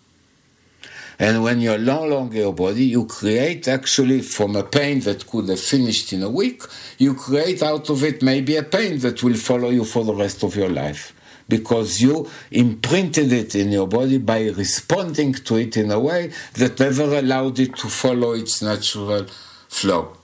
And 1.17 1.43
when 1.43 1.61
you're 1.61 1.77
no 1.77 2.05
longer 2.05 2.37
your 2.37 2.53
body, 2.53 2.85
you 2.85 3.05
create 3.05 3.67
actually 3.67 4.21
from 4.21 4.55
a 4.55 4.63
pain 4.63 4.99
that 5.01 5.25
could 5.27 5.47
have 5.47 5.61
finished 5.61 6.11
in 6.11 6.21
a 6.23 6.29
week, 6.29 6.63
you 6.97 7.13
create 7.13 7.63
out 7.63 7.89
of 7.89 8.03
it 8.03 8.21
maybe 8.21 8.57
a 8.57 8.63
pain 8.63 8.99
that 8.99 9.23
will 9.23 9.35
follow 9.35 9.69
you 9.69 9.85
for 9.85 10.03
the 10.03 10.13
rest 10.13 10.43
of 10.43 10.55
your 10.55 10.69
life. 10.69 11.13
Because 11.47 12.01
you 12.01 12.29
imprinted 12.51 13.31
it 13.31 13.55
in 13.55 13.71
your 13.71 13.87
body 13.87 14.17
by 14.17 14.47
responding 14.49 15.33
to 15.33 15.55
it 15.57 15.77
in 15.77 15.91
a 15.91 15.99
way 15.99 16.31
that 16.55 16.79
never 16.79 17.03
allowed 17.03 17.59
it 17.59 17.75
to 17.77 17.87
follow 17.87 18.33
its 18.33 18.61
natural 18.61 19.27
flow. 19.69 20.17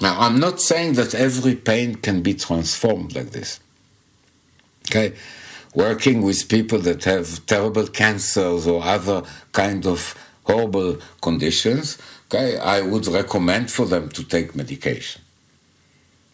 Now, 0.00 0.20
I'm 0.20 0.38
not 0.38 0.60
saying 0.60 0.92
that 0.94 1.14
every 1.14 1.56
pain 1.56 1.96
can 1.96 2.22
be 2.22 2.34
transformed 2.34 3.16
like 3.16 3.30
this. 3.30 3.58
Okay? 4.90 5.14
working 5.74 6.22
with 6.22 6.48
people 6.48 6.78
that 6.80 7.04
have 7.04 7.44
terrible 7.46 7.86
cancers 7.86 8.66
or 8.66 8.82
other 8.82 9.22
kind 9.52 9.86
of 9.86 10.14
horrible 10.44 10.98
conditions, 11.20 11.98
okay, 12.26 12.58
I 12.58 12.80
would 12.80 13.06
recommend 13.06 13.70
for 13.70 13.86
them 13.86 14.08
to 14.10 14.24
take 14.24 14.56
medication. 14.56 15.22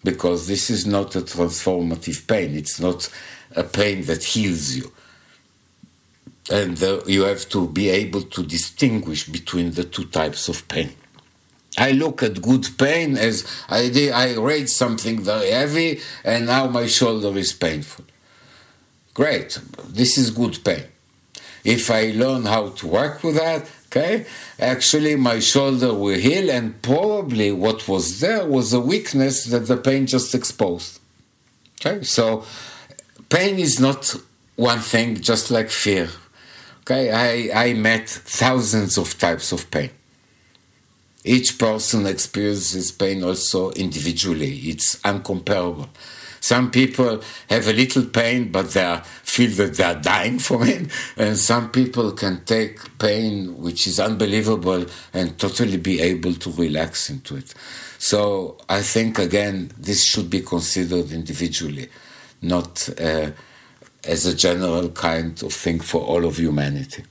Because 0.03 0.47
this 0.47 0.71
is 0.71 0.87
not 0.87 1.17
a 1.17 1.23
transformative 1.23 2.27
pain. 2.27 2.55
It's 2.55 2.79
not 2.79 3.09
a 3.57 3.65
pain 3.65 4.05
that 4.05 4.23
heals 4.23 4.75
you. 4.75 4.93
And 6.51 6.83
uh, 6.83 7.01
you 7.07 7.23
have 7.23 7.49
to 7.51 7.69
be 7.69 7.89
able 7.89 8.23
to 8.23 8.43
distinguish 8.43 9.27
between 9.27 9.73
the 9.73 9.85
two 9.85 10.05
types 10.05 10.49
of 10.49 10.69
pain. 10.69 10.93
I 11.77 11.93
look 11.93 12.23
at 12.23 12.41
good 12.41 12.67
pain 12.79 13.17
as 13.17 13.47
I 13.69 13.89
did, 13.89 14.13
I 14.13 14.37
raised 14.37 14.77
something 14.77 15.21
very 15.21 15.51
heavy 15.51 16.01
and 16.23 16.47
now 16.47 16.69
my 16.69 16.87
shoulder 16.87 17.37
is 17.37 17.53
painful. 17.53 18.05
Great, 19.15 19.61
this 19.89 20.19
is 20.19 20.31
good 20.31 20.59
pain. 20.65 20.85
If 21.65 21.91
I 21.91 22.11
learn 22.11 22.45
how 22.45 22.71
to 22.71 22.87
work 22.89 23.23
with 23.23 23.37
that, 23.37 23.71
okay, 23.87 24.27
actually 24.59 25.15
my 25.15 25.39
shoulder 25.39 25.95
will 25.95 26.19
heal, 26.19 26.51
and 26.51 26.83
probably 26.83 27.53
what 27.53 27.87
was 27.87 28.21
there 28.21 28.45
was 28.45 28.73
a 28.73 28.81
weakness 28.81 29.45
that 29.45 29.67
the 29.69 29.77
pain 29.77 30.07
just 30.07 30.35
exposed. 30.35 30.99
Okay, 31.81 32.03
so 32.03 32.45
pain 33.29 33.59
is 33.61 33.79
not 33.79 34.17
one 34.57 34.81
thing, 34.81 35.21
just 35.21 35.51
like 35.51 35.71
fear. 35.71 36.09
Okay, 36.81 37.11
I, 37.11 37.67
I 37.69 37.75
met 37.75 38.09
thousands 38.09 38.99
of 38.99 39.17
types 39.19 39.53
of 39.53 39.71
pain. 39.71 39.91
Each 41.25 41.57
person 41.57 42.05
experiences 42.07 42.93
pain 42.93 43.23
also 43.23 43.71
individually, 43.71 44.57
it's 44.65 44.97
uncomparable. 44.97 45.89
Some 46.45 46.71
people 46.71 47.23
have 47.49 47.69
a 47.69 47.73
little 47.73 48.05
pain, 48.05 48.53
but 48.53 48.71
they 48.73 49.01
feel 49.23 49.51
that 49.53 49.77
they 49.77 49.85
are 49.85 49.95
dying 49.95 50.39
from 50.39 50.65
it. 50.65 50.91
And 51.17 51.39
some 51.39 51.71
people 51.71 52.13
can 52.13 52.45
take 52.45 52.99
pain, 52.99 53.57
which 53.57 53.87
is 53.87 53.99
unbelievable, 53.99 54.85
and 55.15 55.39
totally 55.39 55.79
be 55.79 56.03
able 56.03 56.35
to 56.35 56.51
relax 56.51 57.09
into 57.09 57.37
it. 57.37 57.55
So 57.97 58.59
I 58.69 58.83
think, 58.83 59.19
again, 59.19 59.71
this 59.79 60.05
should 60.05 60.29
be 60.29 60.43
considered 60.43 61.13
individually, 61.13 61.89
not 62.43 62.91
uh, 63.01 63.31
as 64.07 64.27
a 64.27 64.37
general 64.37 64.91
kind 64.91 65.43
of 65.43 65.51
thing 65.51 65.81
for 65.81 66.03
all 66.03 66.27
of 66.27 66.37
humanity. 66.37 67.05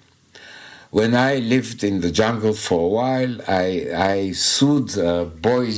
When 0.92 1.16
I 1.16 1.38
lived 1.38 1.84
in 1.84 2.02
the 2.02 2.12
jungle 2.12 2.54
for 2.54 2.86
a 2.86 2.88
while, 2.88 3.42
I, 3.48 3.88
I 3.96 4.32
sued 4.34 4.96
a 4.96 5.26
boy 5.26 5.72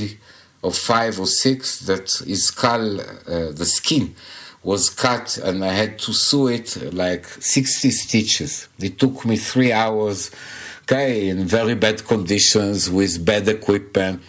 of 0.65 0.75
five 0.75 1.19
or 1.19 1.27
six 1.27 1.79
that 1.81 2.09
his 2.25 2.47
skull, 2.47 2.99
uh, 2.99 3.51
the 3.51 3.65
skin, 3.65 4.15
was 4.63 4.89
cut 4.89 5.37
and 5.37 5.63
I 5.63 5.73
had 5.73 5.99
to 5.99 6.11
sew 6.11 6.47
it 6.47 6.91
like 6.91 7.27
60 7.27 7.91
stitches. 7.91 8.67
It 8.79 8.97
took 8.97 9.23
me 9.23 9.37
three 9.37 9.71
hours, 9.71 10.31
okay, 10.83 11.29
in 11.29 11.45
very 11.45 11.75
bad 11.75 12.03
conditions 12.05 12.89
with 12.89 13.23
bad 13.23 13.47
equipment. 13.47 14.23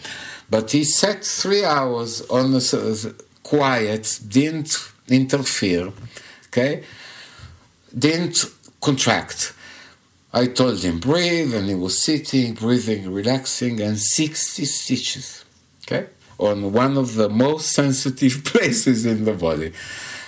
But 0.47 0.71
he 0.71 0.83
sat 0.83 1.25
three 1.25 1.65
hours 1.65 2.21
on 2.29 2.53
a, 2.53 2.61
quiet, 3.41 4.19
didn't 4.27 4.77
interfere, 5.07 5.91
okay, 6.47 6.83
didn't 7.97 8.45
contract. 8.79 9.53
I 10.33 10.45
told 10.47 10.83
him 10.83 10.99
breathe, 10.99 11.53
and 11.55 11.67
he 11.67 11.73
was 11.73 12.03
sitting, 12.03 12.53
breathing, 12.53 13.11
relaxing, 13.11 13.81
and 13.81 13.97
60 13.97 14.65
stitches, 14.65 15.45
okay 15.83 16.07
on 16.37 16.71
one 16.71 16.97
of 16.97 17.15
the 17.15 17.29
most 17.29 17.71
sensitive 17.71 18.43
places 18.45 19.05
in 19.05 19.25
the 19.25 19.33
body. 19.33 19.73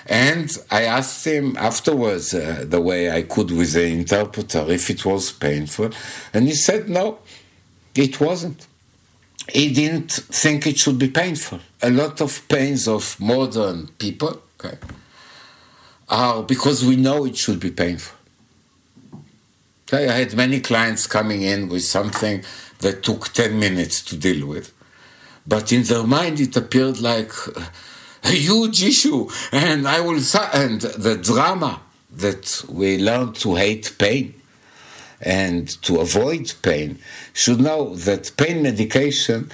And 0.06 0.58
I 0.72 0.84
asked 0.84 1.26
him 1.26 1.56
afterwards, 1.58 2.34
uh, 2.34 2.66
the 2.68 2.82
way 2.82 3.12
I 3.12 3.22
could 3.22 3.52
with 3.52 3.74
the 3.74 3.86
interpreter, 3.86 4.66
if 4.70 4.90
it 4.90 5.06
was 5.06 5.32
painful. 5.32 5.92
And 6.34 6.48
he 6.48 6.56
said, 6.56 6.90
no, 6.90 7.20
it 7.94 8.20
wasn't. 8.20 8.66
He 9.54 9.72
didn't 9.72 10.12
think 10.12 10.66
it 10.66 10.80
should 10.80 10.98
be 10.98 11.10
painful. 11.10 11.60
A 11.82 11.92
lot 11.92 12.22
of 12.22 12.48
pains 12.48 12.88
of 12.88 13.20
modern 13.20 13.88
people 14.00 14.42
okay, 14.60 14.78
are 16.08 16.44
because 16.44 16.84
we 16.84 16.96
know 16.96 17.26
it 17.26 17.38
should 17.38 17.60
be 17.60 17.72
painful. 17.72 18.18
Okay, 19.88 20.08
I 20.08 20.20
had 20.20 20.36
many 20.36 20.60
clients 20.60 21.08
coming 21.08 21.42
in 21.42 21.70
with 21.70 21.84
something 21.84 22.44
that 22.80 23.04
took 23.04 23.30
10 23.34 23.60
minutes 23.60 24.04
to 24.04 24.18
deal 24.18 24.48
with 24.48 24.72
but 25.46 25.72
in 25.72 25.84
their 25.84 26.04
mind 26.04 26.40
it 26.40 26.56
appeared 26.56 27.00
like 27.00 27.32
a 28.24 28.32
huge 28.32 28.84
issue, 28.84 29.30
and 29.52 29.88
I 29.88 30.02
will 30.02 30.22
and 30.54 30.82
the 30.82 31.20
drama 31.22 31.82
that 32.12 32.64
we 32.68 32.98
learn 32.98 33.34
to 33.34 33.56
hate 33.56 33.96
pain 33.98 34.34
and 35.22 35.68
to 35.84 36.00
avoid 36.00 36.54
pain 36.62 37.00
should 37.34 37.60
know 37.60 37.96
that 37.96 38.32
pain 38.38 38.64
medication 38.64 39.52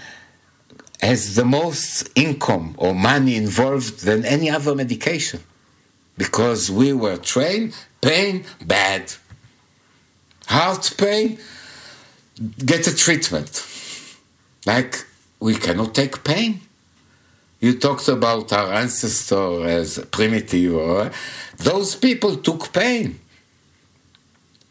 has 1.01 1.35
the 1.35 1.45
most 1.45 2.09
income 2.15 2.75
or 2.77 2.93
money 2.93 3.35
involved 3.35 4.05
than 4.05 4.25
any 4.25 4.49
other 4.49 4.73
medication. 4.75 5.41
Because 6.17 6.71
we 6.71 6.93
were 6.93 7.17
trained 7.17 7.75
pain 8.01 8.45
bad. 8.65 9.11
Heart 10.47 10.93
pain 10.97 11.39
get 12.63 12.87
a 12.87 12.95
treatment. 12.95 13.65
Like 14.65 15.05
we 15.39 15.55
cannot 15.55 15.93
take 15.93 16.23
pain. 16.23 16.61
You 17.59 17.77
talked 17.79 18.07
about 18.07 18.51
our 18.53 18.73
ancestor 18.73 19.65
as 19.65 19.99
primitive. 20.11 20.75
Or, 20.75 21.11
those 21.57 21.95
people 21.95 22.35
took 22.37 22.71
pain. 22.73 23.19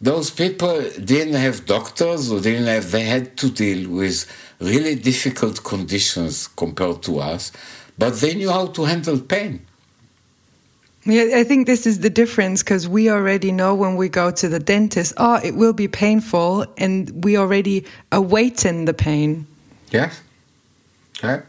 Those 0.01 0.31
people 0.31 0.83
didn't 1.03 1.35
have 1.35 1.65
doctors 1.65 2.31
or 2.31 2.41
didn't 2.41 2.67
have, 2.67 2.91
they 2.91 3.05
had 3.05 3.37
to 3.39 3.51
deal 3.51 3.89
with 3.89 4.27
really 4.61 4.95
difficult 4.97 5.65
conditions 5.65 6.47
compared 6.47 7.03
to 7.05 7.21
us, 7.21 7.53
but 7.97 8.15
they 8.21 8.35
knew 8.35 8.51
how 8.51 8.67
to 8.67 8.85
handle 8.85 9.19
pain. 9.19 9.65
Yeah, 11.07 11.37
I 11.37 11.45
think 11.45 11.67
this 11.67 11.87
is 11.87 12.01
the 12.01 12.09
difference 12.09 12.62
because 12.62 12.89
we 12.89 13.11
already 13.11 13.53
know 13.53 13.75
when 13.75 13.97
we 13.97 14.09
go 14.09 14.31
to 14.31 14.49
the 14.49 14.59
dentist, 14.59 15.12
oh, 15.19 15.39
it 15.45 15.55
will 15.55 15.75
be 15.75 15.87
painful, 15.87 16.67
and 16.79 17.25
we 17.25 17.37
already 17.37 17.85
awaiting 18.11 18.87
the 18.87 18.95
pain. 18.95 19.47
Yes. 19.91 20.21
Okay? 21.19 21.43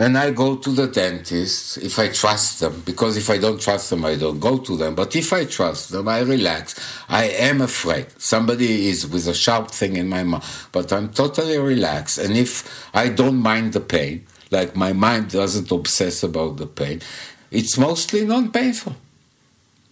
And 0.00 0.16
I 0.16 0.30
go 0.30 0.56
to 0.56 0.70
the 0.70 0.86
dentist 0.86 1.76
if 1.76 1.98
I 1.98 2.08
trust 2.08 2.60
them, 2.60 2.82
because 2.86 3.18
if 3.18 3.28
I 3.28 3.36
don't 3.36 3.60
trust 3.60 3.90
them, 3.90 4.06
I 4.06 4.14
don't 4.16 4.40
go 4.40 4.56
to 4.56 4.74
them. 4.74 4.94
But 4.94 5.14
if 5.14 5.30
I 5.30 5.44
trust 5.44 5.90
them, 5.90 6.08
I 6.08 6.20
relax. 6.20 6.74
I 7.06 7.24
am 7.24 7.60
afraid. 7.60 8.06
Somebody 8.18 8.88
is 8.88 9.06
with 9.06 9.28
a 9.28 9.34
sharp 9.34 9.70
thing 9.70 9.96
in 9.96 10.08
my 10.08 10.24
mouth, 10.24 10.68
but 10.72 10.90
I'm 10.90 11.10
totally 11.10 11.58
relaxed. 11.58 12.16
And 12.16 12.34
if 12.34 12.88
I 12.94 13.10
don't 13.10 13.42
mind 13.42 13.74
the 13.74 13.80
pain, 13.80 14.24
like 14.50 14.74
my 14.74 14.94
mind 14.94 15.32
doesn't 15.32 15.70
obsess 15.70 16.22
about 16.22 16.56
the 16.56 16.66
pain, 16.66 17.02
it's 17.50 17.76
mostly 17.76 18.24
non 18.24 18.50
painful. 18.50 18.96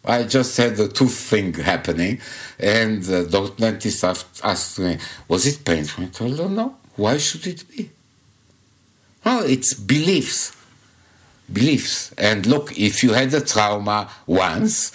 I 0.07 0.23
just 0.23 0.57
had 0.57 0.77
the 0.77 0.89
tooth 0.89 1.19
thing 1.19 1.53
happening, 1.53 2.19
and 2.59 3.03
the 3.03 3.53
dentist 3.59 4.03
asked 4.03 4.79
me, 4.79 4.97
Was 5.29 5.47
it 5.47 5.67
painful? 5.67 6.05
I 6.05 6.07
told 6.07 6.41
him, 6.41 6.55
No. 6.55 6.77
Why 6.97 7.19
should 7.19 7.47
it 7.47 7.69
be? 7.69 7.91
Well, 9.29 9.45
it's 9.45 9.75
beliefs. 9.75 10.57
Beliefs. 11.53 12.15
And 12.17 12.47
look, 12.47 12.79
if 12.79 13.03
you 13.03 13.13
had 13.13 13.35
a 13.35 13.43
trauma 13.43 14.09
once, 14.27 14.91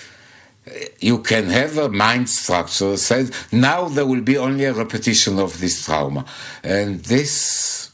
you 0.99 1.19
can 1.19 1.45
have 1.49 1.77
a 1.77 1.87
mind 1.87 2.27
structure 2.27 2.89
that 2.91 2.97
says 2.97 3.31
now 3.51 3.87
there 3.89 4.07
will 4.07 4.21
be 4.21 4.39
only 4.39 4.65
a 4.65 4.73
repetition 4.73 5.37
of 5.37 5.59
this 5.59 5.85
trauma. 5.85 6.25
And 6.63 6.99
this 7.03 7.91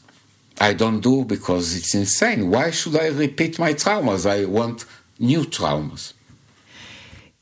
I 0.58 0.72
don't 0.72 1.00
do 1.00 1.26
because 1.26 1.76
it's 1.76 1.94
insane. 1.94 2.50
Why 2.50 2.70
should 2.70 2.96
I 2.96 3.08
repeat 3.08 3.58
my 3.58 3.74
traumas? 3.74 4.24
I 4.24 4.46
want 4.46 4.86
new 5.18 5.42
traumas. 5.44 6.14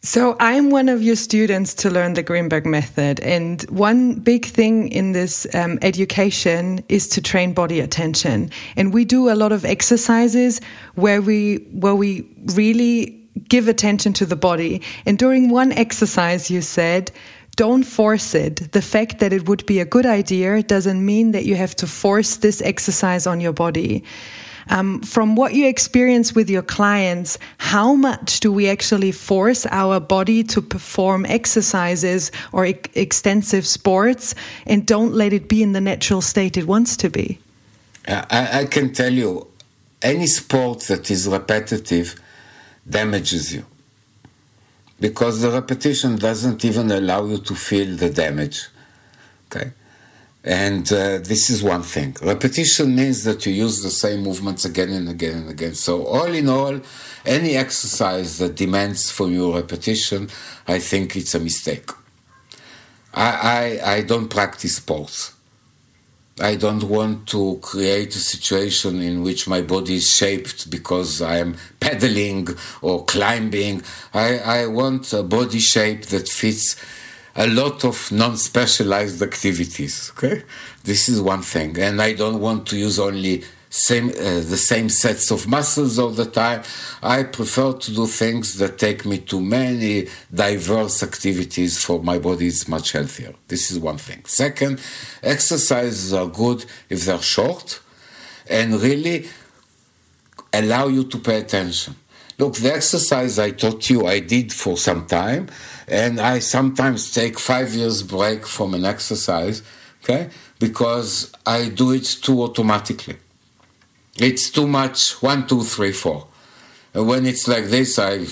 So 0.09 0.39
I'm 0.41 0.71
one 0.71 0.89
of 0.89 1.03
your 1.03 1.17
students 1.17 1.75
to 1.75 1.91
learn 1.91 2.15
the 2.15 2.25
Grinberg 2.25 2.65
method, 2.65 3.21
and 3.21 3.61
one 3.65 4.15
big 4.15 4.47
thing 4.47 4.89
in 4.89 5.13
this 5.13 5.47
um, 5.55 5.79
education 5.83 6.83
is 6.89 7.09
to 7.09 7.21
train 7.21 7.53
body 7.53 7.79
attention. 7.79 8.51
And 8.75 8.95
we 8.95 9.05
do 9.05 9.29
a 9.29 9.37
lot 9.37 9.53
of 9.53 9.67
exercises 9.67 10.63
where 10.95 11.21
we 11.21 11.57
where 11.73 11.95
we 11.95 12.27
really 12.55 13.23
give 13.51 13.69
attention 13.69 14.15
to 14.15 14.25
the 14.25 14.35
body. 14.35 14.81
And 15.05 15.19
during 15.19 15.51
one 15.51 15.73
exercise, 15.73 16.51
you 16.51 16.63
said 16.63 17.13
don't 17.57 17.83
force 17.83 18.35
it. 18.35 18.73
The 18.73 18.81
fact 18.81 19.19
that 19.19 19.35
it 19.35 19.47
would 19.47 19.67
be 19.67 19.79
a 19.79 19.85
good 19.85 20.07
idea 20.07 20.63
doesn't 20.63 21.05
mean 21.05 21.33
that 21.33 21.45
you 21.45 21.57
have 21.57 21.77
to 21.77 21.87
force 21.87 22.37
this 22.37 22.63
exercise 22.63 23.27
on 23.27 23.41
your 23.41 23.53
body. 23.53 24.05
Um, 24.71 25.01
from 25.03 25.37
what 25.37 25.55
you 25.55 25.67
experience 25.67 26.35
with 26.35 26.51
your 26.51 26.63
clients, 26.63 27.39
how 27.59 27.95
much 27.95 28.41
do 28.41 28.53
we 28.53 28.69
actually 28.69 29.13
force 29.13 29.67
our 29.67 30.01
body 30.01 30.45
to 30.45 30.61
perform 30.61 31.25
exercises 31.27 32.31
or 32.53 32.67
e 32.67 32.75
extensive 32.95 33.67
sports 33.67 34.35
and 34.67 34.87
don't 34.87 35.13
let 35.15 35.33
it 35.33 35.49
be 35.49 35.63
in 35.63 35.73
the 35.73 35.81
natural 35.81 36.21
state 36.21 36.57
it 36.57 36.67
wants 36.67 36.97
to 36.97 37.09
be? 37.09 37.39
I, 38.07 38.61
I 38.61 38.65
can 38.67 38.93
tell 38.93 39.13
you, 39.13 39.47
any 40.03 40.27
sport 40.27 40.81
that 40.89 41.11
is 41.11 41.27
repetitive 41.27 42.21
damages 42.89 43.53
you 43.53 43.65
because 45.01 45.41
the 45.41 45.51
repetition 45.51 46.17
doesn't 46.17 46.65
even 46.65 46.91
allow 46.91 47.25
you 47.27 47.39
to 47.39 47.55
feel 47.55 47.97
the 47.97 48.11
damage. 48.11 48.69
Okay? 49.47 49.73
And 50.45 50.91
uh, 50.93 51.19
this 51.19 51.51
is 51.51 51.63
one 51.63 51.83
thing. 51.83 52.17
Repetition 52.23 52.95
means 52.95 53.25
that 53.25 53.45
you 53.45 53.53
use 53.53 53.83
the 53.83 53.91
same 53.91 54.21
movements 54.23 54.65
again 54.65 54.91
and 54.91 55.09
again 55.09 55.37
and 55.39 55.51
again. 55.51 55.75
So, 55.75 56.07
all 56.07 56.33
in 56.33 56.49
all, 56.49 56.81
any 57.27 57.57
exercise 57.57 58.39
that 58.39 58.55
demands 58.55 59.11
from 59.11 59.33
you 59.33 59.55
repetition, 59.55 60.29
I 60.67 60.79
think 60.79 61.17
it's 61.17 61.35
a 61.35 61.41
mistake. 61.41 61.91
I, 63.13 63.81
I, 63.83 63.95
I 63.95 64.03
don't 64.03 64.29
practice 64.29 64.77
sports. 64.77 65.35
I 66.41 66.55
don't 66.55 66.85
want 66.85 67.27
to 67.29 67.59
create 67.63 68.15
a 68.15 68.21
situation 68.21 69.03
in 69.03 69.23
which 69.25 69.49
my 69.49 69.61
body 69.61 69.97
is 69.97 70.09
shaped 70.09 70.71
because 70.71 71.21
I 71.21 71.39
am 71.39 71.57
pedaling 71.81 72.49
or 72.81 73.05
climbing. 73.05 73.83
I, 74.15 74.39
I 74.39 74.67
want 74.67 75.13
a 75.13 75.25
body 75.25 75.59
shape 75.59 76.07
that 76.07 76.29
fits 76.29 76.77
a 77.39 77.47
lot 77.47 77.85
of 77.85 78.11
non-specialized 78.11 79.23
activities. 79.23 80.13
Okay, 80.15 80.43
this 80.83 81.09
is 81.09 81.23
one 81.23 81.43
thing, 81.43 81.79
and 81.79 82.03
I 82.03 82.13
don't 82.13 82.41
want 82.41 82.67
to 82.69 82.77
use 82.77 82.99
only 82.99 83.45
same 83.71 84.09
uh, 84.09 84.41
the 84.41 84.57
same 84.57 84.89
sets 84.89 85.31
of 85.31 85.47
muscles 85.47 85.99
all 85.99 86.11
the 86.11 86.25
time. 86.25 86.63
I 87.03 87.23
prefer 87.23 87.75
to 87.75 87.95
do 87.95 88.07
things 88.07 88.59
that 88.59 88.79
take 88.79 89.05
me 89.05 89.19
to 89.19 89.41
many 89.41 90.09
diverse 90.35 91.03
activities 91.03 91.85
for 91.85 92.03
my 92.03 92.19
body 92.19 92.49
is 92.49 92.67
much 92.67 92.93
healthier. 92.93 93.35
This 93.47 93.71
is 93.71 93.79
one 93.79 93.99
thing. 93.99 94.25
Second, 94.25 94.81
exercises 95.23 96.13
are 96.13 96.27
good 96.27 96.65
if 96.89 97.05
they're 97.05 97.23
short 97.23 97.81
and 98.51 98.81
really 98.81 99.29
allow 100.53 100.89
you 100.89 101.05
to 101.05 101.19
pay 101.19 101.39
attention. 101.39 101.95
Look, 102.39 102.55
the 102.55 102.73
exercise 102.73 103.39
I 103.39 103.51
taught 103.51 103.91
you, 103.91 104.07
I 104.07 104.21
did 104.21 104.53
for 104.53 104.77
some 104.77 105.07
time, 105.07 105.49
and 105.89 106.21
I 106.21 106.39
sometimes 106.39 107.13
take 107.13 107.39
five 107.39 107.75
years 107.75 108.05
break 108.05 108.47
from 108.47 108.75
an 108.75 108.85
exercise, 108.85 109.63
okay, 110.05 110.31
because 110.61 111.33
I 111.45 111.69
do 111.69 111.93
it 111.93 112.05
too 112.23 112.43
automatically. 112.43 113.17
It's 114.17 114.51
too 114.51 114.67
much. 114.67 115.21
One, 115.23 115.47
two, 115.47 115.63
three, 115.63 115.93
four. 115.93 116.27
And 116.95 117.07
when 117.09 117.27
it's 117.27 117.47
like 117.47 117.67
this, 117.67 117.99
I 117.99 118.27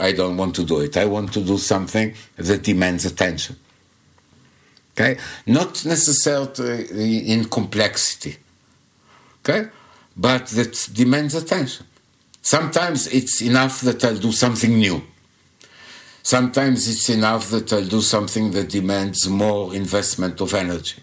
I 0.00 0.12
don't 0.12 0.36
want 0.36 0.54
to 0.56 0.64
do 0.64 0.80
it. 0.80 0.96
I 0.96 1.04
want 1.04 1.32
to 1.34 1.40
do 1.40 1.58
something 1.58 2.14
that 2.36 2.62
demands 2.62 3.04
attention. 3.04 3.56
Okay, 4.92 5.18
not 5.46 5.84
necessarily 5.84 7.30
in 7.30 7.44
complexity. 7.44 8.36
Okay, 9.40 9.68
but 10.16 10.46
that 10.48 10.88
demands 10.92 11.34
attention. 11.34 11.86
Sometimes 12.42 13.06
it's 13.08 13.42
enough 13.42 13.80
that 13.82 14.04
I'll 14.04 14.16
do 14.16 14.32
something 14.32 14.78
new. 14.78 15.02
Sometimes 16.22 16.88
it's 16.88 17.08
enough 17.08 17.50
that 17.50 17.72
I'll 17.72 17.84
do 17.84 18.00
something 18.00 18.50
that 18.52 18.70
demands 18.70 19.28
more 19.28 19.74
investment 19.74 20.40
of 20.40 20.54
energy 20.54 21.02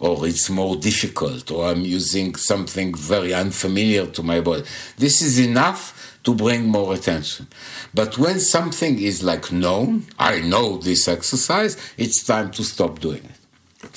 or 0.00 0.26
it's 0.26 0.48
more 0.48 0.76
difficult, 0.76 1.50
or 1.50 1.66
I'm 1.66 1.82
using 1.82 2.34
something 2.34 2.94
very 2.94 3.34
unfamiliar 3.34 4.06
to 4.06 4.22
my 4.22 4.40
body. 4.40 4.64
This 4.96 5.20
is 5.20 5.38
enough 5.38 6.18
to 6.24 6.34
bring 6.34 6.66
more 6.66 6.94
attention. 6.94 7.48
But 7.92 8.16
when 8.16 8.40
something 8.40 8.98
is 8.98 9.22
like 9.22 9.52
known, 9.52 10.06
I 10.18 10.40
know 10.40 10.78
this 10.78 11.06
exercise, 11.06 11.76
it's 11.98 12.24
time 12.24 12.50
to 12.52 12.64
stop 12.64 12.98
doing 12.98 13.24
it. 13.24 13.39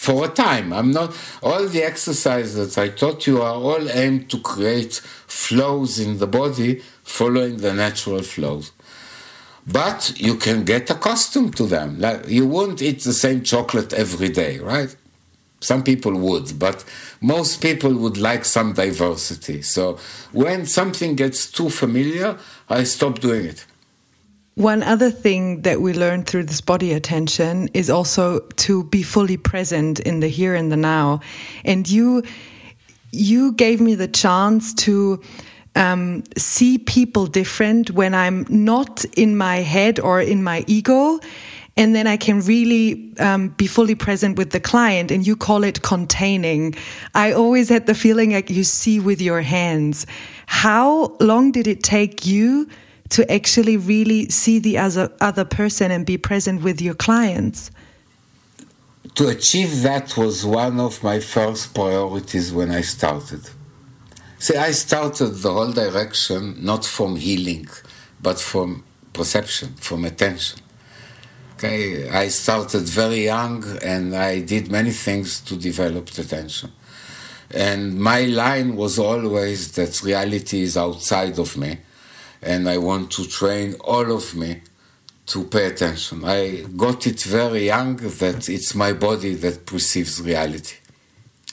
For 0.04 0.26
a 0.26 0.28
time, 0.28 0.74
I'm 0.74 0.92
not, 0.92 1.16
all 1.42 1.66
the 1.66 1.82
exercises 1.82 2.56
that 2.56 2.78
I 2.78 2.90
taught 2.90 3.26
you 3.26 3.42
are 3.42 3.54
all 3.54 3.90
aimed 3.90 4.30
to 4.32 4.38
create 4.38 4.96
flows 4.96 5.98
in 5.98 6.18
the 6.18 6.28
body 6.28 6.82
following 7.04 7.56
the 7.56 7.74
natural 7.74 8.22
flows. 8.22 8.74
But 9.66 10.20
you 10.20 10.36
can 10.36 10.66
get 10.66 10.90
accustomed 10.90 11.56
to 11.56 11.68
them. 11.68 12.02
Like 12.02 12.28
you 12.28 12.46
won't 12.46 12.82
eat 12.82 13.00
the 13.06 13.14
same 13.14 13.44
chocolate 13.44 13.94
every 13.94 14.28
day, 14.28 14.60
right? 14.60 14.94
Some 15.62 15.84
people 15.84 16.18
would, 16.18 16.60
but 16.60 16.84
most 17.22 17.62
people 17.62 17.94
would 17.94 18.18
like 18.18 18.44
some 18.44 18.74
diversity. 18.74 19.62
So 19.62 20.00
when 20.34 20.66
something 20.66 21.16
gets 21.16 21.50
too 21.50 21.70
familiar, 21.70 22.38
I 22.70 22.84
stop 22.84 23.20
doing 23.20 23.46
it. 23.46 23.66
One 24.56 24.84
other 24.84 25.10
thing 25.10 25.62
that 25.62 25.82
we 25.82 25.94
learned 25.94 26.28
through 26.28 26.44
this 26.44 26.62
body 26.62 26.94
attention 26.94 27.70
is 27.74 27.90
also 27.90 28.40
to 28.58 28.84
be 28.84 29.02
fully 29.02 29.38
present 29.38 30.00
in 30.00 30.20
the 30.20 30.28
here 30.28 30.54
and 30.54 30.72
the 30.72 30.78
now. 30.78 31.22
And 31.66 31.90
you, 31.90 32.24
you 33.12 33.54
gave 33.54 33.82
me 33.82 33.96
the 33.96 34.08
chance 34.08 34.74
to 34.86 35.22
um, 35.76 36.24
see 36.38 36.78
people 36.78 37.26
different 37.26 37.92
when 37.92 38.14
I'm 38.14 38.46
not 38.48 39.04
in 39.18 39.36
my 39.38 39.58
head 39.58 40.00
or 40.00 40.22
in 40.22 40.44
my 40.44 40.64
ego 40.68 41.20
and 41.76 41.96
then 41.96 42.06
I 42.06 42.18
can 42.18 42.42
really 42.42 43.14
um, 43.18 43.50
be 43.50 43.66
fully 43.66 43.96
present 43.96 44.38
with 44.38 44.52
the 44.52 44.60
client. 44.60 45.10
And 45.10 45.26
you 45.26 45.36
call 45.36 45.64
it 45.64 45.82
containing. 45.82 46.76
I 47.16 47.32
always 47.34 47.70
had 47.70 47.88
the 47.88 47.96
feeling 47.96 48.34
like 48.34 48.50
you 48.50 48.64
see 48.64 49.00
with 49.00 49.20
your 49.20 49.42
hands. 49.42 50.06
How 50.46 51.16
long 51.20 51.52
did 51.52 51.66
it 51.66 51.82
take 51.82 52.26
you 52.26 52.70
to 53.14 53.32
actually 53.32 53.78
really 53.78 54.28
see 54.30 54.58
the 54.58 54.76
other 54.86 55.12
other 55.22 55.46
person 55.46 55.92
and 55.92 56.04
be 56.04 56.18
present 56.18 56.64
with 56.64 56.82
your 56.82 56.96
clients? 56.96 57.70
To 59.16 59.28
achieve 59.28 59.84
that 59.84 60.18
was 60.18 60.44
one 60.44 60.80
of 60.80 61.04
my 61.04 61.20
first 61.20 61.76
priorities 61.76 62.52
when 62.52 62.72
I 62.72 62.82
started. 62.82 63.42
See, 64.40 64.58
I 64.58 64.72
started 64.72 65.32
the 65.46 65.54
whole 65.54 65.72
direction 65.72 66.42
not 66.72 66.84
from 66.86 67.16
healing, 67.16 67.68
but 68.20 68.40
from 68.40 68.84
perception, 69.20 69.70
from 69.88 70.06
attention. 70.06 70.60
Okay, 71.54 72.10
I 72.10 72.30
started 72.30 72.84
very 73.02 73.26
young 73.26 73.64
and 73.84 74.16
I 74.16 74.42
did 74.42 74.72
many 74.72 74.94
things 75.06 75.40
to 75.42 75.56
develop 75.56 76.10
attention. 76.18 76.72
And 77.52 78.00
my 78.12 78.22
line 78.26 78.76
was 78.76 78.98
always 78.98 79.60
that 79.74 80.02
reality 80.02 80.64
is 80.64 80.76
outside 80.76 81.38
of 81.38 81.56
me 81.56 81.78
and 82.46 82.70
I 82.70 82.78
want 82.78 83.12
to 83.12 83.28
train 83.28 83.76
all 83.82 84.12
of 84.12 84.36
me 84.36 84.62
to 85.28 85.44
pay 85.46 85.68
attention. 85.68 86.24
I 86.26 86.66
got 86.76 87.08
it 87.08 87.22
very 87.22 87.66
young 87.66 87.96
that 87.96 88.50
it's 88.50 88.76
my 88.76 88.94
body 88.94 89.36
that 89.36 89.66
perceives 89.66 90.22
reality 90.22 90.76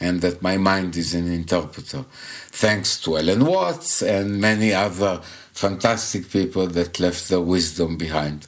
and 0.01 0.21
that 0.23 0.43
my 0.43 0.57
mind 0.57 0.97
is 0.97 1.15
an 1.15 1.31
interpreter. 1.31 2.05
Thanks 2.49 3.01
to 3.03 3.19
Alan 3.19 3.45
Watts 3.45 4.03
and 4.03 4.41
many 4.41 4.73
other 4.73 5.21
fantastic 5.53 6.31
people 6.31 6.67
that 6.69 6.99
left 6.99 7.29
their 7.29 7.41
wisdom 7.41 7.97
behind. 7.97 8.47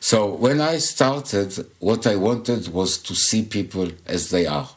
So 0.00 0.34
when 0.34 0.60
I 0.60 0.78
started, 0.78 1.66
what 1.78 2.06
I 2.06 2.16
wanted 2.16 2.68
was 2.68 2.98
to 2.98 3.14
see 3.14 3.42
people 3.42 3.90
as 4.06 4.30
they 4.30 4.46
are. 4.46 4.70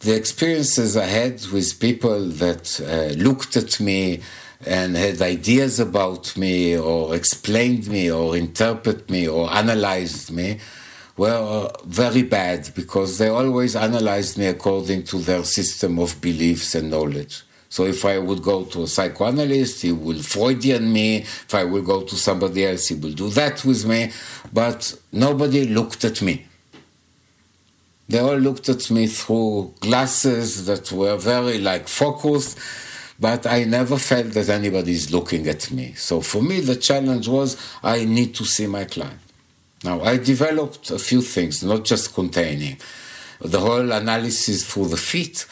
The 0.00 0.14
experiences 0.14 0.96
I 0.96 1.06
had 1.06 1.44
with 1.46 1.80
people 1.80 2.28
that 2.28 2.80
uh, 2.80 3.14
looked 3.14 3.56
at 3.56 3.80
me 3.80 4.22
and 4.64 4.96
had 4.96 5.20
ideas 5.20 5.80
about 5.80 6.36
me 6.36 6.78
or 6.78 7.14
explained 7.14 7.88
me 7.88 8.10
or 8.10 8.36
interpreted 8.36 9.10
me 9.10 9.28
or 9.28 9.52
analyzed 9.52 10.30
me 10.30 10.58
were 11.16 11.70
very 11.84 12.22
bad 12.22 12.70
because 12.74 13.18
they 13.18 13.28
always 13.28 13.74
analyzed 13.74 14.38
me 14.38 14.46
according 14.46 15.02
to 15.04 15.18
their 15.18 15.44
system 15.44 15.98
of 15.98 16.20
beliefs 16.20 16.74
and 16.74 16.90
knowledge. 16.90 17.42
So 17.68 17.84
if 17.84 18.04
I 18.04 18.18
would 18.18 18.42
go 18.42 18.64
to 18.64 18.84
a 18.84 18.86
psychoanalyst, 18.86 19.82
he 19.82 19.92
will 19.92 20.22
Freudian 20.22 20.92
me. 20.92 21.18
If 21.18 21.54
I 21.54 21.64
will 21.64 21.82
go 21.82 22.02
to 22.02 22.14
somebody 22.14 22.64
else, 22.64 22.88
he 22.88 22.94
will 22.94 23.12
do 23.12 23.28
that 23.30 23.64
with 23.64 23.84
me. 23.86 24.12
But 24.52 24.98
nobody 25.12 25.66
looked 25.66 26.04
at 26.04 26.22
me. 26.22 26.46
They 28.08 28.20
all 28.20 28.36
looked 28.36 28.68
at 28.68 28.88
me 28.90 29.08
through 29.08 29.74
glasses 29.80 30.66
that 30.66 30.92
were 30.92 31.16
very 31.16 31.58
like 31.58 31.88
focused, 31.88 32.58
but 33.18 33.46
I 33.46 33.64
never 33.64 33.96
felt 33.98 34.32
that 34.32 34.48
anybody 34.48 34.92
is 34.92 35.12
looking 35.12 35.46
at 35.48 35.70
me. 35.70 35.94
So 35.94 36.20
for 36.20 36.42
me, 36.42 36.60
the 36.60 36.76
challenge 36.76 37.28
was 37.28 37.56
I 37.82 38.04
need 38.04 38.34
to 38.36 38.44
see 38.44 38.66
my 38.66 38.84
client. 38.84 39.20
Now 39.84 40.00
I 40.02 40.16
developed 40.18 40.90
a 40.90 40.98
few 40.98 41.22
things, 41.22 41.62
not 41.62 41.84
just 41.84 42.14
containing 42.14 42.78
the 43.40 43.60
whole 43.60 43.92
analysis 43.92 44.64
for 44.64 44.86
the 44.86 44.96
feet 44.96 45.46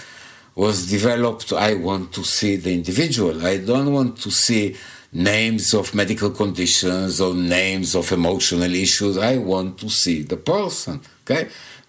was 0.55 0.89
developed. 0.91 1.53
I 1.53 1.75
want 1.75 2.13
to 2.15 2.25
see 2.25 2.57
the 2.57 2.73
individual. 2.73 3.45
I 3.45 3.59
don't 3.59 3.93
want 3.93 4.19
to 4.19 4.31
see 4.31 4.77
names 5.13 5.75
of 5.75 5.95
medical 5.95 6.31
conditions 6.31 7.21
or 7.21 7.35
names 7.35 7.95
of 7.95 8.11
emotional 8.13 8.73
issues. 8.75 9.19
I 9.19 9.39
want 9.39 9.79
to 9.79 9.89
see 9.89 10.23
the 10.23 10.37
person. 10.37 11.01
Okay, 11.23 11.49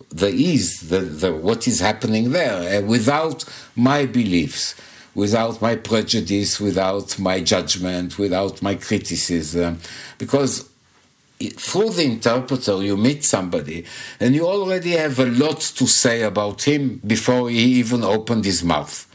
the 0.09 0.29
ease, 0.29 0.89
the, 0.89 0.99
the 0.99 1.33
what 1.33 1.67
is 1.67 1.79
happening 1.79 2.31
there, 2.31 2.79
uh, 2.79 2.85
without 2.85 3.45
my 3.75 4.05
beliefs, 4.05 4.75
without 5.15 5.61
my 5.61 5.75
prejudice, 5.75 6.59
without 6.59 7.17
my 7.17 7.39
judgment, 7.39 8.19
without 8.19 8.61
my 8.61 8.75
criticism, 8.75 9.79
because 10.17 10.69
through 11.57 11.89
the 11.89 12.03
interpreter 12.03 12.81
you 12.83 12.95
meet 12.95 13.23
somebody 13.23 13.85
and 14.19 14.35
you 14.35 14.45
already 14.45 14.91
have 14.91 15.19
a 15.19 15.25
lot 15.25 15.59
to 15.59 15.85
say 15.85 16.21
about 16.21 16.65
him 16.65 17.01
before 17.05 17.49
he 17.49 17.63
even 17.75 18.03
opened 18.03 18.45
his 18.45 18.63
mouth. 18.63 19.11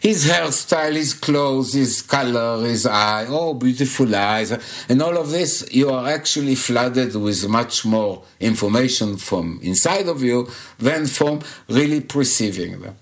His 0.00 0.26
hairstyle, 0.26 0.94
his 0.94 1.14
clothes, 1.14 1.72
his 1.72 2.02
color, 2.02 2.64
his 2.66 2.86
eye, 2.86 3.26
oh, 3.28 3.54
beautiful 3.54 4.14
eyes, 4.14 4.52
and 4.88 5.00
all 5.02 5.16
of 5.16 5.30
this, 5.30 5.66
you 5.72 5.88
are 5.88 6.06
actually 6.08 6.54
flooded 6.54 7.16
with 7.16 7.48
much 7.48 7.84
more 7.86 8.22
information 8.38 9.16
from 9.16 9.58
inside 9.62 10.06
of 10.06 10.22
you 10.22 10.48
than 10.78 11.06
from 11.06 11.40
really 11.68 12.02
perceiving 12.02 12.80
them. 12.82 12.96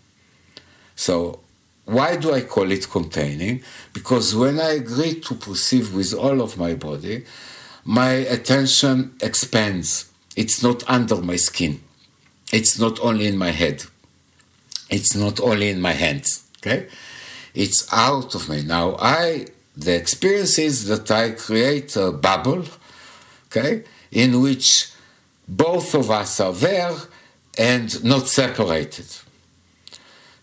So, 0.94 1.40
why 1.84 2.16
do 2.16 2.32
I 2.32 2.40
call 2.40 2.70
it 2.70 2.90
containing? 2.90 3.62
Because 3.92 4.34
when 4.34 4.58
I 4.58 4.72
agree 4.72 5.20
to 5.20 5.34
perceive 5.34 5.94
with 5.94 6.14
all 6.14 6.40
of 6.40 6.56
my 6.56 6.74
body, 6.74 7.24
my 7.84 8.10
attention 8.10 9.14
expands. 9.20 10.10
It's 10.36 10.62
not 10.62 10.82
under 10.88 11.16
my 11.16 11.36
skin. 11.36 11.82
It's 12.52 12.78
not 12.78 12.98
only 13.00 13.26
in 13.26 13.36
my 13.36 13.50
head. 13.50 13.84
It's 14.88 15.14
not 15.14 15.40
only 15.40 15.68
in 15.68 15.80
my 15.80 15.92
hands. 15.92 16.48
Okay? 16.58 16.88
It's 17.54 17.92
out 17.92 18.34
of 18.34 18.48
me. 18.48 18.62
Now, 18.62 18.96
I, 18.98 19.46
the 19.76 19.94
experience 19.94 20.58
is 20.58 20.86
that 20.86 21.10
I 21.10 21.30
create 21.30 21.94
a 21.96 22.10
bubble, 22.10 22.64
okay, 23.46 23.84
in 24.10 24.40
which 24.40 24.90
both 25.46 25.94
of 25.94 26.10
us 26.10 26.40
are 26.40 26.52
there 26.52 26.94
and 27.58 28.02
not 28.02 28.26
separated. 28.26 29.06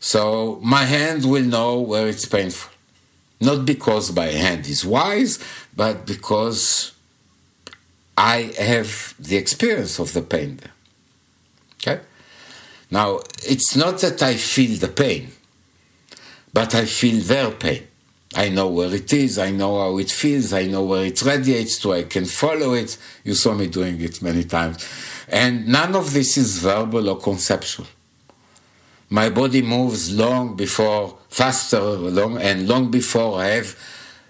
So 0.02 0.60
my 0.62 0.84
hand 0.84 1.24
will 1.24 1.45
know 1.45 1.80
where 1.80 2.08
it's 2.10 2.26
painful. 2.26 2.74
Not 3.39 3.66
because 3.66 4.14
my 4.14 4.26
hand 4.26 4.68
is 4.68 4.86
wise, 4.86 5.39
but 5.74 6.06
because 6.06 6.91
I 8.18 8.52
have 8.60 9.16
the 9.18 9.38
experience 9.38 9.97
of 9.99 10.12
the 10.12 10.22
pain 10.22 10.58
there. 10.58 10.74
Okay? 11.76 12.04
Now, 12.91 13.22
it's 13.43 13.78
not 13.78 13.99
that 14.02 14.22
I 14.22 14.36
feel 14.36 14.78
the 14.78 14.89
pain 14.89 15.32
but 16.54 16.76
I 16.76 16.86
feel 16.86 17.22
their 17.22 17.52
pain. 17.52 17.88
I 18.34 18.49
know 18.49 18.70
where 18.70 18.93
it 18.93 19.12
is, 19.12 19.38
I 19.38 19.52
know 19.52 19.80
how 19.80 19.97
it 19.97 20.10
feels, 20.10 20.54
I 20.54 20.66
know 20.66 20.86
where 20.86 21.06
it 21.06 21.22
radiates 21.22 21.78
to, 21.80 21.93
I 21.93 22.04
can 22.04 22.26
follow 22.26 22.74
it. 22.74 22.97
You 23.26 23.34
saw 23.34 23.54
me 23.54 23.68
doing 23.68 23.99
it 23.99 24.22
many 24.22 24.45
times. 24.45 24.88
And 25.28 25.68
none 25.68 25.95
of 25.95 26.14
this 26.14 26.38
is 26.38 26.60
verbal 26.60 27.10
or 27.10 27.20
conceptual. 27.20 27.88
My 29.12 29.30
body 29.30 29.62
moves 29.62 30.16
long 30.16 30.55
before, 30.55 31.18
faster, 31.28 31.82
long, 31.82 32.38
and 32.38 32.66
long 32.66 32.89
before 32.89 33.41
I 33.41 33.47
have 33.47 33.78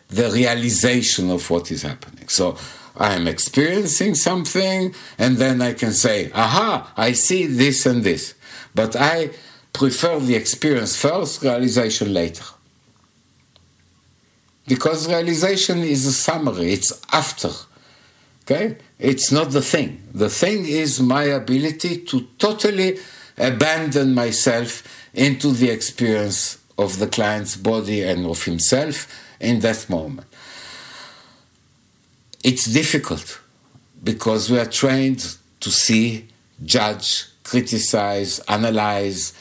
the 0.10 0.32
realization 0.32 1.30
of 1.30 1.48
what 1.52 1.70
is 1.70 1.84
happening. 1.84 2.28
So 2.30 2.58
I'm 2.98 3.28
experiencing 3.28 4.16
something, 4.16 4.96
and 5.20 5.38
then 5.38 5.62
I 5.62 5.74
can 5.74 5.94
say, 5.94 6.32
aha, 6.34 6.92
I 6.98 7.12
see 7.12 7.46
this 7.46 7.86
and 7.86 8.04
this. 8.04 8.34
But 8.74 8.96
I 8.96 9.30
prefer 9.72 10.20
the 10.20 10.36
experience 10.36 10.96
first, 10.96 11.44
realization 11.44 12.12
later. 12.12 12.44
Because 14.68 15.08
realization 15.08 15.80
is 15.84 16.08
a 16.08 16.12
summary, 16.12 16.74
it's 16.74 17.00
after. 17.12 17.52
Okay? 18.46 18.78
It's 18.98 19.32
not 19.32 19.52
the 19.52 19.62
thing. 19.62 20.02
The 20.12 20.30
thing 20.30 20.66
is 20.66 21.00
my 21.00 21.26
ability 21.26 21.98
to 22.06 22.22
totally 22.40 22.98
abandon 23.38 24.14
myself 24.14 24.84
into 25.14 25.52
the 25.52 25.70
experience 25.70 26.58
of 26.78 27.00
the 27.00 27.08
client's 27.08 27.56
body 27.56 28.02
and 28.04 28.26
of 28.26 28.44
himself 28.46 29.08
in 29.40 29.60
that 29.60 29.90
moment. 29.90 30.28
It's 32.44 32.66
difficult 32.66 33.40
because 34.04 34.50
we 34.50 34.58
are 34.58 34.66
trained 34.66 35.38
to 35.60 35.70
see, 35.70 36.28
judge, 36.64 37.26
criticize, 37.44 38.40
analyze, 38.48 39.34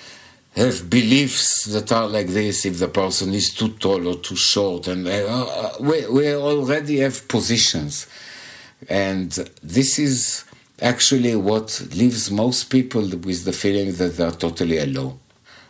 have 0.57 0.91
beliefs 0.91 1.64
that 1.66 1.93
are 1.93 2.09
like 2.09 2.26
this 2.28 2.66
if 2.66 2.78
the 2.78 2.88
person 2.88 3.32
is 3.32 3.55
too 3.55 3.68
tall 3.74 4.07
or 4.09 4.16
too 4.16 4.36
short 4.36 4.88
and 4.88 5.07
uh, 5.07 5.11
uh, 5.11 5.72
we, 5.80 6.07
we 6.09 6.34
already 6.34 6.99
have 6.99 7.26
positions 7.28 8.09
and 8.88 9.30
this 9.62 9.99
is 9.99 10.45
actually 10.81 11.37
what 11.37 11.83
leaves 11.93 12.31
most 12.31 12.64
people 12.64 13.03
with 13.03 13.45
the 13.45 13.53
feeling 13.53 13.93
that 13.95 14.16
they're 14.16 14.31
totally 14.31 14.78
alone. 14.78 15.18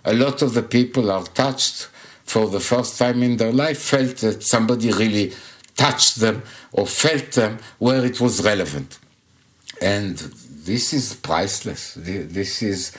A 0.05 0.15
lot 0.15 0.43
of 0.43 0.55
the 0.55 0.63
people 0.63 1.11
are 1.11 1.25
touched 1.25 1.89
for 2.25 2.49
the 2.49 2.61
first 2.61 2.99
time 2.99 3.23
in 3.23 3.37
their 3.37 3.53
life 3.53 3.79
felt 3.79 4.17
that 4.19 4.43
somebody 4.43 4.93
really 4.93 5.33
touched 5.77 6.17
them 6.17 6.43
or 6.73 6.87
felt 6.87 7.33
them 7.33 7.59
where 7.79 8.05
it 8.05 8.21
was 8.21 8.45
relevant. 8.45 8.99
And 9.81 10.17
this 10.17 10.93
is 10.93 11.15
priceless. 11.15 11.95
This 11.95 12.63
is 12.63 12.97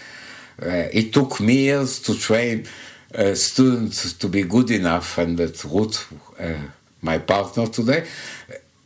uh, 0.62 0.89
it 0.91 1.14
took 1.14 1.39
me 1.39 1.55
years 1.66 1.99
to 2.01 2.16
train 2.16 2.68
a 3.14 3.36
student 3.36 3.93
to 4.20 4.28
be 4.28 4.43
good 4.43 4.72
enough, 4.72 5.18
and 5.18 5.38
that 5.38 5.64
Ruth, 5.64 6.14
uh, 6.39 6.53
my 7.01 7.18
partner 7.18 7.68
today, 7.68 8.05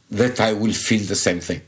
that 0.10 0.40
I 0.40 0.54
will 0.54 0.74
feel 0.74 1.06
the 1.06 1.16
same 1.16 1.40
thing. 1.40 1.62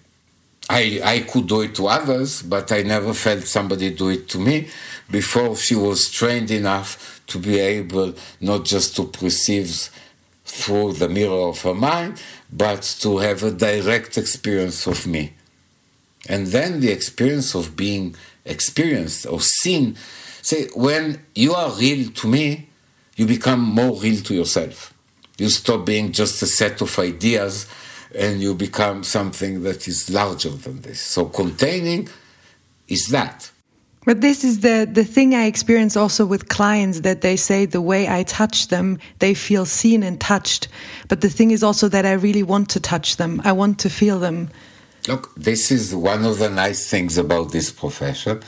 I, 0.69 0.99
I 1.03 1.19
could 1.19 1.47
do 1.47 1.61
it 1.61 1.75
to 1.75 1.87
others, 1.87 2.41
but 2.41 2.71
I 2.71 2.81
never 2.81 3.13
felt 3.13 3.43
somebody 3.43 3.91
do 3.91 4.09
it 4.09 4.27
to 4.29 4.39
me 4.39 4.67
before 5.09 5.55
she 5.55 5.75
was 5.75 6.09
trained 6.11 6.51
enough 6.51 7.21
to 7.27 7.39
be 7.39 7.59
able 7.59 8.15
not 8.41 8.65
just 8.65 8.95
to 8.97 9.05
perceive 9.05 9.89
through 10.43 10.93
the 10.93 11.09
mirror 11.09 11.49
of 11.49 11.61
her 11.61 11.73
mind, 11.73 12.21
but 12.51 12.81
to 13.01 13.19
have 13.19 13.43
a 13.43 13.51
direct 13.51 14.17
experience 14.17 14.87
of 14.87 15.07
me. 15.07 15.33
And 16.27 16.47
then 16.47 16.81
the 16.81 16.91
experience 16.91 17.55
of 17.55 17.75
being 17.77 18.15
experienced 18.45 19.25
or 19.25 19.39
seen. 19.41 19.95
Say, 20.41 20.67
when 20.75 21.21
you 21.35 21.53
are 21.53 21.71
real 21.71 22.09
to 22.11 22.27
me, 22.27 22.69
you 23.15 23.25
become 23.25 23.59
more 23.59 23.99
real 23.99 24.21
to 24.23 24.33
yourself. 24.33 24.93
You 25.37 25.49
stop 25.49 25.85
being 25.85 26.11
just 26.11 26.41
a 26.41 26.47
set 26.47 26.81
of 26.81 26.97
ideas 26.99 27.67
and 28.15 28.41
you 28.41 28.53
become 28.53 29.03
something 29.03 29.63
that 29.63 29.87
is 29.87 30.09
larger 30.09 30.49
than 30.49 30.81
this. 30.81 30.99
So 31.01 31.25
containing 31.25 32.09
is 32.87 33.07
that. 33.07 33.51
But 34.05 34.21
this 34.21 34.45
is 34.45 34.61
the, 34.61 34.87
the 34.89 35.03
thing 35.03 35.35
I 35.35 35.47
experience 35.47 35.97
also 35.97 36.25
with 36.25 36.47
clients 36.47 37.01
that 37.01 37.19
they 37.19 37.35
say 37.35 37.65
the 37.65 37.81
way 37.81 38.07
I 38.07 38.23
touch 38.23 38.69
them, 38.69 38.99
they 39.19 39.33
feel 39.33 39.65
seen 39.65 40.01
and 40.01 40.17
touched. 40.21 40.69
But 41.09 41.19
the 41.19 41.29
thing 41.29 41.51
is 41.51 41.61
also 41.61 41.89
that 41.89 42.05
I 42.05 42.13
really 42.13 42.43
want 42.43 42.69
to 42.69 42.79
touch 42.79 43.17
them. 43.17 43.41
I 43.43 43.51
want 43.51 43.79
to 43.79 43.89
feel 43.89 44.17
them. 44.17 44.49
Look, 45.09 45.35
this 45.35 45.71
is 45.71 45.93
one 45.93 46.23
of 46.23 46.39
the 46.39 46.49
nice 46.49 46.89
things 46.89 47.17
about 47.17 47.51
this 47.51 47.69
profession. 47.69 48.43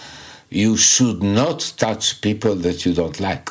You 0.49 0.78
should 0.78 1.22
not 1.22 1.74
touch 1.76 2.22
people 2.22 2.55
that 2.55 2.86
you 2.86 2.93
don't 2.93 3.20
like. 3.20 3.49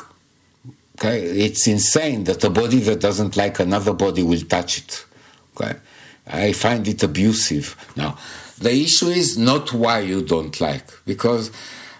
Okay? 0.97 1.21
It's 1.21 1.67
insane 1.67 2.23
that 2.23 2.43
a 2.43 2.49
body 2.49 2.79
that 2.79 3.01
doesn't 3.01 3.37
like 3.37 3.59
another 3.59 3.93
body 3.93 4.23
will 4.23 4.41
touch 4.41 4.79
it. 4.79 5.05
Okay? 5.55 5.77
I 6.29 6.53
find 6.53 6.87
it 6.87 7.03
abusive. 7.03 7.75
Now, 7.95 8.17
the 8.59 8.71
issue 8.71 9.07
is 9.07 9.37
not 9.37 9.73
why 9.73 9.99
you 9.99 10.21
don't 10.21 10.59
like, 10.61 10.85
because 11.05 11.51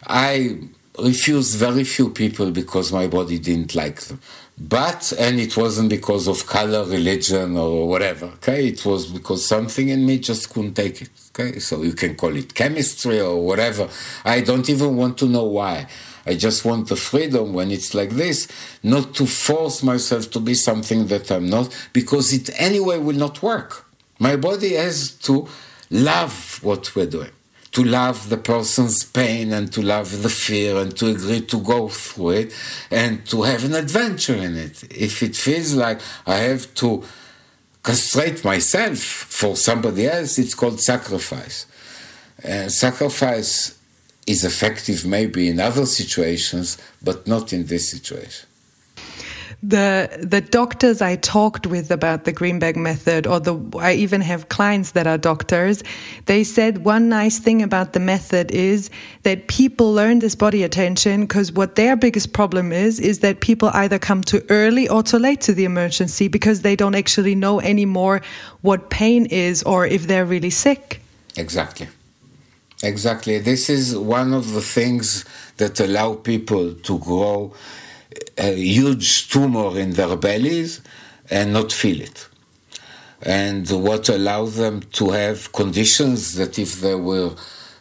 I 0.06 0.60
refused 0.98 1.58
very 1.58 1.84
few 1.84 2.10
people 2.10 2.52
because 2.52 2.92
my 2.92 3.08
body 3.08 3.40
didn't 3.40 3.76
like 3.76 4.02
them. 4.02 4.20
But, 4.62 5.14
and 5.18 5.40
it 5.40 5.56
wasn't 5.56 5.90
because 5.90 6.28
of 6.28 6.46
color, 6.46 6.84
religion, 6.84 7.56
or 7.56 7.88
whatever, 7.88 8.26
okay? 8.26 8.68
It 8.68 8.86
was 8.86 9.06
because 9.08 9.46
something 9.46 9.88
in 9.88 10.06
me 10.06 10.20
just 10.20 10.50
couldn't 10.50 10.74
take 10.74 11.02
it, 11.02 11.10
okay? 11.34 11.60
So 11.60 11.82
you 11.84 11.94
can 11.94 12.16
call 12.16 12.36
it 12.36 12.54
chemistry 12.54 13.22
or 13.22 13.46
whatever. 13.46 13.88
I 14.26 14.42
don't 14.42 14.70
even 14.70 14.98
want 14.98 15.18
to 15.20 15.28
know 15.28 15.46
why. 15.46 15.88
I 16.26 16.36
just 16.36 16.66
want 16.66 16.90
the 16.90 16.98
freedom 16.98 17.54
when 17.54 17.72
it's 17.72 17.94
like 17.94 18.10
this, 18.10 18.50
not 18.84 19.16
to 19.16 19.26
force 19.26 19.82
myself 19.82 20.30
to 20.32 20.42
be 20.42 20.54
something 20.54 21.08
that 21.08 21.32
I'm 21.32 21.50
not, 21.50 21.74
because 21.94 22.34
it 22.34 22.50
anyway 22.60 22.98
will 23.00 23.16
not 23.16 23.42
work. 23.42 23.86
My 24.20 24.36
body 24.36 24.74
has 24.74 25.12
to 25.22 25.48
love 25.90 26.60
what 26.62 26.96
we're 26.96 27.08
doing 27.08 27.32
to 27.72 27.84
love 27.84 28.30
the 28.30 28.38
person's 28.38 29.04
pain 29.04 29.54
and 29.54 29.72
to 29.72 29.82
love 29.82 30.24
the 30.24 30.30
fear 30.30 30.78
and 30.78 30.96
to 30.98 31.08
agree 31.08 31.42
to 31.42 31.60
go 31.62 31.88
through 31.88 32.32
it 32.32 32.54
and 32.90 33.26
to 33.28 33.44
have 33.44 33.64
an 33.64 33.76
adventure 33.76 34.36
in 34.36 34.58
it. 34.58 34.84
If 34.92 35.22
it 35.22 35.36
feels 35.36 35.76
like 35.76 36.02
I 36.26 36.36
have 36.36 36.74
to 36.76 37.04
castrate 37.84 38.44
myself 38.44 38.98
for 38.98 39.56
somebody 39.56 40.08
else, 40.08 40.40
it's 40.40 40.56
called 40.56 40.82
sacrifice. 40.82 41.68
And 42.44 42.72
sacrifice 42.72 43.78
is 44.26 44.44
effective 44.44 45.06
maybe 45.06 45.48
in 45.48 45.60
other 45.60 45.86
situations, 45.86 46.78
but 47.04 47.28
not 47.28 47.54
in 47.54 47.66
this 47.66 47.92
situation. 47.92 48.49
The 49.62 50.10
the 50.22 50.40
doctors 50.40 51.02
I 51.02 51.18
talked 51.18 51.68
with 51.68 51.92
about 51.92 52.24
the 52.24 52.32
Grinberg 52.32 52.78
method, 52.78 53.28
or 53.28 53.42
the 53.42 53.60
I 53.78 53.92
even 53.94 54.22
have 54.22 54.48
clients 54.48 54.92
that 54.92 55.06
are 55.06 55.18
doctors, 55.18 55.84
they 56.28 56.46
said 56.46 56.86
one 56.86 57.10
nice 57.10 57.40
thing 57.40 57.62
about 57.62 57.92
the 57.92 58.00
method 58.00 58.52
is 58.52 58.90
that 59.24 59.50
people 59.50 59.92
learn 59.92 60.20
this 60.20 60.34
body 60.34 60.64
attention 60.64 61.22
because 61.22 61.52
what 61.52 61.76
their 61.76 61.98
biggest 61.98 62.32
problem 62.32 62.72
is 62.72 63.02
is 63.02 63.20
that 63.20 63.42
people 63.42 63.70
either 63.74 64.00
come 64.00 64.24
too 64.24 64.46
early 64.50 64.88
or 64.88 65.04
too 65.04 65.20
late 65.20 65.42
to 65.42 65.54
the 65.54 65.66
emergency 65.66 66.30
because 66.30 66.62
they 66.62 66.78
don't 66.78 66.96
actually 66.96 67.36
know 67.36 67.60
anymore 67.60 68.22
what 68.62 68.90
pain 68.90 69.26
is 69.26 69.62
or 69.64 69.86
if 69.86 70.08
they're 70.08 70.26
really 70.26 70.52
sick. 70.52 71.02
Exactly. 71.36 71.90
Exactly. 72.82 73.40
This 73.40 73.70
is 73.70 73.98
one 73.98 74.34
of 74.34 74.54
the 74.54 74.62
things 74.62 75.26
that 75.58 75.82
allow 75.82 76.14
people 76.14 76.76
to 76.76 76.98
grow 77.00 77.54
a 78.38 78.56
huge 78.56 79.30
tumor 79.30 79.78
in 79.78 79.92
their 79.92 80.16
bellies 80.16 80.82
and 81.30 81.54
not 81.54 81.72
feel 81.72 82.02
it. 82.02 82.28
And 83.22 83.70
what 83.70 84.10
allows 84.10 84.56
them 84.56 84.82
to 84.94 85.10
have 85.12 85.52
conditions 85.52 86.36
that 86.36 86.58
if 86.58 86.82
they 86.82 86.96
were 86.96 87.36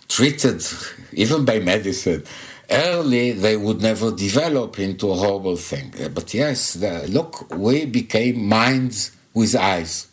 treated, 0.08 0.64
even 1.12 1.44
by 1.44 1.60
medicine, 1.60 2.24
early, 2.68 3.32
they 3.32 3.56
would 3.56 3.80
never 3.80 4.10
develop 4.10 4.78
into 4.78 5.10
a 5.10 5.14
horrible 5.14 5.56
thing. 5.56 5.94
Uh, 6.02 6.08
but 6.08 6.34
yes, 6.34 6.74
the, 6.74 7.06
look, 7.08 7.54
we 7.54 7.86
became 7.86 8.46
minds 8.46 9.12
with 9.32 9.54
eyes. 9.54 10.08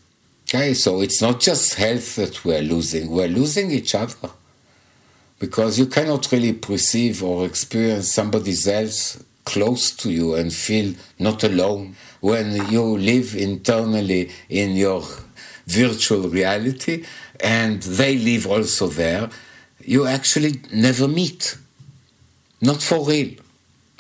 Okay, 0.47 0.75
so 0.75 1.01
it's 1.01 1.21
not 1.21 1.39
just 1.39 1.73
health 1.73 2.15
that 2.17 2.45
we're 2.45 2.61
losing, 2.61 3.09
we're 3.09 3.27
losing 3.27 3.71
each 3.71 3.95
other 3.95 4.29
because 5.39 5.79
you 5.79 5.87
cannot 5.87 6.31
really 6.31 6.53
perceive 6.53 7.23
or 7.23 7.45
experience 7.45 8.13
somebody 8.13 8.55
else 8.67 9.23
close 9.45 9.91
to 9.91 10.11
you 10.11 10.35
and 10.35 10.51
feel 10.53 10.93
not 11.19 11.43
alone. 11.43 11.95
When 12.19 12.69
you 12.69 12.97
live 12.97 13.35
internally 13.35 14.31
in 14.49 14.75
your 14.75 15.03
virtual 15.67 16.27
reality 16.29 17.05
and 17.39 17.81
they 17.81 18.17
live 18.17 18.47
also 18.47 18.87
there 18.87 19.29
you 19.83 20.07
actually 20.07 20.61
never 20.73 21.07
meet. 21.07 21.57
Not 22.61 22.81
for 22.81 23.05
real. 23.07 23.35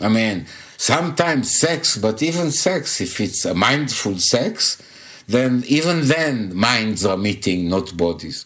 I 0.01 0.09
mean 0.09 0.47
sometimes 0.77 1.57
sex 1.57 1.97
but 1.97 2.21
even 2.21 2.51
sex 2.51 2.99
if 2.99 3.21
it's 3.21 3.45
a 3.45 3.53
mindful 3.53 4.17
sex 4.17 4.81
then 5.27 5.63
even 5.67 6.07
then 6.07 6.55
minds 6.55 7.05
are 7.05 7.17
meeting 7.17 7.69
not 7.69 7.95
bodies. 7.95 8.45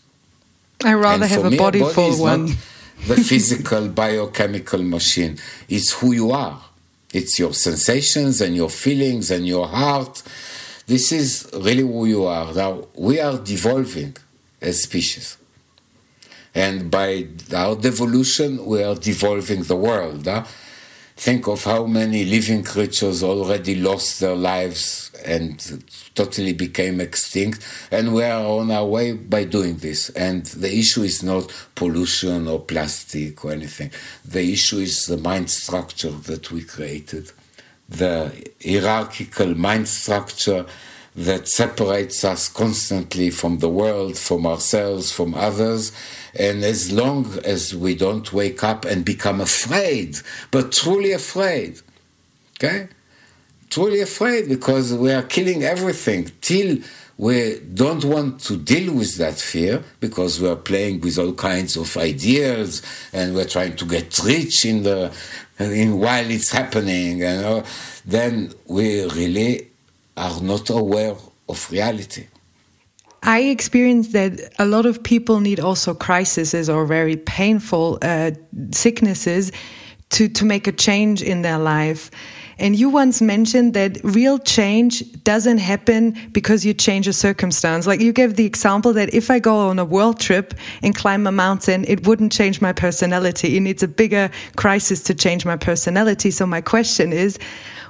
I 0.83 0.93
rather 0.93 1.27
have 1.27 1.45
a 1.45 1.57
body 1.57 1.79
full 1.79 2.21
one. 2.21 2.45
the 3.07 3.15
physical 3.15 3.87
biochemical 4.03 4.83
machine. 4.83 5.37
It's 5.67 5.93
who 5.93 6.13
you 6.13 6.31
are. 6.31 6.61
It's 7.13 7.39
your 7.39 7.53
sensations 7.53 8.41
and 8.41 8.55
your 8.55 8.69
feelings 8.69 9.31
and 9.31 9.47
your 9.47 9.67
heart. 9.67 10.21
This 10.85 11.11
is 11.11 11.49
really 11.53 11.81
who 11.81 12.05
you 12.05 12.25
are. 12.25 12.53
Now, 12.53 12.87
we 12.95 13.19
are 13.19 13.37
devolving 13.37 14.15
as 14.61 14.83
species. 14.83 15.37
And 16.53 16.89
by 16.89 17.27
our 17.55 17.75
devolution, 17.75 18.65
we 18.65 18.83
are 18.83 18.95
devolving 18.95 19.63
the 19.63 19.75
world. 19.75 20.25
Huh? 20.25 20.45
Think 21.19 21.47
of 21.47 21.65
how 21.65 21.85
many 21.85 22.23
living 22.23 22.63
creatures 22.63 23.23
already 23.23 23.75
lost 23.75 24.21
their 24.21 24.37
lives 24.37 25.11
and 25.25 25.83
totally 26.15 26.53
became 26.53 27.01
extinct. 27.01 27.61
And 27.91 28.13
we 28.13 28.23
are 28.23 28.41
on 28.41 28.71
our 28.71 28.85
way 28.85 29.11
by 29.11 29.43
doing 29.43 29.75
this. 29.79 30.09
And 30.11 30.45
the 30.45 30.73
issue 30.73 31.01
is 31.01 31.21
not 31.21 31.51
pollution 31.75 32.47
or 32.47 32.61
plastic 32.61 33.43
or 33.43 33.51
anything. 33.51 33.91
The 34.23 34.53
issue 34.53 34.77
is 34.77 35.07
the 35.07 35.17
mind 35.17 35.49
structure 35.49 36.11
that 36.11 36.51
we 36.51 36.63
created, 36.63 37.33
the 37.89 38.31
hierarchical 38.65 39.55
mind 39.55 39.89
structure 39.89 40.65
that 41.17 41.49
separates 41.49 42.23
us 42.23 42.47
constantly 42.47 43.29
from 43.29 43.59
the 43.59 43.67
world, 43.67 44.17
from 44.17 44.45
ourselves, 44.45 45.11
from 45.11 45.35
others. 45.35 45.91
And 46.37 46.63
as 46.63 46.91
long 46.91 47.39
as 47.45 47.75
we 47.75 47.95
don't 47.95 48.31
wake 48.31 48.63
up 48.63 48.85
and 48.85 49.03
become 49.03 49.41
afraid, 49.41 50.19
but 50.51 50.71
truly 50.71 51.11
afraid, 51.11 51.81
okay? 52.57 52.87
Truly 53.69 54.01
afraid 54.01 54.49
because 54.49 54.93
we 54.93 55.11
are 55.11 55.23
killing 55.23 55.63
everything 55.63 56.31
till 56.41 56.77
we 57.19 57.59
don't 57.73 58.05
want 58.05 58.39
to 58.39 58.55
deal 58.55 58.93
with 58.93 59.17
that 59.17 59.35
fear 59.35 59.83
because 59.99 60.39
we 60.39 60.47
are 60.47 60.55
playing 60.55 61.01
with 61.01 61.17
all 61.17 61.33
kinds 61.33 61.75
of 61.75 61.95
ideas 61.97 62.81
and 63.11 63.35
we're 63.35 63.45
trying 63.45 63.75
to 63.75 63.85
get 63.85 64.17
rich 64.23 64.65
in 64.65 64.83
the 64.83 65.13
in 65.59 65.99
while 65.99 66.31
it's 66.31 66.51
happening 66.51 67.21
and 67.21 67.45
uh, 67.45 67.63
then 68.05 68.53
we 68.67 69.03
really 69.09 69.67
are 70.15 70.39
not 70.41 70.69
aware 70.69 71.15
of 71.49 71.71
reality. 71.71 72.27
I 73.23 73.41
experienced 73.41 74.13
that 74.13 74.53
a 74.59 74.65
lot 74.65 74.85
of 74.85 75.03
people 75.03 75.39
need 75.39 75.59
also 75.59 75.93
crises 75.93 76.69
or 76.69 76.85
very 76.85 77.17
painful 77.17 77.99
uh, 78.01 78.31
sicknesses 78.71 79.51
to, 80.09 80.27
to 80.29 80.45
make 80.45 80.67
a 80.67 80.71
change 80.71 81.21
in 81.21 81.41
their 81.41 81.57
life. 81.57 82.09
And 82.57 82.77
you 82.77 82.89
once 82.89 83.21
mentioned 83.21 83.73
that 83.75 83.99
real 84.03 84.37
change 84.37 85.23
doesn't 85.23 85.59
happen 85.59 86.17
because 86.33 86.65
you 86.65 86.73
change 86.73 87.07
a 87.07 87.13
circumstance. 87.13 87.87
Like 87.87 88.01
you 88.01 88.11
gave 88.11 88.35
the 88.35 88.45
example 88.45 88.91
that 88.93 89.13
if 89.13 89.31
I 89.31 89.39
go 89.39 89.69
on 89.69 89.79
a 89.79 89.85
world 89.85 90.19
trip 90.19 90.53
and 90.81 90.93
climb 90.93 91.25
a 91.25 91.31
mountain, 91.31 91.85
it 91.87 92.05
wouldn't 92.05 92.33
change 92.33 92.59
my 92.59 92.73
personality. 92.73 93.55
It 93.55 93.61
needs 93.61 93.81
a 93.81 93.87
bigger 93.87 94.29
crisis 94.57 95.01
to 95.03 95.15
change 95.15 95.45
my 95.45 95.55
personality. 95.55 96.31
So 96.31 96.45
my 96.45 96.59
question 96.59 97.13
is, 97.13 97.39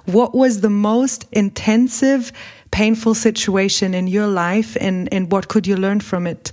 what 0.06 0.36
was 0.36 0.62
the 0.62 0.70
most 0.70 1.26
intensive, 1.32 2.32
painful 2.72 3.16
situation 3.16 3.94
in 3.94 4.08
your 4.08 4.28
life 4.28 4.78
and, 4.80 5.12
and 5.12 5.32
what 5.32 5.48
could 5.48 5.68
you 5.68 5.76
learn 5.76 6.00
from 6.00 6.28
it? 6.28 6.52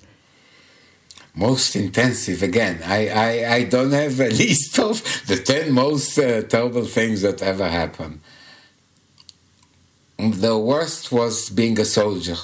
Most 1.35 1.77
intensive, 1.77 2.43
again, 2.43 2.81
I, 2.85 3.09
I, 3.09 3.55
I 3.55 3.65
don't 3.65 3.93
have 3.93 4.19
a 4.21 4.29
list 4.45 4.79
of 4.79 5.03
the 5.27 5.37
10 5.37 5.73
most 5.73 6.19
uh, 6.19 6.43
terrible 6.43 6.85
things 6.85 7.23
that 7.23 7.43
ever 7.43 7.69
happened. 7.69 8.21
The 10.19 10.57
worst 10.59 11.13
was 11.13 11.51
being 11.51 11.79
a 11.79 11.85
soldier. 11.85 12.37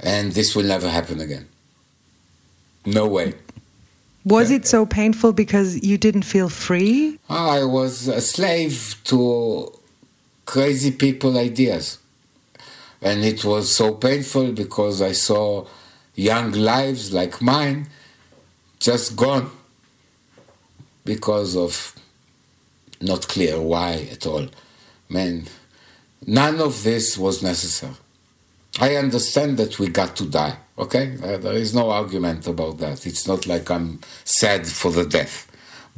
And 0.00 0.32
this 0.32 0.54
will 0.54 0.64
never 0.64 0.90
happen 0.90 1.20
again. 1.20 1.48
No 2.84 3.06
way. 3.06 3.34
Was 4.24 4.50
it 4.50 4.66
so 4.66 4.86
painful 4.86 5.32
because 5.32 5.82
you 5.82 5.96
didn't 5.98 6.22
feel 6.22 6.48
free? 6.48 7.18
I 7.28 7.64
was 7.64 8.06
a 8.06 8.20
slave 8.20 8.96
to 9.04 9.72
crazy 10.44 10.90
people 10.90 11.38
ideas. 11.38 11.98
And 13.00 13.24
it 13.24 13.44
was 13.44 13.74
so 13.74 13.94
painful 13.94 14.52
because 14.52 15.02
I 15.02 15.12
saw 15.12 15.66
young 16.14 16.52
lives 16.52 17.12
like 17.12 17.42
mine 17.42 17.88
just 18.78 19.16
gone 19.16 19.50
because 21.04 21.56
of 21.56 21.94
not 23.00 23.26
clear 23.28 23.60
why 23.60 24.08
at 24.12 24.26
all. 24.26 24.46
Man, 25.08 25.46
none 26.26 26.60
of 26.60 26.84
this 26.84 27.18
was 27.18 27.42
necessary. 27.42 27.94
I 28.80 28.96
understand 28.96 29.58
that 29.58 29.78
we 29.78 29.88
got 29.88 30.16
to 30.16 30.24
die. 30.26 30.56
Okay, 30.78 31.16
uh, 31.22 31.36
there 31.36 31.52
is 31.54 31.74
no 31.74 31.90
argument 31.90 32.46
about 32.46 32.78
that. 32.78 33.06
It's 33.06 33.26
not 33.26 33.46
like 33.46 33.70
I'm 33.70 34.00
sad 34.24 34.66
for 34.66 34.90
the 34.90 35.04
death, 35.04 35.50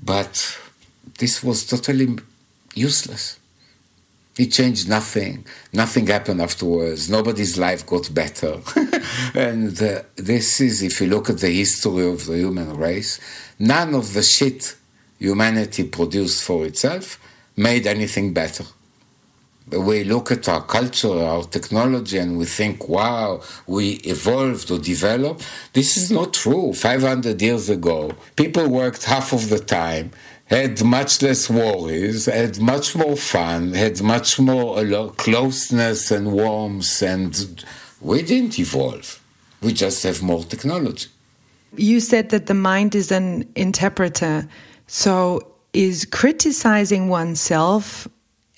but 0.03 0.59
this 1.18 1.45
was 1.45 1.64
totally 1.64 2.18
useless. 2.74 3.38
It 4.37 4.47
changed 4.47 4.89
nothing. 4.89 5.47
Nothing 5.72 6.07
happened 6.09 6.43
afterwards. 6.43 7.09
Nobody's 7.09 7.57
life 7.57 7.87
got 7.87 8.12
better. 8.12 8.61
and 9.35 9.80
uh, 9.80 10.03
this 10.16 10.61
is, 10.61 10.82
if 10.82 11.01
you 11.01 11.07
look 11.07 11.30
at 11.30 11.39
the 11.39 11.51
history 11.51 12.07
of 12.07 12.26
the 12.26 12.39
human 12.39 12.76
race, 12.76 13.20
none 13.59 13.95
of 13.95 14.12
the 14.12 14.22
shit 14.22 14.76
humanity 15.18 15.85
produced 15.85 16.43
for 16.43 16.66
itself 16.66 17.20
made 17.57 17.87
anything 17.87 18.32
better 18.32 18.64
we 19.70 20.05
look 20.05 20.30
at 20.30 20.49
our 20.49 20.62
culture, 20.62 21.18
our 21.18 21.45
technology, 21.45 22.18
and 22.18 22.37
we 22.37 22.45
think, 22.45 22.89
wow, 22.89 23.41
we 23.66 23.93
evolved 24.05 24.70
or 24.70 24.78
developed. 24.78 25.47
This 25.72 25.97
is 25.97 26.11
not 26.11 26.35
true. 26.35 26.72
500 26.74 27.41
years 27.41 27.70
ago, 27.70 28.12
people 28.37 28.68
worked 28.68 29.05
half 29.05 29.32
of 29.32 29.49
the 29.49 29.59
time, 29.59 30.11
had 30.47 30.82
much 30.84 31.22
less 31.22 31.49
worries, 31.49 32.26
had 32.26 32.61
much 32.61 32.95
more 32.95 33.16
fun, 33.16 33.72
had 33.72 34.03
much 34.03 34.38
more 34.38 34.78
uh, 34.78 35.09
closeness 35.16 36.11
and 36.11 36.32
warmth, 36.32 37.03
and 37.03 37.64
we 38.01 38.22
didn't 38.22 38.59
evolve. 38.59 39.20
We 39.62 39.72
just 39.72 40.03
have 40.03 40.22
more 40.22 40.45
technology. 40.45 41.09
You 41.76 42.01
said 42.01 42.28
that 42.30 42.47
the 42.47 42.55
mind 42.55 42.95
is 42.95 43.11
an 43.11 43.49
interpreter. 43.57 44.49
So, 44.86 45.55
is 45.72 46.05
criticizing 46.05 47.09
oneself 47.09 48.07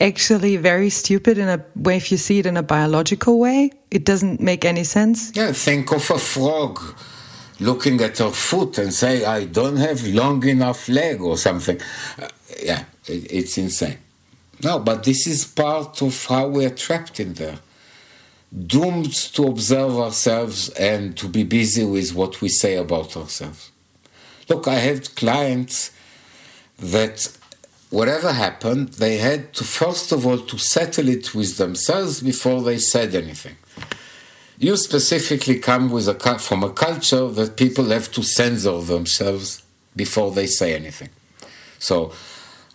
actually 0.01 0.57
very 0.57 0.91
stupid 0.91 1.39
in 1.39 1.49
a 1.49 1.65
way 1.75 1.97
if 1.97 2.13
you 2.13 2.19
see 2.19 2.39
it 2.39 2.47
in 2.47 2.57
a 2.57 2.63
biological 2.63 3.39
way 3.39 3.71
it 3.91 4.05
doesn't 4.05 4.41
make 4.41 4.65
any 4.65 4.85
sense 4.85 5.33
yeah 5.35 5.53
think 5.53 5.91
of 5.91 6.11
a 6.11 6.19
frog 6.19 6.79
looking 7.61 8.01
at 8.01 8.19
her 8.19 8.31
foot 8.31 8.79
and 8.79 8.93
say 8.93 9.25
i 9.25 9.45
don't 9.45 9.77
have 9.77 10.07
long 10.07 10.45
enough 10.47 10.89
leg 10.89 11.21
or 11.21 11.37
something 11.37 11.81
uh, 12.21 12.29
yeah 12.63 12.85
it, 13.07 13.33
it's 13.33 13.57
insane 13.59 13.99
No, 14.63 14.79
but 14.79 15.05
this 15.05 15.27
is 15.27 15.45
part 15.45 16.01
of 16.03 16.27
how 16.27 16.49
we 16.49 16.65
are 16.65 16.71
trapped 16.71 17.21
in 17.21 17.35
there. 17.35 17.59
Doomed 18.67 19.13
to 19.35 19.45
observe 19.45 19.99
ourselves 19.99 20.71
and 20.71 21.17
to 21.19 21.29
be 21.29 21.45
busy 21.45 21.85
with 21.85 22.15
what 22.15 22.41
we 22.41 22.49
say 22.49 22.77
about 22.77 23.17
ourselves. 23.17 23.71
Look, 24.49 24.67
I 24.69 24.77
have 24.77 25.15
clients 25.15 25.91
that 26.79 27.37
whatever 27.91 28.33
happened, 28.33 28.95
they 28.95 29.19
had 29.19 29.53
to 29.55 29.65
first 29.65 30.13
of 30.13 30.27
all 30.27 30.39
to 30.39 30.59
settle 30.59 31.09
it 31.09 31.35
with 31.35 31.59
themselves 31.59 32.21
before 32.21 32.63
they 32.63 32.79
said 32.79 33.15
anything. 33.15 33.57
You 34.59 34.77
specifically 34.77 35.59
come 35.59 35.91
with 35.91 36.09
a 36.09 36.39
from 36.39 36.63
a 36.63 36.71
culture 36.71 37.29
that 37.29 37.57
people 37.57 37.87
have 37.87 38.11
to 38.13 38.23
censor 38.23 38.81
themselves 38.81 39.63
before 39.95 40.31
they 40.31 40.47
say 40.47 40.75
anything. 40.75 41.11
So 41.79 42.13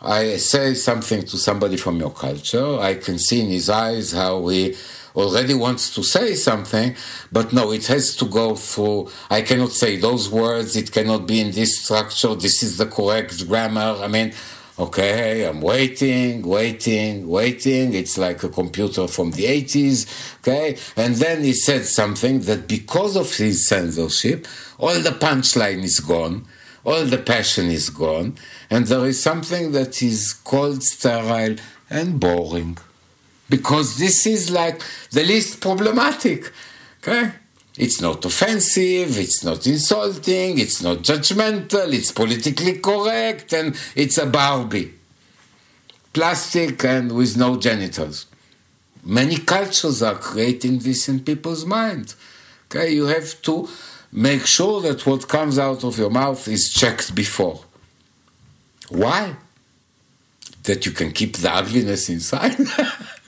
I 0.01 0.37
say 0.37 0.75
something 0.75 1.23
to 1.23 1.37
somebody 1.37 1.77
from 1.77 1.97
your 1.97 2.11
culture, 2.11 2.79
I 2.79 2.95
can 2.95 3.17
see 3.19 3.41
in 3.41 3.49
his 3.49 3.69
eyes 3.69 4.11
how 4.11 4.47
he 4.47 4.75
already 5.15 5.53
wants 5.53 5.93
to 5.95 6.03
say 6.03 6.33
something, 6.35 6.95
but 7.31 7.51
no, 7.51 7.71
it 7.71 7.87
has 7.87 8.15
to 8.15 8.25
go 8.25 8.55
through. 8.55 9.09
I 9.29 9.41
cannot 9.41 9.71
say 9.71 9.97
those 9.97 10.29
words, 10.29 10.75
it 10.75 10.91
cannot 10.91 11.27
be 11.27 11.41
in 11.41 11.51
this 11.51 11.83
structure, 11.83 12.33
this 12.35 12.63
is 12.63 12.77
the 12.77 12.85
correct 12.85 13.47
grammar. 13.47 13.99
I 14.01 14.07
mean, 14.07 14.33
okay, 14.81 15.45
I'm 15.47 15.61
waiting, 15.61 16.41
waiting, 16.41 17.27
waiting. 17.27 17.93
It's 17.93 18.17
like 18.17 18.43
a 18.43 18.49
computer 18.49 19.07
from 19.07 19.31
the 19.31 19.45
80s, 19.45 19.99
okay? 20.39 20.77
And 20.95 21.15
then 21.15 21.43
he 21.43 21.53
said 21.53 21.85
something 21.85 22.41
that 22.41 22.67
because 22.67 23.15
of 23.15 23.35
his 23.35 23.67
censorship, 23.67 24.47
all 24.79 24.99
the 24.99 25.11
punchline 25.11 25.83
is 25.83 25.99
gone, 25.99 26.45
all 26.83 27.05
the 27.05 27.19
passion 27.19 27.67
is 27.67 27.91
gone, 27.91 28.35
and 28.71 28.87
there 28.87 29.05
is 29.05 29.21
something 29.21 29.71
that 29.73 30.01
is 30.01 30.33
called 30.33 30.81
sterile 30.81 31.57
and 31.89 32.19
boring 32.19 32.77
because 33.49 33.97
this 33.97 34.25
is 34.25 34.49
like 34.49 34.81
the 35.11 35.23
least 35.23 35.61
problematic. 35.61 36.51
Okay? 37.03 37.33
It's 37.81 37.99
not 37.99 38.23
offensive, 38.23 39.17
it's 39.17 39.43
not 39.43 39.65
insulting, 39.65 40.59
it's 40.59 40.83
not 40.83 40.99
judgmental, 40.99 41.91
it's 41.91 42.11
politically 42.11 42.77
correct, 42.77 43.53
and 43.53 43.75
it's 43.95 44.19
a 44.19 44.27
Barbie. 44.27 44.93
Plastic 46.13 46.85
and 46.85 47.11
with 47.11 47.35
no 47.37 47.57
genitals. 47.57 48.27
Many 49.03 49.37
cultures 49.37 50.03
are 50.03 50.13
creating 50.13 50.77
this 50.77 51.09
in 51.09 51.21
people's 51.21 51.65
minds. 51.65 52.15
Okay, 52.67 52.93
you 52.93 53.07
have 53.07 53.41
to 53.41 53.67
make 54.11 54.45
sure 54.45 54.79
that 54.81 55.03
what 55.07 55.27
comes 55.27 55.57
out 55.57 55.83
of 55.83 55.97
your 55.97 56.11
mouth 56.11 56.47
is 56.47 56.71
checked 56.71 57.15
before. 57.15 57.61
Why? 58.89 59.37
That 60.65 60.85
you 60.85 60.91
can 60.91 61.13
keep 61.13 61.37
the 61.37 61.51
ugliness 61.51 62.09
inside. 62.09 62.57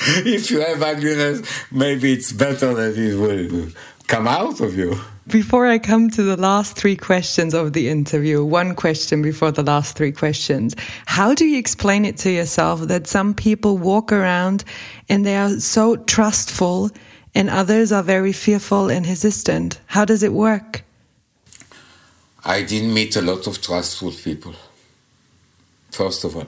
if 0.24 0.50
you 0.50 0.60
have 0.60 0.82
ugliness, 0.82 1.42
maybe 1.72 2.12
it's 2.12 2.32
better 2.32 2.72
that 2.74 2.96
it 2.96 3.16
will 3.16 3.68
come 4.06 4.28
out 4.28 4.60
of 4.60 4.76
you. 4.76 5.00
Before 5.26 5.66
I 5.66 5.78
come 5.78 6.08
to 6.10 6.22
the 6.22 6.36
last 6.36 6.76
three 6.76 6.96
questions 6.96 7.52
of 7.52 7.72
the 7.72 7.88
interview, 7.88 8.44
one 8.44 8.74
question 8.74 9.22
before 9.22 9.50
the 9.50 9.62
last 9.62 9.96
three 9.96 10.12
questions. 10.12 10.74
How 11.06 11.34
do 11.34 11.44
you 11.44 11.58
explain 11.58 12.04
it 12.04 12.16
to 12.18 12.30
yourself 12.30 12.82
that 12.82 13.06
some 13.06 13.34
people 13.34 13.76
walk 13.76 14.12
around 14.12 14.64
and 15.08 15.26
they 15.26 15.36
are 15.36 15.60
so 15.60 15.96
trustful 15.96 16.90
and 17.34 17.50
others 17.50 17.92
are 17.92 18.02
very 18.02 18.32
fearful 18.32 18.88
and 18.88 19.04
hesitant? 19.04 19.80
How 19.86 20.04
does 20.04 20.22
it 20.22 20.32
work? 20.32 20.84
I 22.44 22.62
didn't 22.62 22.94
meet 22.94 23.16
a 23.16 23.20
lot 23.20 23.46
of 23.46 23.60
trustful 23.60 24.12
people, 24.12 24.54
first 25.90 26.24
of 26.24 26.36
all. 26.36 26.46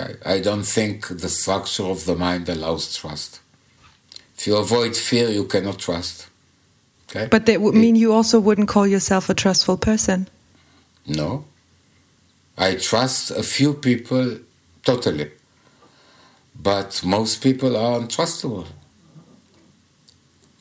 I, 0.00 0.34
I 0.34 0.40
don't 0.40 0.64
think 0.64 1.08
the 1.08 1.28
structure 1.28 1.84
of 1.84 2.04
the 2.04 2.16
mind 2.16 2.48
allows 2.48 2.94
trust. 2.96 3.40
If 4.36 4.46
you 4.46 4.56
avoid 4.56 4.96
fear, 4.96 5.28
you 5.28 5.44
cannot 5.44 5.78
trust. 5.78 6.28
Okay? 7.08 7.28
But 7.30 7.46
that 7.46 7.60
would 7.60 7.74
mean 7.74 7.96
you 7.96 8.12
also 8.12 8.40
wouldn't 8.40 8.68
call 8.68 8.86
yourself 8.86 9.30
a 9.30 9.34
trustful 9.34 9.76
person. 9.76 10.28
No. 11.06 11.44
I 12.58 12.74
trust 12.76 13.30
a 13.30 13.42
few 13.42 13.74
people 13.74 14.38
totally. 14.84 15.30
But 16.54 17.02
most 17.04 17.42
people 17.42 17.76
are 17.76 18.00
untrustable. 18.00 18.66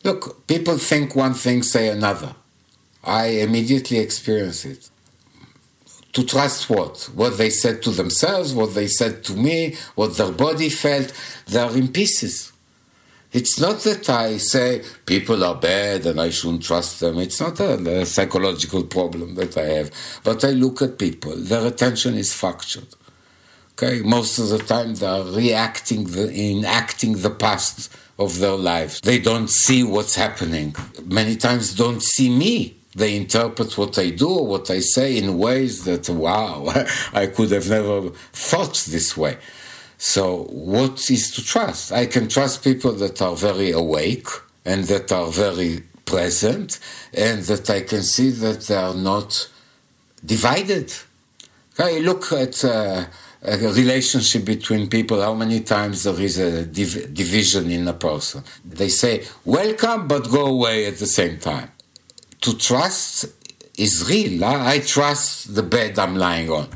Look, 0.03 0.45
people 0.47 0.77
think 0.77 1.15
one 1.15 1.33
thing, 1.33 1.63
say 1.63 1.89
another. 1.89 2.36
I 3.03 3.27
immediately 3.27 3.97
experience 3.97 4.65
it 4.65 4.89
to 6.16 6.24
trust 6.26 6.70
what? 6.70 7.09
What 7.13 7.38
they 7.38 7.49
said 7.49 7.84
to 7.84 7.91
themselves, 7.91 8.53
what 8.53 8.74
they 8.74 8.88
said 8.88 9.24
to 9.26 9.34
me, 9.34 9.76
what 9.95 10.16
their 10.18 10.32
body 10.32 10.70
felt. 10.70 11.13
They 11.47 11.59
are 11.59 11.76
in 11.76 11.89
pieces. 11.89 12.53
It's 13.34 13.59
not 13.59 13.82
that 13.82 14.09
I 14.09 14.38
say 14.38 14.82
people 15.05 15.43
are 15.43 15.55
bad 15.55 16.05
and 16.05 16.22
I 16.22 16.30
shouldn't 16.30 16.63
trust 16.63 17.01
them. 17.01 17.20
It's 17.20 17.41
not 17.41 17.59
a, 17.59 18.01
a 18.01 18.05
psychological 18.05 18.84
problem 18.84 19.36
that 19.36 19.57
I 19.57 19.66
have. 19.78 19.91
But 20.24 20.45
I 20.45 20.51
look 20.51 20.82
at 20.82 20.97
people, 20.97 21.36
their 21.36 21.68
attention 21.68 22.16
is 22.16 22.34
fractured. 22.34 22.88
Okay, 23.74 24.01
most 24.01 24.39
of 24.39 24.47
the 24.47 24.59
time 24.59 24.95
they 24.95 25.05
are 25.05 25.24
reacting, 25.24 26.05
the, 26.05 26.34
enacting 26.34 27.18
the 27.18 27.30
past 27.30 27.93
of 28.18 28.39
their 28.39 28.55
lives. 28.55 29.01
They 29.01 29.20
don't 29.20 29.49
see 29.49 29.84
what's 29.84 30.16
happening. 30.16 30.74
Many 31.03 31.36
times 31.36 31.76
don't 31.76 32.01
see 32.01 32.30
me 32.30 32.78
they 32.95 33.17
interpret 33.17 33.77
what 33.77 33.99
I 33.99 34.09
do 34.09 34.29
or 34.29 34.47
what 34.47 34.71
I 34.71 34.79
say 34.79 35.17
in 35.17 35.37
ways 35.37 35.83
that, 35.83 36.09
wow, 36.09 36.71
I 37.13 37.27
could 37.27 37.51
have 37.51 37.69
never 37.69 38.09
thought 38.31 38.85
this 38.89 39.17
way. 39.17 39.37
So, 39.97 40.43
what 40.45 41.09
is 41.09 41.31
to 41.31 41.43
trust? 41.43 41.91
I 41.91 42.05
can 42.05 42.27
trust 42.29 42.63
people 42.63 42.93
that 42.93 43.21
are 43.21 43.35
very 43.35 43.71
awake 43.71 44.27
and 44.63 44.85
that 44.85 45.11
are 45.11 45.29
very 45.29 45.83
present 46.05 46.79
and 47.13 47.43
that 47.43 47.69
I 47.69 47.81
can 47.81 48.01
see 48.01 48.29
that 48.29 48.61
they 48.61 48.75
are 48.75 48.93
not 48.93 49.49
divided. 50.23 50.93
I 51.77 51.99
look 51.99 52.31
at 52.31 52.63
uh, 52.63 53.05
a 53.41 53.57
relationship 53.57 54.45
between 54.45 54.89
people, 54.89 55.21
how 55.21 55.33
many 55.33 55.59
times 55.61 56.03
there 56.03 56.19
is 56.19 56.37
a 56.37 56.65
div- 56.65 57.13
division 57.13 57.69
in 57.71 57.87
a 57.87 57.93
person. 57.93 58.43
They 58.63 58.89
say, 58.89 59.25
welcome, 59.43 60.07
but 60.07 60.29
go 60.29 60.45
away 60.45 60.85
at 60.85 60.97
the 60.97 61.07
same 61.07 61.39
time 61.39 61.71
to 62.45 62.57
trust 62.57 63.25
is 63.77 64.07
real. 64.09 64.39
Huh? 64.47 64.61
I 64.73 64.79
trust 64.79 65.55
the 65.55 65.63
bed 65.63 65.99
I'm 65.99 66.15
lying 66.15 66.49
on. 66.49 66.69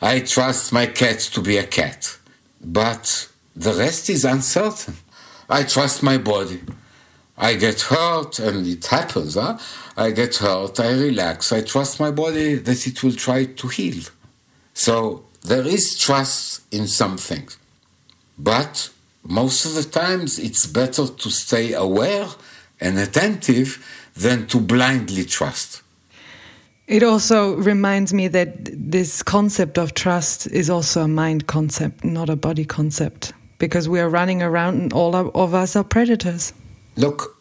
I 0.00 0.20
trust 0.20 0.72
my 0.72 0.86
cat 0.86 1.18
to 1.34 1.40
be 1.40 1.56
a 1.58 1.66
cat. 1.66 2.16
But 2.60 3.28
the 3.54 3.74
rest 3.74 4.08
is 4.10 4.24
uncertain. 4.24 4.96
I 5.48 5.64
trust 5.64 6.02
my 6.02 6.18
body. 6.18 6.60
I 7.36 7.54
get 7.54 7.80
hurt, 7.82 8.38
and 8.38 8.66
it 8.66 8.84
happens. 8.86 9.34
Huh? 9.34 9.58
I 9.98 10.12
get 10.12 10.36
hurt, 10.36 10.78
I 10.78 10.90
relax, 10.92 11.50
I 11.50 11.60
trust 11.62 11.98
my 11.98 12.12
body 12.12 12.54
that 12.54 12.86
it 12.86 13.02
will 13.02 13.16
try 13.26 13.46
to 13.46 13.66
heal. 13.66 14.04
So 14.72 15.24
there 15.42 15.66
is 15.66 15.98
trust 15.98 16.62
in 16.72 16.86
some 16.86 17.18
things. 17.18 17.58
But 18.38 18.90
most 19.24 19.64
of 19.66 19.74
the 19.74 19.82
times, 19.82 20.38
it's 20.38 20.66
better 20.66 21.08
to 21.08 21.30
stay 21.30 21.72
aware 21.72 22.28
and 22.80 22.96
attentive 22.96 23.84
than 24.18 24.46
to 24.48 24.58
blindly 24.60 25.24
trust. 25.24 25.82
It 26.86 27.02
also 27.02 27.54
reminds 27.56 28.14
me 28.14 28.28
that 28.28 28.50
this 28.72 29.22
concept 29.22 29.78
of 29.78 29.92
trust 29.92 30.46
is 30.46 30.70
also 30.70 31.02
a 31.02 31.08
mind 31.08 31.46
concept, 31.46 32.02
not 32.02 32.30
a 32.30 32.36
body 32.36 32.64
concept, 32.64 33.32
because 33.58 33.88
we 33.88 34.00
are 34.00 34.08
running 34.08 34.42
around 34.42 34.80
and 34.80 34.92
all 34.92 35.14
of 35.14 35.54
us 35.54 35.76
are 35.76 35.84
predators. 35.84 36.54
Look, 36.96 37.36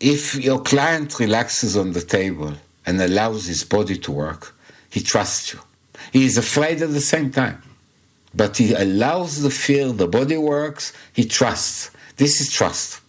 if 0.00 0.36
your 0.36 0.60
client 0.60 1.18
relaxes 1.18 1.76
on 1.76 1.92
the 1.92 2.02
table 2.02 2.54
and 2.86 3.00
allows 3.00 3.46
his 3.46 3.64
body 3.64 3.96
to 3.98 4.12
work, 4.12 4.54
he 4.90 5.00
trusts 5.00 5.52
you. 5.52 5.58
He 6.12 6.24
is 6.24 6.38
afraid 6.38 6.80
at 6.80 6.92
the 6.92 7.00
same 7.00 7.32
time, 7.32 7.60
but 8.32 8.56
he 8.56 8.74
allows 8.74 9.42
the 9.42 9.50
fear, 9.50 9.92
the 9.92 10.06
body 10.06 10.38
works, 10.38 10.92
he 11.12 11.24
trusts. 11.24 11.90
This 12.16 12.40
is 12.40 12.52
trust. 12.52 13.00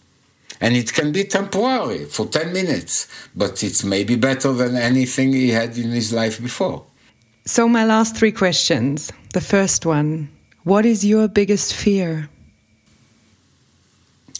And 0.60 0.76
it 0.76 0.92
can 0.92 1.12
be 1.12 1.24
temporary 1.24 2.04
for 2.04 2.26
10 2.26 2.52
minutes, 2.52 3.08
but 3.34 3.62
it's 3.62 3.82
maybe 3.82 4.16
better 4.16 4.52
than 4.52 4.76
anything 4.76 5.32
he 5.32 5.50
had 5.50 5.76
in 5.78 5.90
his 5.90 6.12
life 6.12 6.40
before. 6.40 6.84
So, 7.46 7.66
my 7.68 7.84
last 7.84 8.16
three 8.16 8.32
questions. 8.32 9.10
The 9.32 9.40
first 9.40 9.86
one 9.86 10.28
What 10.64 10.84
is 10.84 11.04
your 11.04 11.28
biggest 11.28 11.74
fear? 11.74 12.28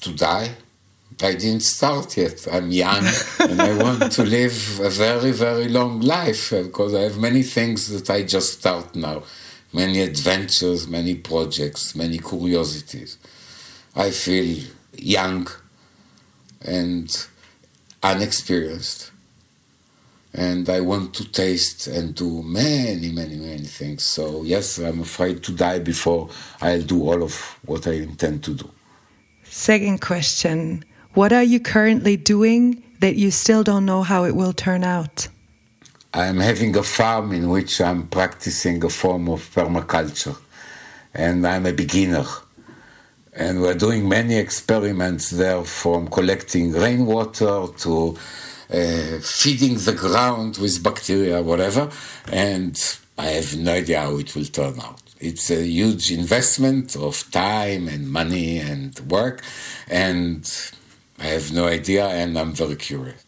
To 0.03 0.13
die. 0.15 0.51
I 1.23 1.35
didn't 1.35 1.63
start 1.63 2.17
yet. 2.17 2.47
I'm 2.51 2.71
young 2.71 3.05
and 3.41 3.61
I 3.61 3.77
want 3.83 4.13
to 4.13 4.25
live 4.25 4.81
a 4.83 4.89
very, 4.89 5.33
very 5.33 5.69
long 5.69 6.01
life 6.01 6.53
uh, 6.53 6.63
because 6.63 6.95
I 6.95 7.03
have 7.03 7.19
many 7.19 7.43
things 7.43 7.89
that 7.89 8.09
I 8.09 8.23
just 8.23 8.61
start 8.61 8.97
now 8.97 9.23
many 9.73 10.01
adventures, 10.01 10.89
many 10.89 11.15
projects, 11.15 11.95
many 11.95 12.19
curiosities. 12.19 13.19
I 13.95 14.11
feel 14.11 14.65
young 14.97 15.49
and 16.63 17.27
unexperienced. 18.03 19.11
and 20.33 20.69
I 20.69 20.81
want 20.81 21.15
to 21.15 21.25
taste 21.31 21.87
and 21.89 22.15
do 22.15 22.43
many, 22.43 23.11
many, 23.11 23.37
many 23.37 23.65
things. 23.65 24.05
So, 24.05 24.43
yes, 24.45 24.79
I'm 24.79 25.01
afraid 25.01 25.43
to 25.45 25.53
die 25.53 25.81
before 25.81 26.31
I'll 26.61 26.83
do 26.83 27.03
all 27.03 27.23
of 27.23 27.35
what 27.65 27.87
I 27.87 27.93
intend 27.93 28.45
to 28.45 28.55
do. 28.55 28.71
Second 29.45 30.01
question 30.01 30.85
What 31.15 31.33
are 31.33 31.43
you 31.43 31.59
currently 31.59 32.17
doing 32.17 32.83
that 33.01 33.17
you 33.17 33.31
still 33.31 33.65
don't 33.65 33.85
know 33.85 34.03
how 34.03 34.25
it 34.25 34.37
will 34.37 34.53
turn 34.53 34.85
out? 34.85 35.27
I'm 36.15 36.39
having 36.39 36.77
a 36.77 36.83
farm 36.83 37.33
in 37.33 37.51
which 37.51 37.81
I'm 37.81 38.07
practicing 38.09 38.85
a 38.85 38.89
form 38.89 39.29
of 39.29 39.41
permaculture, 39.55 40.37
and 41.15 41.47
I'm 41.47 41.67
a 41.67 41.73
beginner. 41.73 42.27
And 43.41 43.63
we're 43.63 43.81
doing 43.87 44.07
many 44.07 44.37
experiments 44.37 45.31
there 45.31 45.65
from 45.65 46.09
collecting 46.09 46.73
rainwater 46.73 47.69
to 47.85 48.19
uh, 48.71 49.19
feeding 49.23 49.79
the 49.79 49.97
ground 49.99 50.59
with 50.59 50.83
bacteria, 50.83 51.41
whatever. 51.41 51.89
And 52.31 52.77
I 53.17 53.29
have 53.39 53.57
no 53.57 53.73
idea 53.73 54.03
how 54.03 54.19
it 54.19 54.37
will 54.37 54.45
turn 54.45 54.79
out. 54.81 55.01
It's 55.21 55.51
a 55.51 55.63
huge 55.67 56.13
investment 56.13 56.97
of 56.97 57.15
time 57.31 57.89
and 57.89 58.11
money 58.11 58.59
and 58.59 58.99
work, 59.11 59.43
and 59.89 60.43
I 61.19 61.29
have 61.37 61.51
no 61.53 61.67
idea, 61.67 62.09
and 62.09 62.39
I'm 62.39 62.53
very 62.53 62.77
curious. 62.77 63.25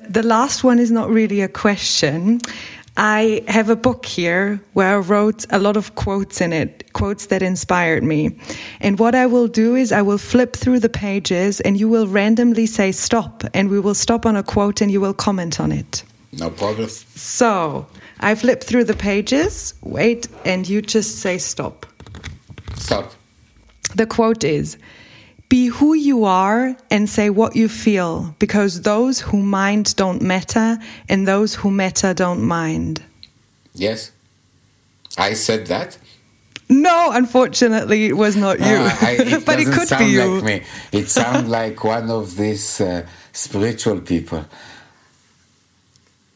The 0.00 0.22
last 0.22 0.64
one 0.64 0.78
is 0.78 0.90
not 0.90 1.10
really 1.10 1.42
a 1.42 1.48
question. 1.48 2.40
I 3.00 3.44
have 3.46 3.70
a 3.70 3.76
book 3.76 4.04
here 4.04 4.60
where 4.72 4.96
I 4.96 4.98
wrote 4.98 5.46
a 5.50 5.60
lot 5.60 5.76
of 5.76 5.94
quotes 5.94 6.40
in 6.40 6.52
it, 6.52 6.92
quotes 6.94 7.26
that 7.26 7.42
inspired 7.42 8.02
me. 8.02 8.36
And 8.80 8.98
what 8.98 9.14
I 9.14 9.24
will 9.24 9.46
do 9.46 9.76
is 9.76 9.92
I 9.92 10.02
will 10.02 10.18
flip 10.18 10.56
through 10.56 10.80
the 10.80 10.88
pages 10.88 11.60
and 11.60 11.78
you 11.78 11.88
will 11.88 12.08
randomly 12.08 12.66
say 12.66 12.90
stop, 12.90 13.44
and 13.54 13.70
we 13.70 13.78
will 13.78 13.94
stop 13.94 14.26
on 14.26 14.34
a 14.34 14.42
quote 14.42 14.80
and 14.80 14.90
you 14.90 15.00
will 15.00 15.14
comment 15.14 15.60
on 15.60 15.70
it. 15.70 16.02
No 16.32 16.50
problem. 16.50 16.88
So 16.88 17.86
I 18.18 18.34
flip 18.34 18.64
through 18.64 18.84
the 18.84 18.96
pages, 18.96 19.74
wait, 19.80 20.26
and 20.44 20.68
you 20.68 20.82
just 20.82 21.20
say 21.20 21.38
stop. 21.38 21.86
Stop. 22.74 23.12
The 23.94 24.06
quote 24.06 24.42
is 24.42 24.76
Be 25.48 25.66
who 25.68 25.94
you 25.94 26.24
are 26.24 26.76
and 26.90 27.08
say 27.08 27.30
what 27.30 27.56
you 27.56 27.68
feel, 27.68 28.34
because 28.38 28.82
those 28.82 29.20
who 29.20 29.38
mind 29.38 29.96
don't 29.96 30.20
matter, 30.20 30.78
and 31.08 31.26
those 31.26 31.54
who 31.54 31.70
matter 31.70 32.12
don't 32.12 32.42
mind. 32.42 33.02
Yes. 33.74 34.12
I 35.16 35.32
said 35.34 35.66
that. 35.68 35.96
No, 36.68 37.10
unfortunately, 37.12 38.06
it 38.06 38.16
was 38.16 38.36
not 38.36 38.58
you. 38.60 38.66
Ah, 38.78 38.98
I- 39.06 39.12
it 39.12 39.46
but 39.46 39.58
it 39.58 39.68
could 39.68 39.88
sound 39.88 40.04
be 40.04 40.10
you. 40.12 40.34
like 40.34 40.44
me. 40.44 40.62
It 40.92 41.08
sounds 41.08 41.48
like 41.48 41.82
one 41.82 42.10
of 42.10 42.36
these 42.36 42.80
uh, 42.82 43.06
spiritual 43.32 44.00
people. 44.02 44.44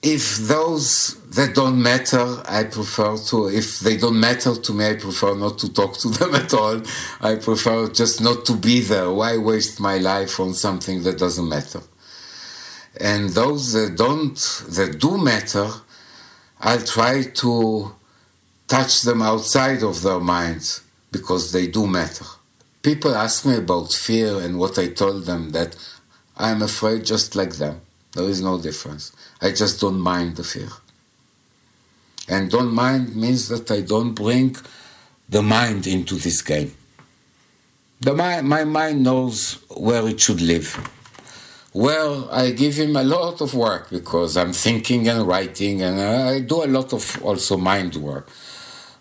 If 0.03 0.39
those 0.39 1.15
that 1.31 1.55
don't 1.55 1.81
matter, 1.81 2.43
I 2.47 2.65
prefer 2.65 3.17
to. 3.17 3.49
If 3.49 3.79
they 3.79 3.97
don't 3.97 4.19
matter 4.19 4.57
to 4.57 4.73
me, 4.73 4.87
I 4.89 4.95
prefer 4.95 5.37
not 5.37 5.59
to 5.61 5.73
talk 5.73 5.97
to 5.99 6.09
them 6.19 6.35
at 6.35 6.53
all. 6.53 6.83
I 7.21 7.37
prefer 7.37 7.89
just 7.89 8.21
not 8.21 8.45
to 8.47 8.57
be 8.57 8.81
there. 8.81 9.11
Why 9.11 9.37
waste 9.37 9.79
my 9.79 9.99
life 9.99 10.41
on 10.41 10.55
something 10.55 11.05
that 11.05 11.19
doesn't 11.19 11.49
matter? 11.49 11.83
And 13.01 13.31
those 13.31 13.73
that 13.73 13.97
don't, 13.97 14.35
that 14.71 14.99
do 14.99 15.17
matter, 15.17 15.69
I'll 16.61 16.83
try 16.83 17.23
to 17.23 17.95
touch 18.67 19.03
them 19.03 19.23
outside 19.23 19.83
of 19.85 20.03
their 20.03 20.21
minds 20.21 20.83
because 21.13 21.53
they 21.53 21.69
do 21.69 21.87
matter. 21.87 22.27
People 22.83 23.15
ask 23.15 23.47
me 23.47 23.57
about 23.57 23.93
fear 23.93 24.41
and 24.41 24.59
what 24.59 24.79
I 24.79 24.89
told 24.89 25.27
them 25.27 25.51
that 25.51 25.77
I'm 26.37 26.61
afraid 26.61 27.05
just 27.05 27.37
like 27.37 27.55
them. 27.55 27.81
There 28.15 28.29
is 28.29 28.43
no 28.43 28.61
difference. 28.61 29.13
I 29.43 29.51
just 29.51 29.81
don't 29.81 29.99
mind 29.99 30.37
the 30.37 30.45
fear. 30.45 30.69
And 32.29 32.49
don't 32.49 32.73
mind 32.73 33.17
means 33.17 33.49
that 33.49 33.69
I 33.73 33.81
don't 33.81 34.15
bring 34.15 34.57
the 35.29 35.43
mind 35.43 35.89
into 35.89 36.15
this 36.15 36.41
game. 36.43 36.73
The 38.01 38.15
mi- 38.15 38.43
my 38.43 38.65
mind 38.65 39.03
knows 39.03 39.59
where 39.77 40.07
it 40.09 40.21
should 40.21 40.41
live. 40.41 40.69
Well, 41.75 42.29
I 42.31 42.53
give 42.53 42.77
him 42.77 42.95
a 42.95 43.03
lot 43.03 43.41
of 43.41 43.55
work 43.55 43.91
because 43.91 44.37
I'm 44.37 44.53
thinking 44.53 45.09
and 45.09 45.27
writing, 45.27 45.83
and 45.83 45.99
uh, 45.99 46.31
I 46.31 46.41
do 46.41 46.63
a 46.63 46.67
lot 46.67 46.93
of 46.93 47.21
also 47.23 47.57
mind 47.57 47.97
work. 47.97 48.29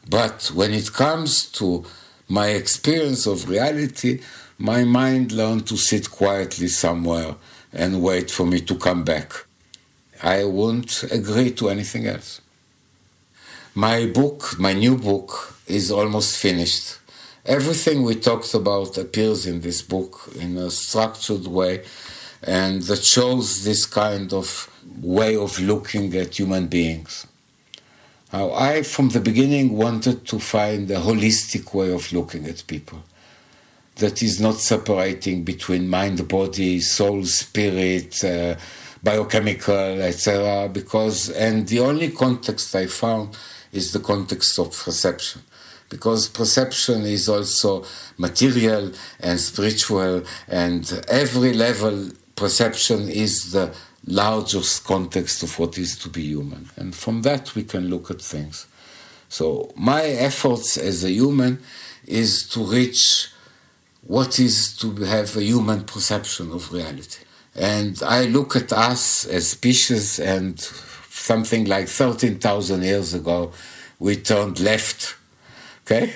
But 0.10 0.52
when 0.56 0.74
it 0.74 0.92
comes 0.92 1.46
to 1.60 1.86
my 2.28 2.48
experience 2.48 3.28
of 3.28 3.48
reality, 3.48 4.22
my 4.58 4.86
mind 4.86 5.32
learned 5.32 5.68
to 5.68 5.78
sit 5.78 6.10
quietly 6.10 6.68
somewhere 6.68 7.36
and 7.74 8.02
wait 8.02 8.32
for 8.32 8.46
me 8.46 8.62
to 8.62 8.76
come 8.76 9.04
back. 9.04 9.34
I 10.24 10.44
won't 10.44 11.04
agree 11.12 11.52
to 11.52 11.70
anything 11.70 12.06
else. 12.06 12.42
My 13.74 14.06
book, 14.06 14.60
my 14.60 14.74
new 14.74 14.98
book, 14.98 15.56
is 15.66 15.92
almost 15.92 16.38
finished. 16.38 17.00
Everything 17.46 18.04
we 18.04 18.16
talked 18.16 18.54
about 18.54 18.98
appears 18.98 19.48
in 19.48 19.62
this 19.62 19.82
book 19.82 20.30
in 20.40 20.58
a 20.58 20.70
structured 20.70 21.48
way, 21.48 21.84
and 22.44 22.84
that 22.84 23.04
shows 23.04 23.64
this 23.64 23.86
kind 23.86 24.32
of 24.34 24.70
way 25.02 25.36
of 25.36 25.60
looking 25.60 26.16
at 26.16 26.38
human 26.38 26.68
beings. 26.68 27.26
Now, 28.32 28.54
I, 28.54 28.84
from 28.84 29.10
the 29.10 29.20
beginning, 29.20 29.76
wanted 29.76 30.26
to 30.28 30.40
find 30.40 30.90
a 30.92 30.98
holistic 31.00 31.74
way 31.74 31.92
of 31.92 32.14
looking 32.14 32.46
at 32.46 32.66
people 32.68 33.04
that 33.96 34.22
is 34.22 34.40
not 34.40 34.56
separating 34.56 35.44
between 35.44 35.90
mind, 35.90 36.28
body, 36.28 36.80
soul, 36.80 37.26
spirit, 37.26 38.24
uh, 38.24 38.56
biochemical, 39.04 40.02
etc. 40.02 40.70
Because, 40.70 41.30
and 41.30 41.68
the 41.68 41.80
only 41.80 42.12
context 42.12 42.76
I 42.76 42.88
found 42.88 43.38
is 43.72 43.94
the 43.94 44.00
context 44.00 44.60
of 44.60 44.70
perception. 44.72 45.42
Because 45.90 46.30
perception 46.30 47.04
is 47.04 47.28
also 47.28 47.86
material 48.18 48.92
and 49.20 49.40
spiritual, 49.40 50.24
and 50.48 51.04
every 51.10 51.54
level 51.54 52.10
perception 52.36 53.10
is 53.10 53.52
the 53.52 53.74
largest 54.08 54.84
context 54.86 55.44
of 55.44 55.60
what 55.60 55.78
is 55.78 55.98
to 56.00 56.10
be 56.10 56.24
human. 56.24 56.70
And 56.76 56.96
from 56.96 57.22
that, 57.24 57.56
we 57.56 57.64
can 57.64 57.90
look 57.90 58.10
at 58.10 58.22
things. 58.22 58.68
So, 59.30 59.72
my 59.76 60.04
efforts 60.04 60.78
as 60.78 61.04
a 61.04 61.12
human 61.12 61.60
is 62.06 62.48
to 62.50 62.64
reach 62.64 63.30
what 64.06 64.40
is 64.40 64.76
to 64.78 64.94
have 64.96 65.36
a 65.38 65.44
human 65.44 65.84
perception 65.84 66.52
of 66.52 66.72
reality. 66.74 67.24
And 67.56 68.02
I 68.04 68.26
look 68.26 68.56
at 68.56 68.72
us 68.72 69.26
as 69.26 69.50
species, 69.50 70.20
and 70.20 70.60
something 71.10 71.66
like 71.66 71.88
13,000 71.88 72.82
years 72.84 73.14
ago, 73.14 73.52
we 74.00 74.16
turned 74.16 74.60
left, 74.60 75.16
okay? 75.86 76.14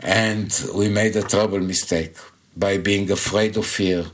And 0.00 0.52
we 0.74 0.88
made 0.88 1.14
a 1.16 1.22
terrible 1.22 1.60
mistake 1.60 2.16
by 2.56 2.78
being 2.78 3.10
afraid 3.10 3.56
of 3.56 3.66
fear, 3.66 4.06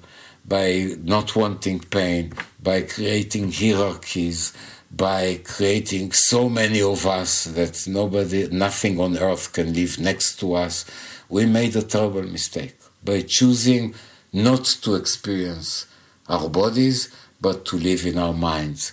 by 0.47 0.97
not 1.03 1.35
wanting 1.37 1.81
pain, 1.81 2.33
by 2.62 2.83
creating 2.83 3.53
hierarchies, 3.53 4.53
by 4.91 5.41
creating 5.45 6.12
so 6.12 6.49
many 6.49 6.83
of 6.83 7.07
us 7.07 7.45
that 7.45 7.87
nobody, 7.87 8.49
nothing 8.49 9.01
on 9.01 9.17
earth 9.19 9.53
can 9.53 9.73
live 9.73 9.99
next 9.99 10.39
to 10.41 10.55
us. 10.55 10.85
We 11.29 11.47
made 11.47 11.75
a 11.77 11.83
terrible 11.83 12.23
mistake 12.23 12.77
by 13.05 13.23
choosing 13.23 13.95
not 14.33 14.64
to 14.83 14.95
experience 14.95 15.87
our 16.29 16.49
bodies, 16.49 17.11
but 17.41 17.64
to 17.66 17.77
live 17.77 18.07
in 18.07 18.18
our 18.18 18.33
minds. 18.33 18.93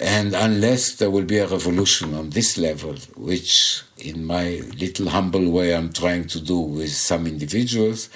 And 0.00 0.34
unless 0.34 0.96
there 0.96 1.10
will 1.10 1.24
be 1.24 1.38
a 1.38 1.46
revolution 1.46 2.14
on 2.14 2.30
this 2.30 2.58
level, 2.58 2.96
which 3.16 3.82
in 3.96 4.24
my 4.24 4.60
little 4.78 5.08
humble 5.08 5.50
way 5.50 5.74
I'm 5.74 5.92
trying 5.92 6.26
to 6.28 6.40
do 6.40 6.58
with 6.58 6.90
some 6.90 7.26
individuals, 7.26 8.10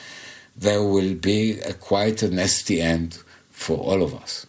there 0.56 0.82
will 0.82 1.14
be 1.14 1.60
a 1.60 1.72
quite 1.74 2.22
a 2.22 2.28
nasty 2.28 2.80
end 2.80 3.18
for 3.50 3.76
all 3.76 4.02
of 4.02 4.14
us. 4.14 4.46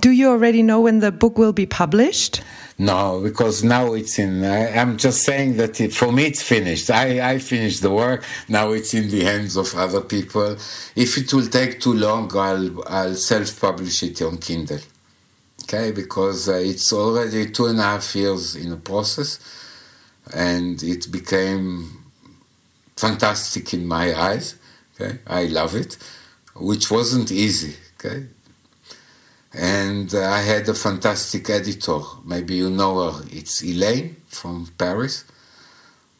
Do 0.00 0.10
you 0.10 0.28
already 0.28 0.62
know 0.62 0.80
when 0.80 1.00
the 1.00 1.12
book 1.12 1.38
will 1.38 1.52
be 1.52 1.66
published? 1.66 2.42
No, 2.80 3.20
because 3.20 3.62
now 3.62 3.92
it's 3.92 4.18
in. 4.18 4.42
I, 4.42 4.74
I'm 4.78 4.96
just 4.96 5.22
saying 5.22 5.58
that 5.58 5.78
it, 5.82 5.92
for 5.92 6.10
me 6.10 6.24
it's 6.24 6.40
finished. 6.40 6.90
I, 6.90 7.32
I 7.32 7.38
finished 7.38 7.82
the 7.82 7.90
work. 7.90 8.24
Now 8.48 8.72
it's 8.72 8.94
in 8.94 9.10
the 9.10 9.22
hands 9.22 9.54
of 9.58 9.74
other 9.74 10.00
people. 10.00 10.56
If 10.96 11.18
it 11.18 11.30
will 11.34 11.46
take 11.48 11.78
too 11.78 11.92
long, 11.92 12.34
I'll 12.34 12.82
I'll 12.88 13.16
self-publish 13.16 14.02
it 14.04 14.22
on 14.22 14.38
Kindle. 14.38 14.80
Okay, 15.64 15.90
because 15.92 16.48
uh, 16.48 16.54
it's 16.54 16.90
already 16.90 17.50
two 17.50 17.66
and 17.66 17.78
a 17.80 17.82
half 17.82 18.16
years 18.16 18.56
in 18.56 18.70
the 18.70 18.78
process, 18.78 19.38
and 20.32 20.82
it 20.82 21.12
became 21.12 22.02
fantastic 22.96 23.74
in 23.74 23.86
my 23.86 24.18
eyes. 24.18 24.54
Okay, 24.94 25.18
I 25.26 25.44
love 25.48 25.74
it, 25.74 25.98
which 26.56 26.90
wasn't 26.90 27.30
easy. 27.30 27.76
Okay, 27.98 28.24
and 29.52 30.14
uh, 30.14 30.28
I 30.30 30.40
had 30.40 30.68
a 30.68 30.74
fantastic 30.74 31.50
editor. 31.50 32.00
Maybe 32.24 32.56
you 32.56 32.70
know 32.70 33.10
her. 33.10 33.24
It's 33.30 33.62
Elaine 33.62 34.16
from 34.26 34.68
Paris. 34.78 35.24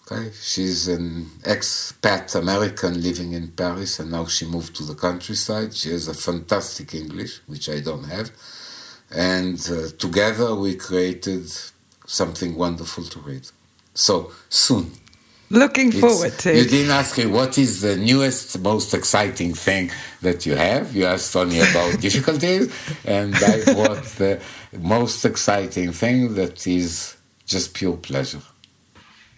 Okay, 0.02 0.32
she's 0.42 0.88
an 0.88 1.26
expat 1.42 2.34
American 2.34 3.00
living 3.00 3.32
in 3.32 3.48
Paris, 3.52 4.00
and 4.00 4.10
now 4.10 4.24
she 4.26 4.44
moved 4.44 4.74
to 4.76 4.84
the 4.84 4.96
countryside. 4.96 5.74
She 5.74 5.90
has 5.90 6.08
a 6.08 6.14
fantastic 6.14 6.94
English, 6.94 7.40
which 7.46 7.68
I 7.68 7.78
don't 7.80 8.04
have, 8.04 8.32
and 9.10 9.60
uh, 9.70 9.90
together 9.96 10.54
we 10.56 10.74
created 10.74 11.48
something 12.06 12.56
wonderful 12.56 13.04
to 13.04 13.20
read. 13.20 13.46
So 13.94 14.32
soon. 14.48 14.92
Looking 15.50 15.88
It's- 15.88 16.00
forward 16.00 16.38
to 16.38 16.56
You 16.56 16.64
didn't 16.64 16.92
ask 16.92 17.18
me 17.18 17.26
what 17.26 17.58
is 17.58 17.80
the 17.80 17.96
newest, 17.96 18.58
most 18.60 18.94
exciting 18.94 19.52
thing 19.54 19.90
that 20.22 20.46
you 20.46 20.54
have. 20.54 20.94
You 20.94 21.06
asked 21.06 21.34
only 21.36 21.58
about 21.60 22.00
difficulties, 22.06 22.70
and 23.04 23.34
I 23.34 23.64
brought 23.64 24.04
the 24.18 24.40
most 24.78 25.24
exciting 25.24 25.92
thing 25.92 26.34
that 26.34 26.66
is 26.66 27.16
just 27.46 27.74
pure 27.74 27.96
pleasure. 27.96 28.42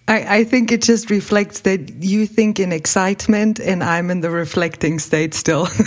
I, 0.09 0.39
I 0.39 0.45
think 0.45 0.71
it 0.73 0.83
just 0.83 1.09
reflects 1.11 1.61
that 1.61 1.81
you 2.03 2.27
think 2.27 2.59
in 2.61 2.73
excitement 2.73 3.59
and 3.61 3.83
I'm 3.83 4.11
in 4.11 4.21
the 4.21 4.31
reflecting 4.31 4.99
state 4.99 5.35
still. 5.35 5.69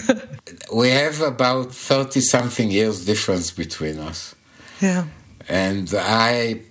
We 0.74 0.90
have 0.90 1.22
about 1.22 1.74
30 1.74 2.22
something 2.22 2.72
years 2.72 3.06
difference 3.06 3.52
between 3.52 4.00
us. 4.00 4.36
yeah. 4.82 5.06
And 5.48 5.94
I 5.96 6.62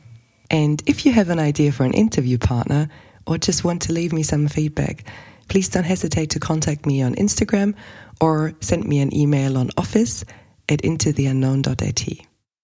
And 0.52 0.80
if 0.86 1.04
you 1.04 1.10
have 1.10 1.30
an 1.30 1.40
idea 1.40 1.72
for 1.72 1.82
an 1.82 1.94
interview 1.94 2.38
partner 2.38 2.88
or 3.26 3.38
just 3.38 3.64
want 3.64 3.82
to 3.82 3.92
leave 3.92 4.12
me 4.12 4.22
some 4.22 4.46
feedback, 4.46 5.02
please 5.48 5.68
don't 5.68 5.82
hesitate 5.82 6.30
to 6.30 6.38
contact 6.38 6.86
me 6.86 7.02
on 7.02 7.16
Instagram 7.16 7.74
or 8.20 8.52
send 8.60 8.84
me 8.84 9.00
an 9.00 9.12
email 9.12 9.58
on 9.58 9.70
office 9.76 10.24
at 10.68 10.80
intotheunknown.at. 10.82 12.29